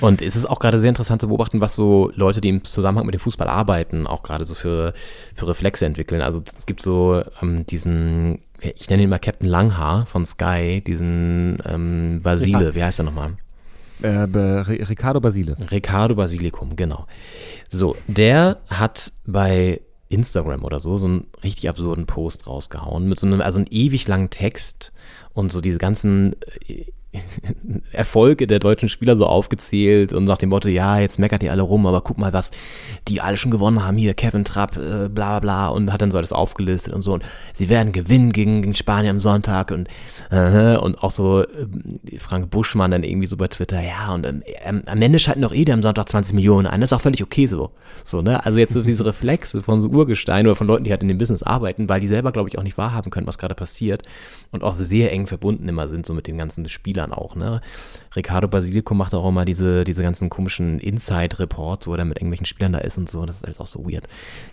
Und 0.00 0.22
es 0.22 0.36
ist 0.36 0.46
auch 0.46 0.58
gerade 0.58 0.80
sehr 0.80 0.88
interessant 0.88 1.20
zu 1.20 1.28
beobachten, 1.28 1.60
was 1.60 1.74
so 1.74 2.10
Leute, 2.14 2.40
die 2.40 2.48
im 2.48 2.64
Zusammenhang 2.64 3.06
mit 3.06 3.14
dem 3.14 3.20
Fußball 3.20 3.48
arbeiten, 3.48 4.06
auch 4.06 4.22
gerade 4.22 4.44
so 4.44 4.54
für, 4.54 4.92
für 5.34 5.48
Reflexe 5.48 5.86
entwickeln. 5.86 6.22
Also 6.22 6.42
es 6.44 6.66
gibt 6.66 6.82
so 6.82 7.22
ähm, 7.40 7.66
diesen, 7.66 8.40
ich 8.60 8.88
nenne 8.90 9.04
ihn 9.04 9.10
mal 9.10 9.18
Captain 9.18 9.48
Langhaar 9.48 10.06
von 10.06 10.26
Sky, 10.26 10.82
diesen 10.86 11.58
ähm, 11.66 12.20
Basile, 12.22 12.66
ja. 12.66 12.74
wie 12.74 12.84
heißt 12.84 13.00
er 13.00 13.04
nochmal? 13.04 13.36
Äh, 14.02 14.08
Ricardo 14.08 15.20
Basile. 15.20 15.56
Ricardo 15.70 16.14
Basilikum, 16.14 16.76
genau. 16.76 17.06
So, 17.68 17.96
der 18.06 18.60
hat 18.68 19.12
bei 19.26 19.80
Instagram 20.08 20.64
oder 20.64 20.80
so 20.80 20.98
so 20.98 21.06
einen 21.06 21.26
richtig 21.42 21.68
absurden 21.68 22.06
Post 22.06 22.46
rausgehauen 22.46 23.08
mit 23.08 23.18
so 23.18 23.26
einem, 23.26 23.40
also 23.40 23.58
einem 23.58 23.68
ewig 23.70 24.08
langen 24.08 24.30
Text 24.30 24.92
und 25.32 25.52
so 25.52 25.60
diese 25.60 25.78
ganzen 25.78 26.34
äh, 26.66 26.86
Erfolge 27.92 28.46
der 28.46 28.60
deutschen 28.60 28.88
Spieler 28.88 29.16
so 29.16 29.26
aufgezählt 29.26 30.12
und 30.12 30.24
nach 30.24 30.38
dem 30.38 30.50
Motto, 30.50 30.68
ja, 30.68 31.00
jetzt 31.00 31.18
meckert 31.18 31.42
ihr 31.42 31.50
alle 31.50 31.62
rum, 31.62 31.86
aber 31.86 32.02
guck 32.02 32.18
mal, 32.18 32.32
was 32.32 32.50
die 33.08 33.20
alle 33.20 33.36
schon 33.36 33.50
gewonnen 33.50 33.84
haben, 33.84 33.96
hier 33.96 34.14
Kevin 34.14 34.44
Trapp, 34.44 34.76
äh, 34.76 35.08
bla 35.08 35.40
bla 35.40 35.68
und 35.68 35.92
hat 35.92 36.02
dann 36.02 36.10
so 36.10 36.18
alles 36.18 36.32
aufgelistet 36.32 36.94
und 36.94 37.02
so 37.02 37.14
und 37.14 37.24
sie 37.52 37.68
werden 37.68 37.92
gewinnen 37.92 38.32
gegen, 38.32 38.62
gegen 38.62 38.74
Spanien 38.74 39.16
am 39.16 39.20
Sonntag 39.20 39.72
und 39.72 39.88
äh, 40.30 40.76
und 40.76 41.02
auch 41.02 41.10
so 41.10 41.42
äh, 41.42 42.18
Frank 42.18 42.50
Buschmann 42.50 42.92
dann 42.92 43.02
irgendwie 43.02 43.26
so 43.26 43.36
bei 43.36 43.48
Twitter, 43.48 43.80
ja 43.80 44.12
und 44.14 44.24
ähm, 44.64 44.82
am 44.86 45.02
Ende 45.02 45.18
schalten 45.18 45.42
doch 45.42 45.54
eh 45.54 45.64
der 45.64 45.74
am 45.74 45.82
Sonntag 45.82 46.08
20 46.08 46.34
Millionen 46.34 46.66
ein, 46.66 46.80
das 46.80 46.92
ist 46.92 46.96
auch 46.96 47.02
völlig 47.02 47.22
okay 47.22 47.46
so. 47.46 47.72
So, 48.04 48.22
ne? 48.22 48.44
Also 48.44 48.58
jetzt 48.58 48.72
so 48.72 48.82
diese 48.82 49.04
Reflexe 49.04 49.62
von 49.62 49.80
so 49.80 49.88
Urgestein 49.88 50.46
oder 50.46 50.56
von 50.56 50.66
Leuten, 50.66 50.84
die 50.84 50.90
halt 50.90 51.02
in 51.02 51.08
dem 51.08 51.18
Business 51.18 51.42
arbeiten, 51.42 51.88
weil 51.88 52.00
die 52.00 52.06
selber, 52.06 52.32
glaube 52.32 52.48
ich, 52.48 52.58
auch 52.58 52.62
nicht 52.62 52.78
wahrhaben 52.78 53.10
können, 53.10 53.26
was 53.26 53.38
gerade 53.38 53.54
passiert 53.54 54.02
und 54.50 54.62
auch 54.62 54.74
sehr 54.74 55.12
eng 55.12 55.26
verbunden 55.26 55.68
immer 55.68 55.88
sind 55.88 56.06
so 56.06 56.14
mit 56.14 56.26
den 56.26 56.38
ganzen 56.38 56.62
Spielern 57.00 57.12
auch, 57.12 57.34
ne? 57.34 57.60
Ricardo 58.14 58.48
Basilico 58.48 58.94
macht 58.94 59.14
auch 59.14 59.28
immer 59.28 59.44
diese, 59.44 59.84
diese 59.84 60.02
ganzen 60.02 60.28
komischen 60.28 60.78
Inside-Reports, 60.80 61.86
wo 61.86 61.94
er 61.94 62.04
mit 62.04 62.18
irgendwelchen 62.18 62.46
Spielern 62.46 62.72
da 62.72 62.80
ist 62.80 62.98
und 62.98 63.08
so. 63.08 63.24
Das 63.24 63.36
ist 63.36 63.44
alles 63.44 63.60
auch 63.60 63.66
so 63.66 63.84
weird. 63.88 64.04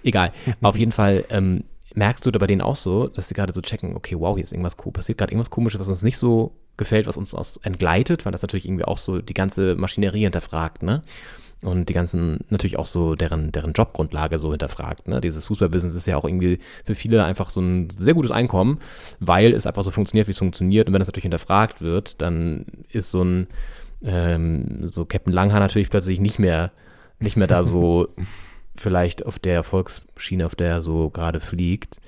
Egal. 0.03 0.31
Auf 0.61 0.77
jeden 0.77 0.91
Fall 0.91 1.25
ähm, 1.29 1.63
merkst 1.93 2.25
du 2.25 2.31
da 2.31 2.39
bei 2.39 2.47
denen 2.47 2.61
auch 2.61 2.75
so, 2.75 3.07
dass 3.07 3.27
sie 3.27 3.33
gerade 3.33 3.53
so 3.53 3.61
checken, 3.61 3.95
okay, 3.95 4.15
wow, 4.17 4.35
hier 4.35 4.43
ist 4.43 4.53
irgendwas 4.53 4.77
cool, 4.85 4.91
passiert 4.91 5.17
gerade 5.17 5.31
irgendwas 5.31 5.49
komisches, 5.49 5.79
was 5.79 5.87
uns 5.87 6.03
nicht 6.03 6.17
so 6.17 6.53
gefällt, 6.77 7.07
was 7.07 7.17
uns 7.17 7.33
aus 7.33 7.57
entgleitet, 7.57 8.25
weil 8.25 8.31
das 8.31 8.43
natürlich 8.43 8.65
irgendwie 8.65 8.85
auch 8.85 8.99
so 8.99 9.21
die 9.21 9.33
ganze 9.33 9.75
Maschinerie 9.75 10.23
hinterfragt, 10.23 10.83
ne? 10.83 11.01
Und 11.61 11.89
die 11.89 11.93
ganzen, 11.93 12.41
natürlich 12.49 12.77
auch 12.77 12.85
so 12.85 13.15
deren, 13.15 13.51
deren 13.51 13.73
Jobgrundlage 13.73 14.37
so 14.37 14.51
hinterfragt. 14.51 15.07
Ne? 15.07 15.21
Dieses 15.21 15.45
Fußballbusiness 15.45 15.95
ist 15.95 16.05
ja 16.05 16.15
auch 16.15 16.25
irgendwie 16.25 16.59
für 16.85 16.93
viele 16.93 17.25
einfach 17.25 17.49
so 17.49 17.61
ein 17.61 17.89
sehr 17.89 18.13
gutes 18.13 18.31
Einkommen, 18.31 18.79
weil 19.19 19.53
es 19.53 19.65
einfach 19.65 19.81
so 19.81 19.89
funktioniert, 19.89 20.27
wie 20.27 20.31
es 20.31 20.37
funktioniert. 20.37 20.87
Und 20.87 20.93
wenn 20.93 20.99
das 20.99 21.07
natürlich 21.07 21.23
hinterfragt 21.23 21.81
wird, 21.81 22.21
dann 22.21 22.65
ist 22.89 23.09
so 23.09 23.23
ein, 23.23 23.47
ähm, 24.03 24.87
so 24.87 25.05
Captain 25.05 25.33
Langhaar 25.33 25.59
natürlich 25.59 25.89
plötzlich 25.89 26.19
nicht 26.19 26.37
mehr, 26.37 26.71
nicht 27.19 27.37
mehr 27.37 27.47
da 27.47 27.63
so 27.63 28.07
vielleicht 28.75 29.25
auf 29.25 29.39
der 29.39 29.55
Erfolgsschiene, 29.55 30.45
auf 30.45 30.53
der 30.53 30.67
er 30.67 30.81
so 30.83 31.09
gerade 31.09 31.39
fliegt. 31.39 31.99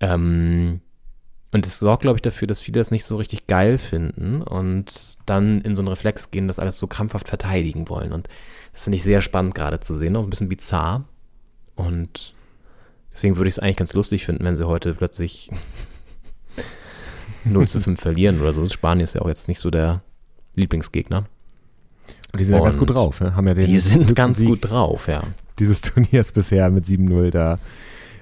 Ähm, 0.00 0.80
und 1.52 1.66
es 1.66 1.80
sorgt, 1.80 2.02
glaube 2.02 2.18
ich, 2.18 2.22
dafür, 2.22 2.46
dass 2.46 2.60
viele 2.60 2.78
das 2.78 2.90
nicht 2.90 3.04
so 3.04 3.16
richtig 3.16 3.46
geil 3.46 3.76
finden 3.78 4.42
und 4.42 5.16
dann 5.26 5.62
in 5.62 5.74
so 5.74 5.82
einen 5.82 5.88
Reflex 5.88 6.30
gehen, 6.30 6.46
das 6.46 6.60
alles 6.60 6.78
so 6.78 6.86
krampfhaft 6.86 7.28
verteidigen 7.28 7.88
wollen. 7.88 8.12
Und 8.12 8.28
das 8.80 8.84
finde 8.84 8.96
ich 8.96 9.02
sehr 9.02 9.20
spannend 9.20 9.54
gerade 9.54 9.78
zu 9.80 9.94
sehen, 9.94 10.16
auch 10.16 10.22
ein 10.22 10.30
bisschen 10.30 10.48
bizarr. 10.48 11.04
Und 11.76 12.32
deswegen 13.12 13.36
würde 13.36 13.48
ich 13.48 13.56
es 13.56 13.58
eigentlich 13.58 13.76
ganz 13.76 13.92
lustig 13.92 14.24
finden, 14.24 14.42
wenn 14.42 14.56
sie 14.56 14.66
heute 14.66 14.94
plötzlich 14.94 15.50
0 17.44 17.68
zu 17.68 17.82
5 17.82 18.00
verlieren 18.00 18.40
oder 18.40 18.54
so. 18.54 18.66
Spanien 18.70 19.04
ist 19.04 19.14
ja 19.14 19.20
auch 19.20 19.28
jetzt 19.28 19.48
nicht 19.48 19.60
so 19.60 19.70
der 19.70 20.00
Lieblingsgegner. 20.56 21.26
Und 22.32 22.38
die 22.38 22.44
sind 22.44 22.54
Und 22.54 22.60
ja 22.60 22.64
ganz 22.64 22.78
gut 22.78 22.88
drauf, 22.88 23.20
ne? 23.20 23.36
Haben 23.36 23.48
ja 23.48 23.52
den 23.52 23.66
die 23.66 23.78
sind 23.78 24.16
ganz 24.16 24.38
Sieg 24.38 24.48
gut 24.48 24.70
drauf, 24.70 25.08
ja. 25.08 25.24
Dieses 25.58 25.80
Turniers 25.82 26.32
bisher 26.32 26.70
mit 26.70 26.86
7-0 26.86 27.30
da 27.32 27.58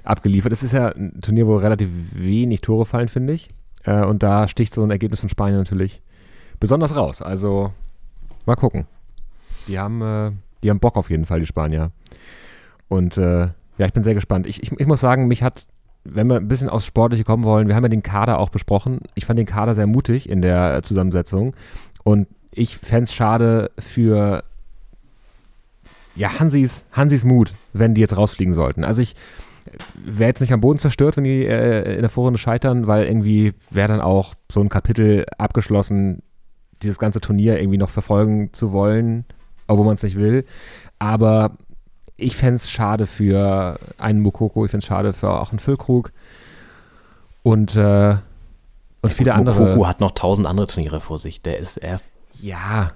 abgeliefert. 0.02 0.50
Es 0.50 0.64
ist 0.64 0.72
ja 0.72 0.88
ein 0.88 1.20
Turnier, 1.20 1.46
wo 1.46 1.56
relativ 1.56 1.88
wenig 2.14 2.62
Tore 2.62 2.84
fallen, 2.84 3.08
finde 3.08 3.34
ich. 3.34 3.50
Äh, 3.84 4.04
und 4.04 4.24
da 4.24 4.48
sticht 4.48 4.74
so 4.74 4.82
ein 4.82 4.90
Ergebnis 4.90 5.20
von 5.20 5.28
Spanien 5.28 5.58
natürlich 5.58 6.02
besonders 6.58 6.96
raus. 6.96 7.22
Also 7.22 7.72
mal 8.44 8.56
gucken. 8.56 8.88
Die 9.68 9.78
haben, 9.78 10.02
äh, 10.02 10.32
die 10.62 10.70
haben 10.70 10.80
Bock 10.80 10.96
auf 10.96 11.10
jeden 11.10 11.26
Fall, 11.26 11.40
die 11.40 11.46
Spanier. 11.46 11.90
Und 12.88 13.16
äh, 13.18 13.48
ja, 13.78 13.86
ich 13.86 13.92
bin 13.92 14.02
sehr 14.02 14.14
gespannt. 14.14 14.46
Ich, 14.46 14.62
ich, 14.62 14.72
ich 14.72 14.86
muss 14.86 15.00
sagen, 15.00 15.28
mich 15.28 15.42
hat, 15.42 15.68
wenn 16.04 16.26
wir 16.26 16.36
ein 16.36 16.48
bisschen 16.48 16.68
aufs 16.68 16.86
Sportliche 16.86 17.24
kommen 17.24 17.44
wollen, 17.44 17.68
wir 17.68 17.76
haben 17.76 17.84
ja 17.84 17.88
den 17.88 18.02
Kader 18.02 18.38
auch 18.38 18.50
besprochen. 18.50 19.00
Ich 19.14 19.26
fand 19.26 19.38
den 19.38 19.46
Kader 19.46 19.74
sehr 19.74 19.86
mutig 19.86 20.28
in 20.28 20.42
der 20.42 20.82
Zusammensetzung. 20.82 21.54
Und 22.04 22.26
ich 22.50 22.78
fände 22.78 23.04
es 23.04 23.14
schade 23.14 23.70
für 23.78 24.42
ja, 26.16 26.40
Hansis, 26.40 26.86
Hansis 26.92 27.24
Mut, 27.24 27.54
wenn 27.72 27.94
die 27.94 28.00
jetzt 28.00 28.16
rausfliegen 28.16 28.54
sollten. 28.54 28.82
Also 28.82 29.02
ich 29.02 29.14
wäre 29.94 30.28
jetzt 30.28 30.40
nicht 30.40 30.52
am 30.52 30.60
Boden 30.60 30.78
zerstört, 30.78 31.16
wenn 31.16 31.24
die 31.24 31.46
äh, 31.46 31.94
in 31.94 32.00
der 32.00 32.10
Vorrunde 32.10 32.38
scheitern, 32.38 32.86
weil 32.86 33.06
irgendwie 33.06 33.52
wäre 33.70 33.88
dann 33.88 34.00
auch 34.00 34.34
so 34.50 34.60
ein 34.60 34.68
Kapitel 34.68 35.26
abgeschlossen, 35.36 36.22
dieses 36.82 36.98
ganze 36.98 37.20
Turnier 37.20 37.60
irgendwie 37.60 37.78
noch 37.78 37.90
verfolgen 37.90 38.52
zu 38.52 38.72
wollen, 38.72 39.24
obwohl 39.68 39.84
man 39.86 39.94
es 39.94 40.02
nicht 40.02 40.16
will. 40.16 40.44
Aber 40.98 41.52
ich 42.16 42.36
fände 42.36 42.56
es 42.56 42.68
schade 42.68 43.06
für 43.06 43.78
einen 43.96 44.20
Mukoko, 44.20 44.64
ich 44.64 44.72
fände 44.72 44.82
es 44.82 44.88
schade 44.88 45.12
für 45.12 45.30
auch 45.30 45.50
einen 45.50 45.60
Füllkrug 45.60 46.10
und, 47.44 47.76
äh, 47.76 48.16
und 49.02 49.12
viele 49.12 49.34
andere. 49.34 49.60
Mukoko 49.60 49.86
hat 49.86 50.00
noch 50.00 50.12
tausend 50.12 50.46
andere 50.46 50.66
Turniere 50.66 51.00
vor 51.00 51.18
sich. 51.18 51.40
Der 51.42 51.58
ist 51.58 51.76
erst 51.76 52.12
Ja, 52.40 52.92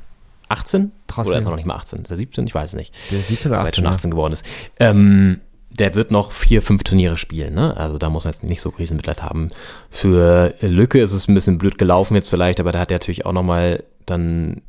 18? 0.49 0.91
Trotzdem. 1.07 1.31
Oder 1.31 1.39
ist 1.39 1.45
er 1.47 1.51
noch 1.51 1.57
nicht 1.57 1.67
mal 1.67 1.77
18? 1.77 2.03
Ist 2.03 2.11
er 2.11 2.17
17? 2.17 2.47
Ich 2.47 2.55
weiß 2.55 2.71
es 2.71 2.77
nicht. 2.77 2.95
der 3.11 3.21
17 3.21 3.51
oder 3.51 3.59
Weil 3.59 3.67
er 3.67 3.69
jetzt 3.69 3.79
18. 3.79 3.85
schon 3.85 3.95
18 3.95 4.11
geworden 4.11 4.33
ist. 4.33 4.45
Ähm, 4.81 5.41
der 5.71 5.95
wird 5.95 6.11
noch 6.11 6.33
vier, 6.33 6.61
fünf 6.61 6.83
Turniere 6.85 7.17
spielen, 7.17 7.55
ne? 7.55 7.75
Also 7.77 7.97
da 7.97 8.11
muss 8.11 8.25
man 8.25 8.33
jetzt 8.33 8.45
nicht 8.45 8.61
so 8.61 8.69
Riesenmitleid 8.71 9.23
haben. 9.23 9.49
Für 9.89 10.53
Lücke 10.61 11.01
ist 11.01 11.13
es 11.13 11.29
ein 11.29 11.35
bisschen 11.35 11.57
blöd 11.57 11.79
gelaufen 11.79 12.15
jetzt 12.15 12.29
vielleicht, 12.29 12.61
aber 12.61 12.73
da 12.73 12.81
hat 12.81 12.91
er 12.91 12.97
natürlich 12.97 13.25
auch 13.25 13.33
nochmal 13.33 13.83
dann 14.05 14.61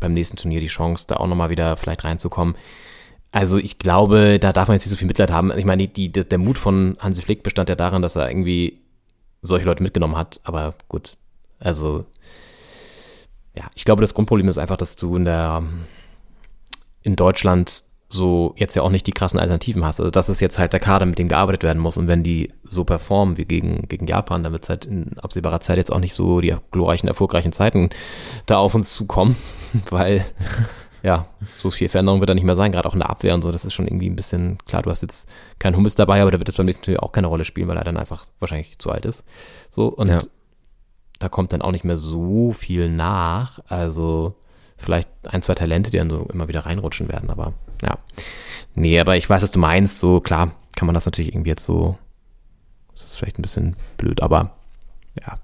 beim 0.00 0.14
nächsten 0.14 0.36
Turnier 0.36 0.60
die 0.60 0.66
Chance, 0.66 1.06
da 1.06 1.16
auch 1.16 1.26
nochmal 1.26 1.50
wieder 1.50 1.76
vielleicht 1.76 2.04
reinzukommen. 2.04 2.56
Also 3.32 3.58
ich 3.58 3.78
glaube, 3.78 4.38
da 4.40 4.52
darf 4.52 4.68
man 4.68 4.76
jetzt 4.76 4.86
nicht 4.86 4.92
so 4.92 4.96
viel 4.96 5.06
Mitleid 5.08 5.30
haben. 5.30 5.56
Ich 5.56 5.64
meine, 5.64 5.88
die, 5.88 6.10
die, 6.10 6.24
der 6.26 6.38
Mut 6.38 6.58
von 6.58 6.96
Hansi 7.00 7.22
Flick 7.22 7.42
bestand 7.42 7.68
ja 7.68 7.74
darin, 7.74 8.02
dass 8.02 8.16
er 8.16 8.30
irgendwie 8.30 8.80
solche 9.42 9.66
Leute 9.66 9.82
mitgenommen 9.82 10.16
hat. 10.16 10.40
Aber 10.44 10.74
gut, 10.88 11.16
also 11.58 12.06
ja, 13.54 13.64
ich 13.74 13.84
glaube, 13.84 14.02
das 14.02 14.14
Grundproblem 14.14 14.48
ist 14.48 14.58
einfach, 14.58 14.76
dass 14.76 14.96
du 14.96 15.16
in 15.16 15.24
der 15.24 15.62
in 17.02 17.16
Deutschland 17.16 17.84
so 18.08 18.54
jetzt 18.56 18.74
ja 18.76 18.82
auch 18.82 18.90
nicht 18.90 19.06
die 19.06 19.12
krassen 19.12 19.40
Alternativen 19.40 19.84
hast. 19.84 20.00
Also 20.00 20.10
das 20.12 20.28
ist 20.28 20.40
jetzt 20.40 20.58
halt 20.58 20.72
der 20.72 20.80
Kader, 20.80 21.06
mit 21.06 21.18
dem 21.18 21.28
gearbeitet 21.28 21.64
werden 21.64 21.80
muss. 21.82 21.96
Und 21.96 22.06
wenn 22.06 22.22
die 22.22 22.52
so 22.64 22.84
performen 22.84 23.36
wie 23.36 23.44
gegen, 23.44 23.88
gegen 23.88 24.06
Japan, 24.06 24.44
dann 24.44 24.52
wird 24.52 24.62
es 24.62 24.68
halt 24.68 24.84
in 24.84 25.18
absehbarer 25.18 25.60
Zeit 25.60 25.76
jetzt 25.78 25.90
auch 25.92 25.98
nicht 25.98 26.14
so 26.14 26.40
die 26.40 26.54
glorreichen, 26.70 27.08
erfolgreichen 27.08 27.52
Zeiten 27.52 27.90
da 28.46 28.58
auf 28.58 28.74
uns 28.76 28.92
zukommen, 28.94 29.36
weil 29.90 30.24
ja, 31.02 31.26
so 31.56 31.70
viel 31.70 31.88
Veränderung 31.88 32.20
wird 32.20 32.30
da 32.30 32.34
nicht 32.34 32.44
mehr 32.44 32.56
sein, 32.56 32.72
gerade 32.72 32.88
auch 32.88 32.94
in 32.94 33.00
der 33.00 33.10
Abwehr 33.10 33.34
und 33.34 33.42
so. 33.42 33.52
Das 33.52 33.64
ist 33.64 33.74
schon 33.74 33.86
irgendwie 33.86 34.08
ein 34.08 34.16
bisschen, 34.16 34.58
klar, 34.66 34.82
du 34.82 34.90
hast 34.90 35.02
jetzt 35.02 35.28
keinen 35.58 35.76
Hummels 35.76 35.94
dabei, 35.94 36.20
aber 36.22 36.30
der 36.30 36.40
wird 36.40 36.48
jetzt 36.48 36.56
beim 36.56 36.66
nächsten 36.66 36.84
Turnier 36.84 37.02
auch 37.02 37.12
keine 37.12 37.26
Rolle 37.28 37.44
spielen, 37.44 37.68
weil 37.68 37.76
er 37.76 37.84
dann 37.84 37.96
einfach 37.96 38.24
wahrscheinlich 38.40 38.78
zu 38.78 38.90
alt 38.90 39.04
ist. 39.04 39.24
So, 39.70 39.88
und 39.88 40.08
Ja. 40.08 40.18
da 41.18 41.28
kommt 41.28 41.52
dann 41.52 41.62
auch 41.62 41.70
nicht 41.72 41.84
mehr 41.84 41.96
so 41.96 42.52
viel 42.52 42.88
nach. 42.90 43.60
Also 43.68 44.34
vielleicht 44.76 45.08
ein, 45.24 45.42
zwei 45.42 45.54
Talente, 45.54 45.90
die 45.90 45.98
dann 45.98 46.10
so 46.10 46.26
immer 46.32 46.48
wieder 46.48 46.66
reinrutschen 46.66 47.08
werden, 47.08 47.30
aber 47.30 47.52
ja. 47.82 47.98
Nee, 48.74 49.00
aber 49.00 49.16
ich 49.16 49.28
weiß, 49.28 49.42
was 49.42 49.50
du 49.50 49.58
meinst. 49.58 49.98
So, 49.98 50.20
klar, 50.20 50.52
kann 50.76 50.86
man 50.86 50.94
das 50.94 51.06
natürlich 51.06 51.32
irgendwie 51.32 51.50
jetzt 51.50 51.64
so. 51.64 51.96
Das 52.92 53.04
ist 53.04 53.16
vielleicht 53.16 53.38
ein 53.38 53.42
bisschen 53.42 53.76
blöd, 53.96 54.22
aber 54.22 54.56
ja. 55.20 55.34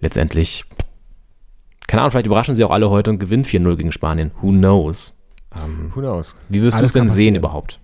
Letztendlich, 0.00 0.64
keine 1.86 2.02
Ahnung, 2.02 2.10
vielleicht 2.10 2.26
überraschen 2.26 2.54
sie 2.54 2.64
auch 2.64 2.70
alle 2.70 2.90
heute 2.90 3.10
und 3.10 3.18
gewinnen 3.18 3.44
4-0 3.44 3.76
gegen 3.76 3.92
Spanien. 3.92 4.30
Who 4.40 4.50
knows? 4.50 5.14
Ähm, 5.54 5.92
Who 5.94 6.00
knows? 6.00 6.36
wie 6.48 6.62
wirst 6.62 6.78
du 6.78 6.84
es 6.84 6.92
denn 6.92 7.02
kann 7.02 7.08
sehen 7.08 7.14
passieren. 7.14 7.34
überhaupt? 7.36 7.80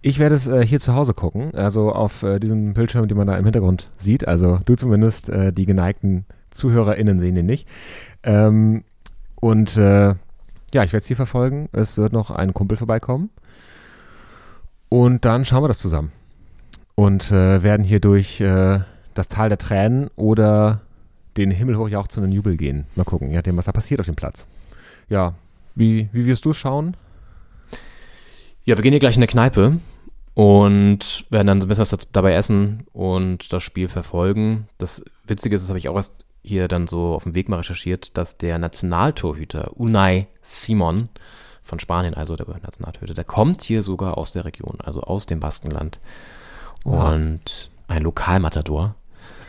Ich 0.00 0.18
werde 0.18 0.34
es 0.34 0.46
äh, 0.46 0.64
hier 0.64 0.80
zu 0.80 0.94
Hause 0.94 1.12
gucken, 1.12 1.54
also 1.54 1.90
auf 1.90 2.22
äh, 2.22 2.38
diesem 2.38 2.72
Bildschirm, 2.74 3.08
den 3.08 3.16
man 3.16 3.26
da 3.26 3.36
im 3.36 3.44
Hintergrund 3.44 3.90
sieht. 3.98 4.28
Also 4.28 4.60
du 4.64 4.76
zumindest, 4.76 5.28
äh, 5.28 5.52
die 5.52 5.66
geneigten 5.66 6.24
ZuhörerInnen 6.50 7.18
sehen 7.18 7.34
den 7.34 7.46
nicht. 7.46 7.66
Ähm, 8.22 8.84
und 9.36 9.76
äh, 9.76 10.14
ja, 10.72 10.84
ich 10.84 10.92
werde 10.92 11.02
es 11.02 11.06
hier 11.06 11.16
verfolgen. 11.16 11.68
Es 11.72 11.96
wird 11.98 12.12
noch 12.12 12.30
ein 12.30 12.54
Kumpel 12.54 12.76
vorbeikommen. 12.76 13.30
Und 14.88 15.24
dann 15.24 15.44
schauen 15.44 15.62
wir 15.62 15.68
das 15.68 15.78
zusammen. 15.78 16.12
Und 16.94 17.30
äh, 17.30 17.62
werden 17.62 17.84
hier 17.84 18.00
durch 18.00 18.40
äh, 18.40 18.80
das 19.14 19.28
Tal 19.28 19.48
der 19.48 19.58
Tränen 19.58 20.08
oder 20.16 20.80
den 21.36 21.50
himmelhoch 21.50 21.88
jauchzenden 21.88 22.32
Jubel 22.32 22.56
gehen. 22.56 22.86
Mal 22.96 23.04
gucken, 23.04 23.30
je 23.30 23.36
nachdem, 23.36 23.56
was 23.56 23.66
da 23.66 23.72
passiert 23.72 24.00
auf 24.00 24.06
dem 24.06 24.16
Platz. 24.16 24.46
Ja, 25.08 25.34
wie, 25.74 26.08
wie 26.12 26.26
wirst 26.26 26.44
du 26.44 26.50
es 26.50 26.56
schauen? 26.56 26.96
Ja, 28.64 28.76
wir 28.76 28.82
gehen 28.82 28.92
hier 28.92 29.00
gleich 29.00 29.14
in 29.14 29.20
der 29.20 29.28
Kneipe 29.28 29.78
und 30.34 31.24
werden 31.30 31.46
dann 31.46 31.62
ein 31.62 31.68
bisschen 31.68 31.82
was 31.82 32.08
dabei 32.12 32.34
essen 32.34 32.84
und 32.92 33.52
das 33.52 33.62
Spiel 33.62 33.88
verfolgen. 33.88 34.68
Das 34.78 35.04
Witzige 35.26 35.54
ist, 35.54 35.62
das 35.62 35.70
habe 35.70 35.78
ich 35.78 35.88
auch 35.88 35.96
erst 35.96 36.26
hier 36.42 36.68
dann 36.68 36.86
so 36.86 37.14
auf 37.14 37.24
dem 37.24 37.34
Weg 37.34 37.48
mal 37.48 37.56
recherchiert, 37.56 38.16
dass 38.16 38.38
der 38.38 38.58
Nationaltorhüter 38.58 39.76
Unai 39.76 40.28
Simon 40.40 41.08
von 41.62 41.78
Spanien, 41.78 42.14
also 42.14 42.36
der 42.36 42.46
Nationaltorhüter, 42.46 43.14
der 43.14 43.24
kommt 43.24 43.62
hier 43.62 43.82
sogar 43.82 44.16
aus 44.16 44.32
der 44.32 44.44
Region, 44.44 44.78
also 44.82 45.02
aus 45.02 45.26
dem 45.26 45.40
Baskenland. 45.40 46.00
Oha. 46.84 47.12
Und 47.12 47.70
ein 47.88 48.02
Lokalmatador. 48.02 48.94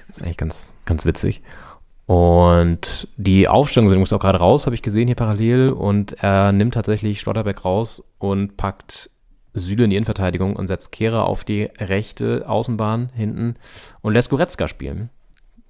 Das 0.07 0.17
ist 0.17 0.23
eigentlich 0.23 0.37
ganz, 0.37 0.71
ganz 0.85 1.05
witzig. 1.05 1.41
Und 2.05 3.07
die 3.17 3.47
Aufstellung, 3.47 3.91
die 3.91 3.97
muss 3.97 4.11
auch 4.11 4.19
gerade 4.19 4.39
raus, 4.39 4.65
habe 4.65 4.75
ich 4.75 4.81
gesehen 4.81 5.07
hier 5.07 5.15
parallel. 5.15 5.69
Und 5.69 6.13
er 6.23 6.51
nimmt 6.51 6.73
tatsächlich 6.73 7.21
Schlotterbeck 7.21 7.63
raus 7.63 8.03
und 8.17 8.57
packt 8.57 9.11
Süle 9.53 9.83
in 9.83 9.91
die 9.91 9.95
Innenverteidigung 9.95 10.55
und 10.55 10.67
setzt 10.67 10.91
Kehrer 10.91 11.25
auf 11.25 11.43
die 11.43 11.69
rechte 11.77 12.47
Außenbahn 12.47 13.11
hinten 13.13 13.55
und 14.01 14.13
lässt 14.13 14.29
Goretzka 14.29 14.67
spielen. 14.67 15.09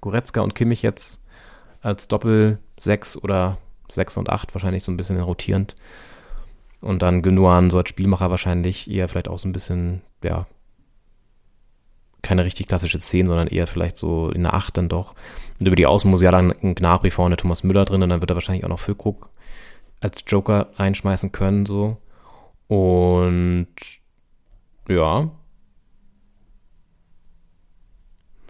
Goretzka 0.00 0.40
und 0.40 0.54
Kimmich 0.54 0.82
jetzt 0.82 1.24
als 1.82 2.08
Doppel 2.08 2.58
6 2.78 3.18
oder 3.18 3.58
6 3.90 4.16
und 4.18 4.30
8 4.30 4.54
wahrscheinlich 4.54 4.84
so 4.84 4.92
ein 4.92 4.96
bisschen 4.96 5.20
rotierend. 5.20 5.74
Und 6.80 7.02
dann 7.02 7.22
Genuan 7.22 7.70
so 7.70 7.78
als 7.78 7.90
Spielmacher 7.90 8.30
wahrscheinlich 8.30 8.90
eher 8.90 9.08
vielleicht 9.08 9.28
auch 9.28 9.38
so 9.38 9.48
ein 9.48 9.52
bisschen, 9.52 10.02
ja, 10.22 10.46
keine 12.22 12.44
richtig 12.44 12.68
klassische 12.68 12.98
10, 12.98 13.26
sondern 13.26 13.48
eher 13.48 13.66
vielleicht 13.66 13.96
so 13.96 14.30
in 14.30 14.42
der 14.42 14.54
8 14.54 14.76
dann 14.76 14.88
doch. 14.88 15.14
Und 15.58 15.66
über 15.66 15.76
die 15.76 15.86
Außen 15.86 16.10
muss 16.10 16.22
ja 16.22 16.30
dann 16.30 16.52
ein 16.62 16.74
Gnabry 16.74 17.10
vorne, 17.10 17.36
Thomas 17.36 17.64
Müller 17.64 17.84
drin 17.84 18.02
und 18.02 18.08
dann 18.08 18.20
wird 18.20 18.30
er 18.30 18.36
wahrscheinlich 18.36 18.64
auch 18.64 18.70
noch 18.70 18.80
Füllkrug 18.80 19.30
als 20.00 20.24
Joker 20.26 20.68
reinschmeißen 20.76 21.32
können, 21.32 21.66
so. 21.66 21.98
Und 22.68 23.68
ja. 24.88 25.30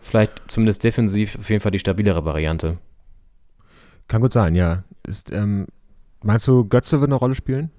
Vielleicht 0.00 0.32
zumindest 0.48 0.82
defensiv 0.84 1.36
auf 1.38 1.48
jeden 1.50 1.60
Fall 1.60 1.72
die 1.72 1.78
stabilere 1.78 2.24
Variante. 2.24 2.78
Kann 4.08 4.20
gut 4.20 4.32
sein, 4.32 4.54
ja. 4.54 4.82
Ist, 5.06 5.30
ähm, 5.30 5.66
meinst 6.22 6.46
du, 6.48 6.64
Götze 6.64 7.00
wird 7.00 7.08
eine 7.10 7.16
Rolle 7.16 7.34
spielen? 7.34 7.70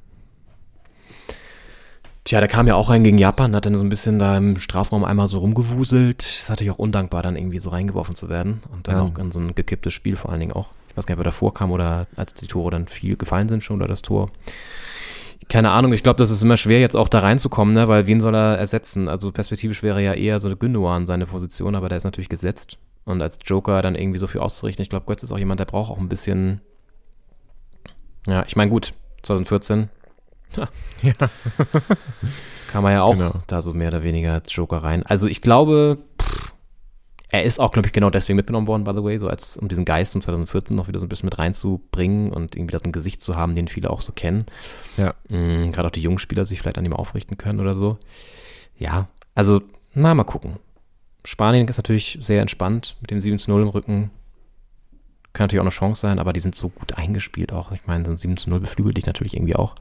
Tja, 2.24 2.40
der 2.40 2.48
kam 2.48 2.68
ja 2.68 2.76
auch 2.76 2.90
rein 2.92 3.04
gegen 3.04 3.18
Japan, 3.18 3.56
hat 3.56 3.66
dann 3.66 3.74
so 3.74 3.84
ein 3.84 3.90
bisschen 3.90 4.20
da 4.20 4.38
im 4.38 4.58
Strafraum 4.60 5.04
einmal 5.04 5.28
so 5.28 5.40
rumgewuselt. 5.40 6.22
Ist 6.22 6.50
natürlich 6.50 6.72
auch 6.72 6.78
undankbar, 6.78 7.24
dann 7.24 7.36
irgendwie 7.36 7.58
so 7.58 7.72
reingeworfen 7.72 8.14
zu 8.16 8.30
werden. 8.30 8.62
Und 8.72 8.88
dann 8.88 8.96
Ja. 8.96 9.02
auch 9.04 9.18
in 9.18 9.32
so 9.32 9.40
ein 9.40 9.56
gekipptes 9.56 9.94
Spiel 9.94 10.16
vor 10.16 10.30
allen 10.32 10.40
Dingen 10.40 10.52
auch. 10.54 10.70
Ich 10.90 10.98
weiß 10.98 11.06
gar 11.08 11.14
nicht, 11.16 11.20
ob 11.20 11.26
er 11.26 11.32
davor 11.32 11.54
kam 11.54 11.72
oder 11.72 12.06
als 12.16 12.36
die 12.36 12.48
Tore 12.48 12.70
dann 12.70 12.88
viel 12.88 13.18
gefallen 13.18 13.50
sind 13.50 13.64
schon 13.64 13.78
oder 13.78 13.88
das 13.88 14.04
Tor. 14.04 14.30
Keine 15.50 15.72
Ahnung, 15.72 15.92
ich 15.94 16.04
glaube, 16.04 16.18
das 16.18 16.32
ist 16.32 16.44
immer 16.44 16.56
schwer, 16.58 16.80
jetzt 16.80 16.96
auch 16.96 17.10
da 17.10 17.20
reinzukommen, 17.20 17.74
ne? 17.74 17.88
weil 17.88 18.08
wen 18.08 18.22
soll 18.22 18.36
er 18.36 18.58
ersetzen? 18.58 19.08
Also 19.10 19.32
perspektivisch 19.32 19.84
wäre 19.84 20.02
ja 20.02 20.14
eher 20.14 20.40
so 20.40 20.56
Gündogan 20.56 21.06
seine 21.06 21.26
Position, 21.26 21.76
aber 21.76 21.90
der 21.90 21.98
ist 21.98 22.04
natürlich 22.06 22.30
gesetzt. 22.30 22.78
Und 23.04 23.22
als 23.22 23.40
Joker 23.46 23.82
dann 23.82 23.96
irgendwie 23.96 24.20
so 24.20 24.28
viel 24.28 24.40
auszurichten, 24.42 24.84
ich 24.84 24.90
glaube, 24.90 25.06
Götz 25.08 25.24
ist 25.24 25.32
auch 25.32 25.40
jemand, 25.40 25.60
der 25.60 25.66
braucht 25.66 25.92
auch 25.92 25.98
ein 25.98 26.08
bisschen. 26.10 26.62
Ja, 28.28 28.44
ich 28.48 28.56
meine, 28.56 28.70
gut, 28.70 28.94
2014 29.24 29.90
Ja. 30.56 30.68
kam 32.68 32.86
er 32.86 32.92
ja 32.92 33.02
auch 33.04 33.14
Genau. 33.16 33.34
da 33.48 33.62
so 33.62 33.74
mehr 33.74 33.88
oder 33.90 34.04
weniger 34.04 34.42
Joker 34.48 34.78
rein. 34.78 35.04
Also 35.04 35.28
ich 35.28 35.42
glaube, 35.42 35.98
er 37.32 37.44
ist 37.44 37.60
auch, 37.60 37.72
glaube 37.72 37.88
ich, 37.88 37.94
genau 37.94 38.10
deswegen 38.10 38.36
mitgenommen 38.36 38.68
worden, 38.68 38.84
by 38.84 38.92
the 38.94 39.04
way, 39.04 39.18
so 39.18 39.30
als 39.30 39.56
um 39.56 39.70
diesen 39.70 39.86
Geist 39.86 40.14
um 40.16 40.22
2014 40.22 40.76
noch 40.76 40.90
wieder 40.90 41.00
so 41.00 41.06
ein 41.06 41.10
bisschen 41.10 41.28
mit 41.28 41.40
reinzubringen 41.40 42.32
und 42.32 42.56
irgendwie 42.56 42.74
das 42.74 42.84
ein 42.84 42.92
Gesicht 42.92 43.22
zu 43.22 43.38
haben, 43.38 43.56
den 43.56 43.70
viele 43.70 43.90
auch 43.90 44.02
so 44.02 44.12
kennen. 44.12 44.46
Ja. 44.98 45.14
Mm, 45.30 45.72
Gerade 45.72 45.88
auch 45.88 45.92
die 45.92 46.02
jungen 46.02 46.20
Spieler 46.20 46.44
sich 46.44 46.60
vielleicht 46.60 46.78
an 46.78 46.86
ihm 46.86 46.94
aufrichten 46.94 47.38
können 47.38 47.62
oder 47.62 47.74
so. 47.74 47.98
Ja, 48.78 49.08
also, 49.34 49.62
na, 49.94 50.14
mal 50.14 50.26
gucken. 50.26 50.58
Spanien 51.24 51.68
ist 51.68 51.78
natürlich 51.78 52.18
sehr 52.20 52.42
entspannt 52.42 52.98
mit 53.00 53.12
dem 53.12 53.22
7 53.22 53.40
zu 53.40 53.50
0 53.50 53.62
im 53.62 53.70
Rücken. 53.70 54.12
Kann 55.32 55.46
natürlich 55.46 55.62
auch 55.62 55.66
eine 55.66 55.70
Chance 55.70 56.02
sein, 56.02 56.20
aber 56.20 56.34
die 56.34 56.42
sind 56.42 56.56
so 56.56 56.68
gut 56.68 56.98
eingespielt 56.98 57.54
auch. 57.54 57.72
Ich 57.72 57.88
meine, 57.88 58.04
so 58.04 58.12
ein 58.12 58.18
7 58.18 58.36
zu 58.36 58.50
0 58.50 58.60
beflügelt 58.60 58.98
dich 58.98 59.06
natürlich 59.06 59.36
irgendwie 59.36 59.56
auch. 59.56 59.76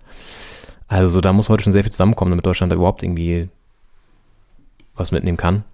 Also 0.87 1.21
da 1.21 1.33
muss 1.33 1.49
heute 1.49 1.65
schon 1.65 1.73
sehr 1.73 1.83
viel 1.83 1.91
zusammenkommen, 1.91 2.31
damit 2.31 2.47
Deutschland 2.47 2.71
da 2.71 2.77
überhaupt 2.77 3.03
irgendwie 3.03 3.49
was 4.95 5.11
mitnehmen 5.11 5.37
kann. 5.37 5.65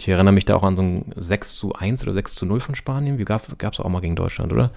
Ich 0.00 0.08
erinnere 0.08 0.32
mich 0.32 0.46
da 0.46 0.56
auch 0.56 0.62
an 0.62 0.76
so 0.76 0.82
ein 0.82 1.12
6 1.14 1.56
zu 1.56 1.74
1 1.74 2.02
oder 2.04 2.14
6 2.14 2.34
zu 2.34 2.46
0 2.46 2.60
von 2.60 2.74
Spanien. 2.74 3.18
Wie 3.18 3.24
gab 3.24 3.46
es 3.60 3.80
auch 3.80 3.88
mal 3.88 4.00
gegen 4.00 4.16
Deutschland, 4.16 4.50
oder? 4.52 4.70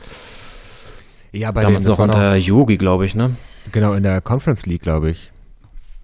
Ja, 1.32 1.52
bei 1.52 1.62
Damals 1.62 1.84
den, 1.84 1.90
das 1.90 1.92
noch 1.94 2.00
war 2.00 2.08
noch, 2.08 2.16
unter 2.16 2.36
Yogi, 2.36 2.78
glaube 2.78 3.06
ich, 3.06 3.16
ne? 3.16 3.36
genau 3.72 3.94
in 3.94 4.04
der 4.04 4.20
Conference 4.22 4.66
League, 4.66 4.82
glaube 4.82 5.10
ich. 5.10 5.32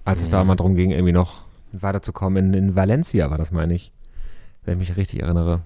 Als 0.06 0.24
es 0.24 0.30
da 0.30 0.42
Mhm. 0.42 0.48
mal 0.48 0.56
drum 0.56 0.76
ging, 0.76 0.92
irgendwie 0.92 1.12
noch 1.12 1.44
weiterzukommen. 1.74 2.54
In, 2.54 2.64
in 2.70 2.76
Valencia 2.76 3.30
war 3.30 3.38
das, 3.38 3.52
meine 3.52 3.74
ich. 3.76 3.92
Wenn 4.64 4.80
ich 4.82 4.88
mich 4.90 4.98
richtig 4.98 5.22
erinnere. 5.22 5.62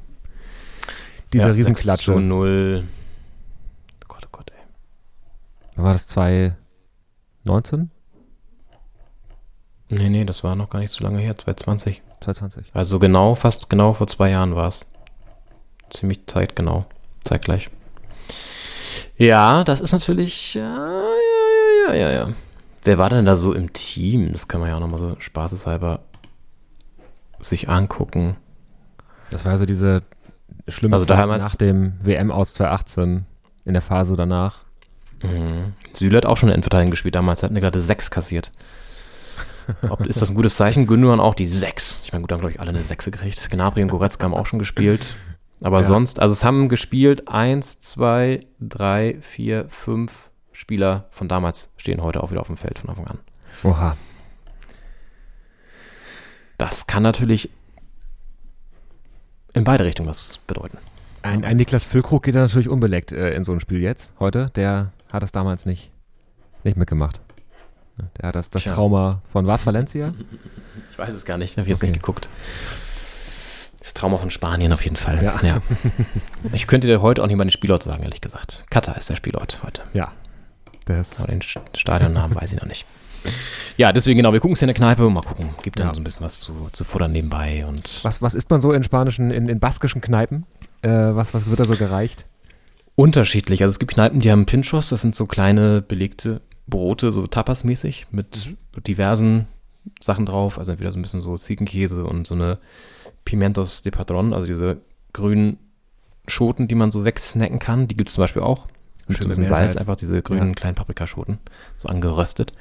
Diese 1.31 1.47
Ja, 1.49 1.53
Riesenklatsche. 1.53 2.11
6 2.13 2.15
zu 2.15 2.19
0. 2.19 2.83
Oh 2.83 4.05
Gott, 4.07 4.23
oh 4.25 4.29
Gott, 4.31 4.51
ey. 4.51 5.83
War 5.83 5.93
das 5.93 6.07
2019? 6.07 7.91
Nee, 9.97 10.09
nee, 10.09 10.25
das 10.25 10.43
war 10.43 10.55
noch 10.55 10.69
gar 10.69 10.79
nicht 10.79 10.91
so 10.91 11.03
lange 11.03 11.19
her, 11.19 11.35
2020. 11.37 12.01
2020. 12.21 12.71
Also 12.73 12.99
genau, 12.99 13.35
fast 13.35 13.69
genau 13.69 13.93
vor 13.93 14.07
zwei 14.07 14.29
Jahren 14.29 14.55
war 14.55 14.67
es. 14.67 14.85
Ziemlich 15.89 16.25
zeitgenau, 16.27 16.85
zeitgleich. 17.23 17.69
Ja, 19.17 19.63
das 19.63 19.81
ist 19.81 19.91
natürlich, 19.91 20.55
ja, 20.55 21.01
ja, 21.87 21.93
ja, 21.93 21.93
ja, 21.93 22.11
ja. 22.11 22.29
Wer 22.83 22.97
war 22.97 23.09
denn 23.09 23.25
da 23.25 23.35
so 23.35 23.53
im 23.53 23.71
Team? 23.73 24.31
Das 24.31 24.47
kann 24.47 24.59
man 24.59 24.69
ja 24.69 24.75
auch 24.75 24.79
nochmal 24.79 24.99
so 24.99 25.15
spaßeshalber 25.19 25.99
sich 27.39 27.69
angucken. 27.69 28.35
Das 29.29 29.45
war 29.45 29.53
also 29.53 29.65
diese 29.65 30.03
schlimme 30.67 30.95
Also 30.95 31.05
Zeit 31.05 31.27
nach 31.27 31.55
dem 31.55 31.93
WM 32.03 32.31
aus 32.31 32.53
2018 32.53 33.25
in 33.65 33.73
der 33.73 33.81
Phase 33.81 34.15
danach. 34.15 34.63
Mhm. 35.21 35.73
Süle 35.93 36.17
hat 36.17 36.25
auch 36.25 36.37
schon 36.37 36.49
eine 36.49 36.55
Endverteidigung 36.55 36.91
gespielt 36.91 37.15
damals, 37.15 37.43
hat 37.43 37.51
eine 37.51 37.61
gerade 37.61 37.79
sechs 37.79 38.11
kassiert. 38.11 38.51
Ob, 39.89 40.05
ist 40.05 40.21
das 40.21 40.29
ein 40.29 40.35
gutes 40.35 40.55
Zeichen? 40.55 40.87
Gündogan 40.87 41.19
auch 41.19 41.35
die 41.35 41.45
sechs. 41.45 42.01
Ich 42.03 42.11
meine, 42.11 42.21
gut, 42.23 42.31
dann 42.31 42.39
glaube 42.39 42.51
ich 42.53 42.59
alle 42.59 42.69
eine 42.69 42.79
Sechse 42.79 43.11
gekriegt. 43.11 43.49
Gnabry 43.49 43.81
und 43.83 43.89
Goretzka 43.89 44.25
haben 44.25 44.33
auch 44.33 44.45
schon 44.45 44.59
gespielt. 44.59 45.15
Aber 45.61 45.79
Ja. 45.81 45.83
sonst, 45.87 46.19
also 46.19 46.33
es 46.33 46.43
haben 46.43 46.67
gespielt 46.69 47.27
eins, 47.27 47.79
zwei, 47.79 48.41
drei, 48.59 49.17
vier, 49.21 49.65
fünf 49.69 50.29
Spieler 50.51 51.07
von 51.11 51.27
damals 51.27 51.69
stehen 51.77 52.01
heute 52.03 52.21
auch 52.21 52.31
wieder 52.31 52.41
auf 52.41 52.47
dem 52.47 52.57
Feld 52.57 52.79
von 52.79 52.89
Anfang 52.89 53.07
an. 53.07 53.19
Oha. 53.63 53.97
Das 56.57 56.85
kann 56.87 57.03
natürlich 57.03 57.49
in 59.53 59.63
beide 59.63 59.85
Richtungen 59.85 60.09
was 60.09 60.39
bedeuten. 60.47 60.77
Ein, 61.21 61.45
ein 61.45 61.57
Niklas 61.57 61.83
Füllkrug 61.83 62.23
geht 62.23 62.35
da 62.35 62.39
natürlich 62.39 62.69
unbeleckt 62.69 63.11
äh, 63.11 63.31
in 63.33 63.43
so 63.43 63.53
ein 63.53 63.59
Spiel 63.59 63.79
jetzt, 63.81 64.13
heute. 64.19 64.49
Der 64.55 64.91
hat 65.11 65.23
das 65.23 65.31
damals 65.31 65.65
nicht, 65.65 65.91
nicht 66.63 66.75
mitgemacht. 66.77 67.21
Ne, 67.97 68.09
Der 68.21 68.29
hat 68.29 68.35
das, 68.35 68.49
das 68.49 68.63
Tja. 68.63 68.73
Trauma 68.73 69.21
von, 69.31 69.47
was, 69.47 69.65
Valencia? 69.65 70.13
Ich 70.91 70.99
weiß 70.99 71.13
es 71.15 71.25
gar 71.25 71.39
nicht, 71.39 71.57
habe 71.57 71.61
ich 71.63 71.69
jetzt 71.69 71.79
Okay. 71.79 71.87
nicht 71.87 72.01
geguckt. 72.03 72.29
Das 73.79 73.93
Trauma 73.95 74.17
von 74.17 74.29
Spanien 74.29 74.71
auf 74.71 74.83
jeden 74.83 74.95
Fall. 74.95 75.23
Ja. 75.23 75.61
Ich 76.53 76.67
könnte 76.67 76.85
dir 76.87 77.01
heute 77.01 77.23
auch 77.23 77.27
nicht 77.27 77.35
mal 77.35 77.45
den 77.45 77.51
Spielort 77.51 77.81
sagen, 77.81 78.03
ehrlich 78.03 78.21
gesagt. 78.21 78.63
Katar 78.69 78.95
ist 78.97 79.09
der 79.09 79.15
Spielort 79.15 79.61
heute. 79.63 79.81
Ja. 79.93 80.11
Das, 80.85 81.17
Aber 81.19 81.27
den 81.29 81.41
St- 81.41 81.61
Stadionnamen 81.75 82.35
weiß 82.39 82.51
ich 82.53 82.59
noch 82.59 82.67
nicht. 82.67 82.85
Ja, 83.77 83.91
deswegen 83.91 84.17
genau, 84.17 84.33
wir 84.33 84.39
gucken 84.39 84.53
es 84.53 84.59
hier 84.59 84.65
in 84.67 84.73
der 84.73 84.75
Kneipe 84.75 85.05
und 85.07 85.13
mal 85.13 85.21
gucken. 85.23 85.49
Gibt 85.63 85.79
dann 85.79 85.87
Ja. 85.87 85.93
so 85.95 85.99
ein 85.99 86.03
bisschen 86.03 86.21
was 86.25 86.39
zu, 86.41 86.69
zu 86.73 86.83
futtern 86.83 87.11
nebenbei 87.11 87.65
und 87.65 88.03
was, 88.03 88.21
was 88.21 88.35
isst 88.35 88.49
man 88.51 88.61
so 88.61 88.71
in 88.73 88.83
spanischen, 88.83 89.31
in, 89.31 89.49
in 89.49 89.59
baskischen 89.59 90.01
Kneipen? 90.01 90.45
Äh, 90.83 90.89
was, 90.89 91.33
was 91.33 91.47
wird 91.47 91.59
da 91.59 91.65
so 91.65 91.75
gereicht? 91.75 92.25
unterschiedlich. 92.95 93.63
Also 93.63 93.71
es 93.71 93.79
gibt 93.79 93.93
Kneipen, 93.93 94.19
die 94.19 94.29
haben 94.31 94.45
Pinchos, 94.45 94.89
das 94.89 95.01
sind 95.01 95.15
so 95.15 95.25
kleine 95.25 95.81
belegte 95.81 96.41
Brote, 96.67 97.11
so 97.11 97.27
Tapas-mäßig 97.27 98.07
mit 98.11 98.55
diversen 98.87 99.47
Sachen 99.99 100.25
drauf. 100.25 100.57
Also 100.57 100.71
entweder 100.71 100.91
so 100.91 100.99
ein 100.99 101.01
bisschen 101.01 101.21
so 101.21 101.37
Ziegenkäse 101.37 102.05
und 102.05 102.25
so 102.27 102.35
eine 102.35 102.57
Pimentos 103.25 103.81
de 103.81 103.91
Padron, 103.91 104.33
also 104.33 104.47
diese 104.47 104.77
grünen 105.13 105.57
Schoten, 106.27 106.67
die 106.67 106.75
man 106.75 106.91
so 106.91 107.03
wegsnacken 107.03 107.59
kann. 107.59 107.87
Die 107.87 107.95
gibt 107.95 108.09
es 108.09 108.15
zum 108.15 108.23
Beispiel 108.23 108.41
auch. 108.41 108.67
Mit 109.09 109.17
so 109.17 109.25
ein 109.25 109.29
bisschen 109.29 109.45
Salz, 109.45 109.59
Meersalz. 109.59 109.77
einfach 109.77 109.97
diese 109.97 110.21
grünen 110.21 110.49
Ja. 110.49 110.53
kleinen 110.55 110.75
Paprikaschoten, 110.75 111.39
so 111.75 111.89
angeröstet. 111.89 112.53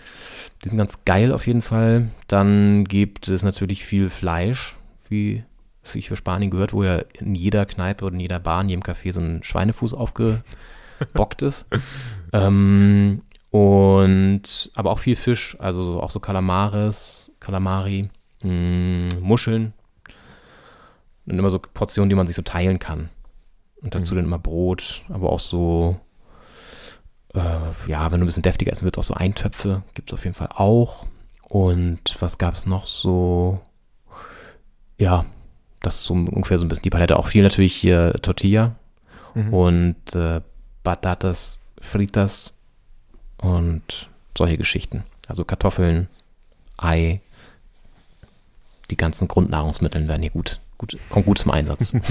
Die 0.64 0.68
sind 0.70 0.78
ganz 0.78 1.04
geil 1.04 1.32
auf 1.32 1.46
jeden 1.46 1.62
Fall. 1.62 2.08
Dann 2.26 2.82
gibt 2.84 3.28
es 3.28 3.44
natürlich 3.44 3.84
viel 3.84 4.08
Fleisch, 4.10 4.74
wie 5.08 5.44
es 5.84 5.92
sich 5.92 6.08
für 6.08 6.16
Spanien 6.16 6.50
gehört, 6.50 6.72
wo 6.72 6.82
ja 6.82 6.98
in 7.20 7.36
jeder 7.36 7.64
Kneipe 7.64 8.04
oder 8.04 8.14
in 8.14 8.20
jeder 8.20 8.40
Bar, 8.40 8.62
in 8.62 8.70
jedem 8.70 8.82
Café 8.82 9.12
so 9.12 9.20
ein 9.20 9.44
Schweinefuß 9.44 9.94
aufgebockt 9.94 11.42
ist. 11.42 11.66
ähm, 12.32 13.22
und 13.52 14.70
aber 14.74 14.90
auch 14.90 14.98
viel 14.98 15.14
Fisch, 15.14 15.56
also 15.60 16.02
auch 16.02 16.10
so 16.10 16.18
Kalamares, 16.20 17.30
Kalamari, 17.38 18.08
mh, 18.42 19.16
Muscheln. 19.20 19.72
Und 21.26 21.38
immer 21.38 21.50
so 21.50 21.60
Portionen, 21.60 22.08
die 22.08 22.16
man 22.16 22.26
sich 22.26 22.34
so 22.34 22.42
teilen 22.42 22.78
kann. 22.80 23.08
Und 23.80 23.94
dazu 23.94 24.14
dann 24.16 24.24
immer 24.24 24.38
Brot, 24.40 25.02
aber 25.08 25.30
auch 25.30 25.38
so, 25.38 26.00
äh, 27.34 27.38
ja, 27.86 28.10
wenn 28.10 28.18
du 28.20 28.24
ein 28.24 28.26
bisschen 28.26 28.42
deftiger 28.42 28.72
essen 28.72 28.84
willst, 28.84 28.98
auch 28.98 29.04
so 29.04 29.14
Eintöpfe 29.14 29.82
gibt 29.94 30.10
es 30.10 30.14
auf 30.18 30.24
jeden 30.24 30.34
Fall 30.34 30.48
auch. 30.52 31.06
Und 31.48 32.16
was 32.20 32.38
gab 32.38 32.54
es 32.54 32.66
noch 32.66 32.86
so? 32.86 33.60
Ja, 34.98 35.24
das 35.80 35.96
ist 35.96 36.04
so 36.04 36.14
ungefähr 36.14 36.58
so 36.58 36.64
ein 36.64 36.68
bisschen 36.68 36.84
die 36.84 36.90
Palette. 36.90 37.16
Auch 37.18 37.26
viel 37.28 37.42
natürlich 37.42 37.74
hier 37.74 38.14
Tortilla 38.22 38.74
Mhm. 39.34 39.54
und 39.54 40.14
äh, 40.14 40.40
Batatas 40.82 41.58
Fritas 41.80 42.52
und 43.42 44.08
solche 44.36 44.56
Geschichten. 44.56 45.04
Also 45.28 45.44
Kartoffeln, 45.44 46.08
Ei, 46.78 47.20
die 48.90 48.96
ganzen 48.96 49.28
Grundnahrungsmittel 49.28 50.08
werden 50.08 50.22
hier 50.22 50.30
gut, 50.30 50.58
gut, 50.78 50.96
kommt 51.10 51.26
gut 51.26 51.38
zum 51.38 51.50
Einsatz. 51.52 51.92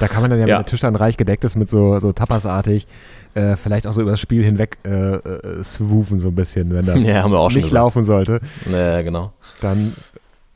Da 0.00 0.08
kann 0.08 0.22
man 0.22 0.30
dann 0.30 0.40
ja, 0.40 0.46
Ja. 0.46 0.54
wenn 0.56 0.62
der 0.62 0.66
Tisch 0.70 0.80
dann 0.80 0.96
reich 0.96 1.18
gedeckt 1.18 1.44
ist 1.44 1.56
mit 1.56 1.68
so, 1.68 1.98
so 1.98 2.12
Tapasartig, 2.12 2.86
äh, 3.34 3.56
vielleicht 3.56 3.86
auch 3.86 3.92
so 3.92 4.00
über 4.00 4.12
das 4.12 4.20
Spiel 4.20 4.42
hinweg 4.42 4.78
äh, 4.84 4.88
äh, 5.16 5.62
swoofen 5.62 6.18
so 6.20 6.28
ein 6.28 6.34
bisschen, 6.34 6.72
wenn 6.72 6.86
das 6.86 6.96
Ja, 7.04 7.28
nicht 7.28 7.54
gesagt. 7.56 7.72
laufen 7.72 8.04
sollte. 8.04 8.40
ja, 8.72 9.02
genau. 9.02 9.34
Dann 9.60 9.94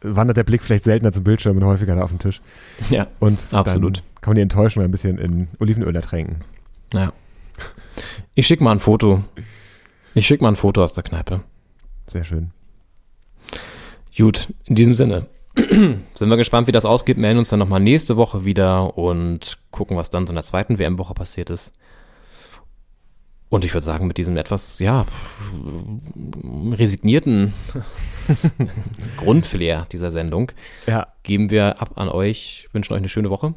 wandert 0.01 0.39
der 0.39 0.45
Blick 0.45 0.63
vielleicht 0.63 0.85
seltener 0.85 1.13
zum 1.13 1.25
Bildschirm 1.25 1.59
und 1.59 1.65
häufiger 1.65 1.95
da 1.95 2.03
auf 2.05 2.11
den 2.11 2.21
Tisch. 2.21 2.41
Ja, 2.89 3.07
Und 3.21 3.45
Absolut. 3.53 4.03
kann 4.23 4.31
man 4.31 4.37
die 4.37 4.43
Enttäuschung 4.43 4.83
ein 4.83 4.91
bisschen 4.91 5.19
in 5.19 5.49
Olivenöl 5.61 5.95
ertränken. 5.95 6.37
ja. 6.95 7.13
Ich 8.35 8.47
schicke 8.47 8.65
mal 8.65 8.73
ein 8.73 8.81
Foto. 8.81 9.23
Ich 10.15 10.27
schicke 10.27 10.43
mal 10.43 10.51
ein 10.51 10.57
Foto 10.57 10.83
aus 10.83 10.93
der 10.93 11.05
Kneipe. 11.05 11.43
Sehr 12.07 12.25
schön. 12.25 12.51
Gut, 14.17 14.53
in 14.65 14.75
diesem 14.75 14.95
Sinne. 14.95 15.27
Sind 15.57 16.29
wir 16.29 16.37
gespannt, 16.37 16.67
wie 16.67 16.73
das 16.73 16.85
ausgeht. 16.85 17.17
Melden 17.17 17.39
uns 17.39 17.49
dann 17.49 17.59
nochmal 17.61 17.81
nächste 17.81 18.17
Woche 18.17 18.45
wieder 18.45 18.99
und 18.99 19.59
gucken, 19.71 19.97
was 19.97 20.11
dann 20.11 20.27
so 20.27 20.33
in 20.33 20.37
der 20.37 20.45
zweiten 20.45 20.79
WM-Woche 20.79 21.15
passiert 21.15 21.51
ist. 21.51 21.73
Und 23.51 23.65
ich 23.65 23.73
würde 23.73 23.85
sagen, 23.85 24.09
mit 24.09 24.19
diesem 24.19 24.37
etwas, 24.37 24.81
ja, 24.81 25.07
resignierten 26.73 27.53
Grundflair 29.17 29.87
dieser 29.93 30.11
Sendung 30.11 30.51
Ja, 30.89 31.09
geben 31.23 31.51
wir 31.51 31.81
ab 31.81 31.93
an 31.97 32.09
euch, 32.09 32.69
wünschen 32.73 32.95
euch 32.95 32.99
eine 32.99 33.09
schöne 33.09 33.31
Woche. 33.31 33.55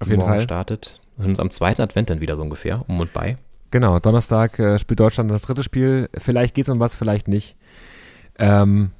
auf 0.00 0.08
jeden 0.08 0.20
morgen 0.20 0.32
Fall. 0.32 0.40
startet. 0.40 1.00
Wir 1.16 1.24
hören 1.24 1.32
uns 1.32 1.40
am 1.40 1.50
zweiten 1.50 1.82
Advent 1.82 2.08
dann 2.08 2.20
wieder 2.20 2.36
so 2.36 2.42
ungefähr, 2.42 2.82
um 2.88 2.98
und 3.00 3.12
bei. 3.12 3.36
Genau, 3.70 3.98
Donnerstag 3.98 4.58
äh, 4.58 4.78
spielt 4.78 5.00
Deutschland 5.00 5.30
das 5.30 5.42
dritte 5.42 5.62
Spiel. 5.62 6.08
Vielleicht 6.16 6.54
geht 6.54 6.64
es 6.64 6.68
um 6.70 6.80
was, 6.80 6.94
vielleicht 6.94 7.28
nicht. 7.28 7.56
Ähm, 8.38 8.90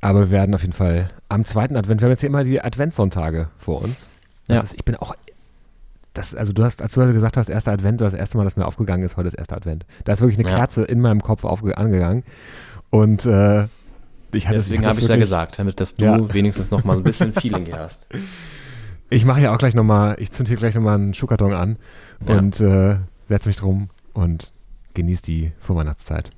aber 0.00 0.20
wir 0.20 0.30
werden 0.30 0.54
auf 0.54 0.62
jeden 0.62 0.72
Fall 0.72 1.10
am 1.28 1.44
zweiten 1.44 1.76
Advent, 1.76 2.00
wir 2.00 2.06
haben 2.06 2.12
jetzt 2.12 2.20
hier 2.20 2.28
immer 2.28 2.44
die 2.44 2.62
Adventssonntage 2.62 3.48
vor 3.58 3.82
uns. 3.82 4.08
Das 4.46 4.56
Ja. 4.56 4.62
ist, 4.62 4.74
ich 4.74 4.84
bin 4.84 4.96
auch, 4.96 5.14
das, 6.14 6.34
also 6.34 6.52
du 6.52 6.64
hast, 6.64 6.80
als 6.80 6.92
du 6.94 7.12
gesagt 7.12 7.36
hast, 7.36 7.48
erster 7.50 7.72
Advent, 7.72 8.00
das 8.00 8.14
erste 8.14 8.38
Mal, 8.38 8.44
das 8.44 8.56
mir 8.56 8.66
aufgegangen 8.66 9.04
ist, 9.04 9.16
heute 9.16 9.28
ist 9.28 9.34
erster 9.34 9.56
Advent. 9.56 9.84
Da 10.04 10.12
ist 10.12 10.20
wirklich 10.20 10.38
eine 10.38 10.48
Ja. 10.48 10.56
Kerze 10.56 10.84
in 10.84 11.00
meinem 11.00 11.20
Kopf 11.22 11.44
aufge 11.44 11.76
angegangen. 11.76 12.22
Und 12.90 13.26
äh, 13.26 13.64
ich 14.32 14.46
hatte 14.46 14.56
Deswegen 14.56 14.84
habe 14.86 14.92
ich 14.94 14.98
es 14.98 15.08
ja 15.08 15.08
wirklich- 15.14 15.20
gesagt, 15.20 15.58
damit 15.58 15.80
dass 15.80 15.94
du 15.96 16.04
Ja. 16.04 16.32
wenigstens 16.34 16.70
noch 16.70 16.84
mal 16.84 16.94
so 16.94 17.02
ein 17.02 17.04
bisschen 17.04 17.32
Feeling 17.34 17.70
hast. 17.72 18.06
Ich 19.10 19.24
mache 19.24 19.40
ja 19.40 19.52
auch 19.54 19.58
gleich 19.58 19.74
nochmal, 19.74 20.16
ich 20.18 20.30
zünd 20.32 20.48
hier 20.48 20.56
gleich 20.56 20.74
nochmal 20.74 20.94
einen 20.94 21.14
Schuhkarton 21.14 21.52
an 21.52 21.76
Ja. 22.26 22.38
und 22.38 22.60
äh, 22.60 22.96
setze 23.26 23.48
mich 23.48 23.56
drum 23.56 23.90
und 24.18 24.52
genieße 24.94 25.22
die 25.22 25.52
Vorweihnachtszeit. 25.60 26.30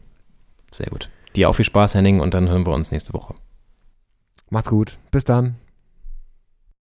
Sehr 0.71 0.89
gut. 0.89 1.09
Dir 1.35 1.49
auch 1.49 1.55
viel 1.55 1.65
Spaß, 1.65 1.95
Henning, 1.95 2.21
und 2.21 2.35
dann 2.35 2.49
hören 2.49 2.67
wir 2.67 2.75
uns 2.75 2.91
nächste 2.91 3.15
Woche. 3.15 3.35
Macht's 4.51 4.69
gut. 4.69 4.99
Bis 5.11 5.25
dann. 5.25 5.57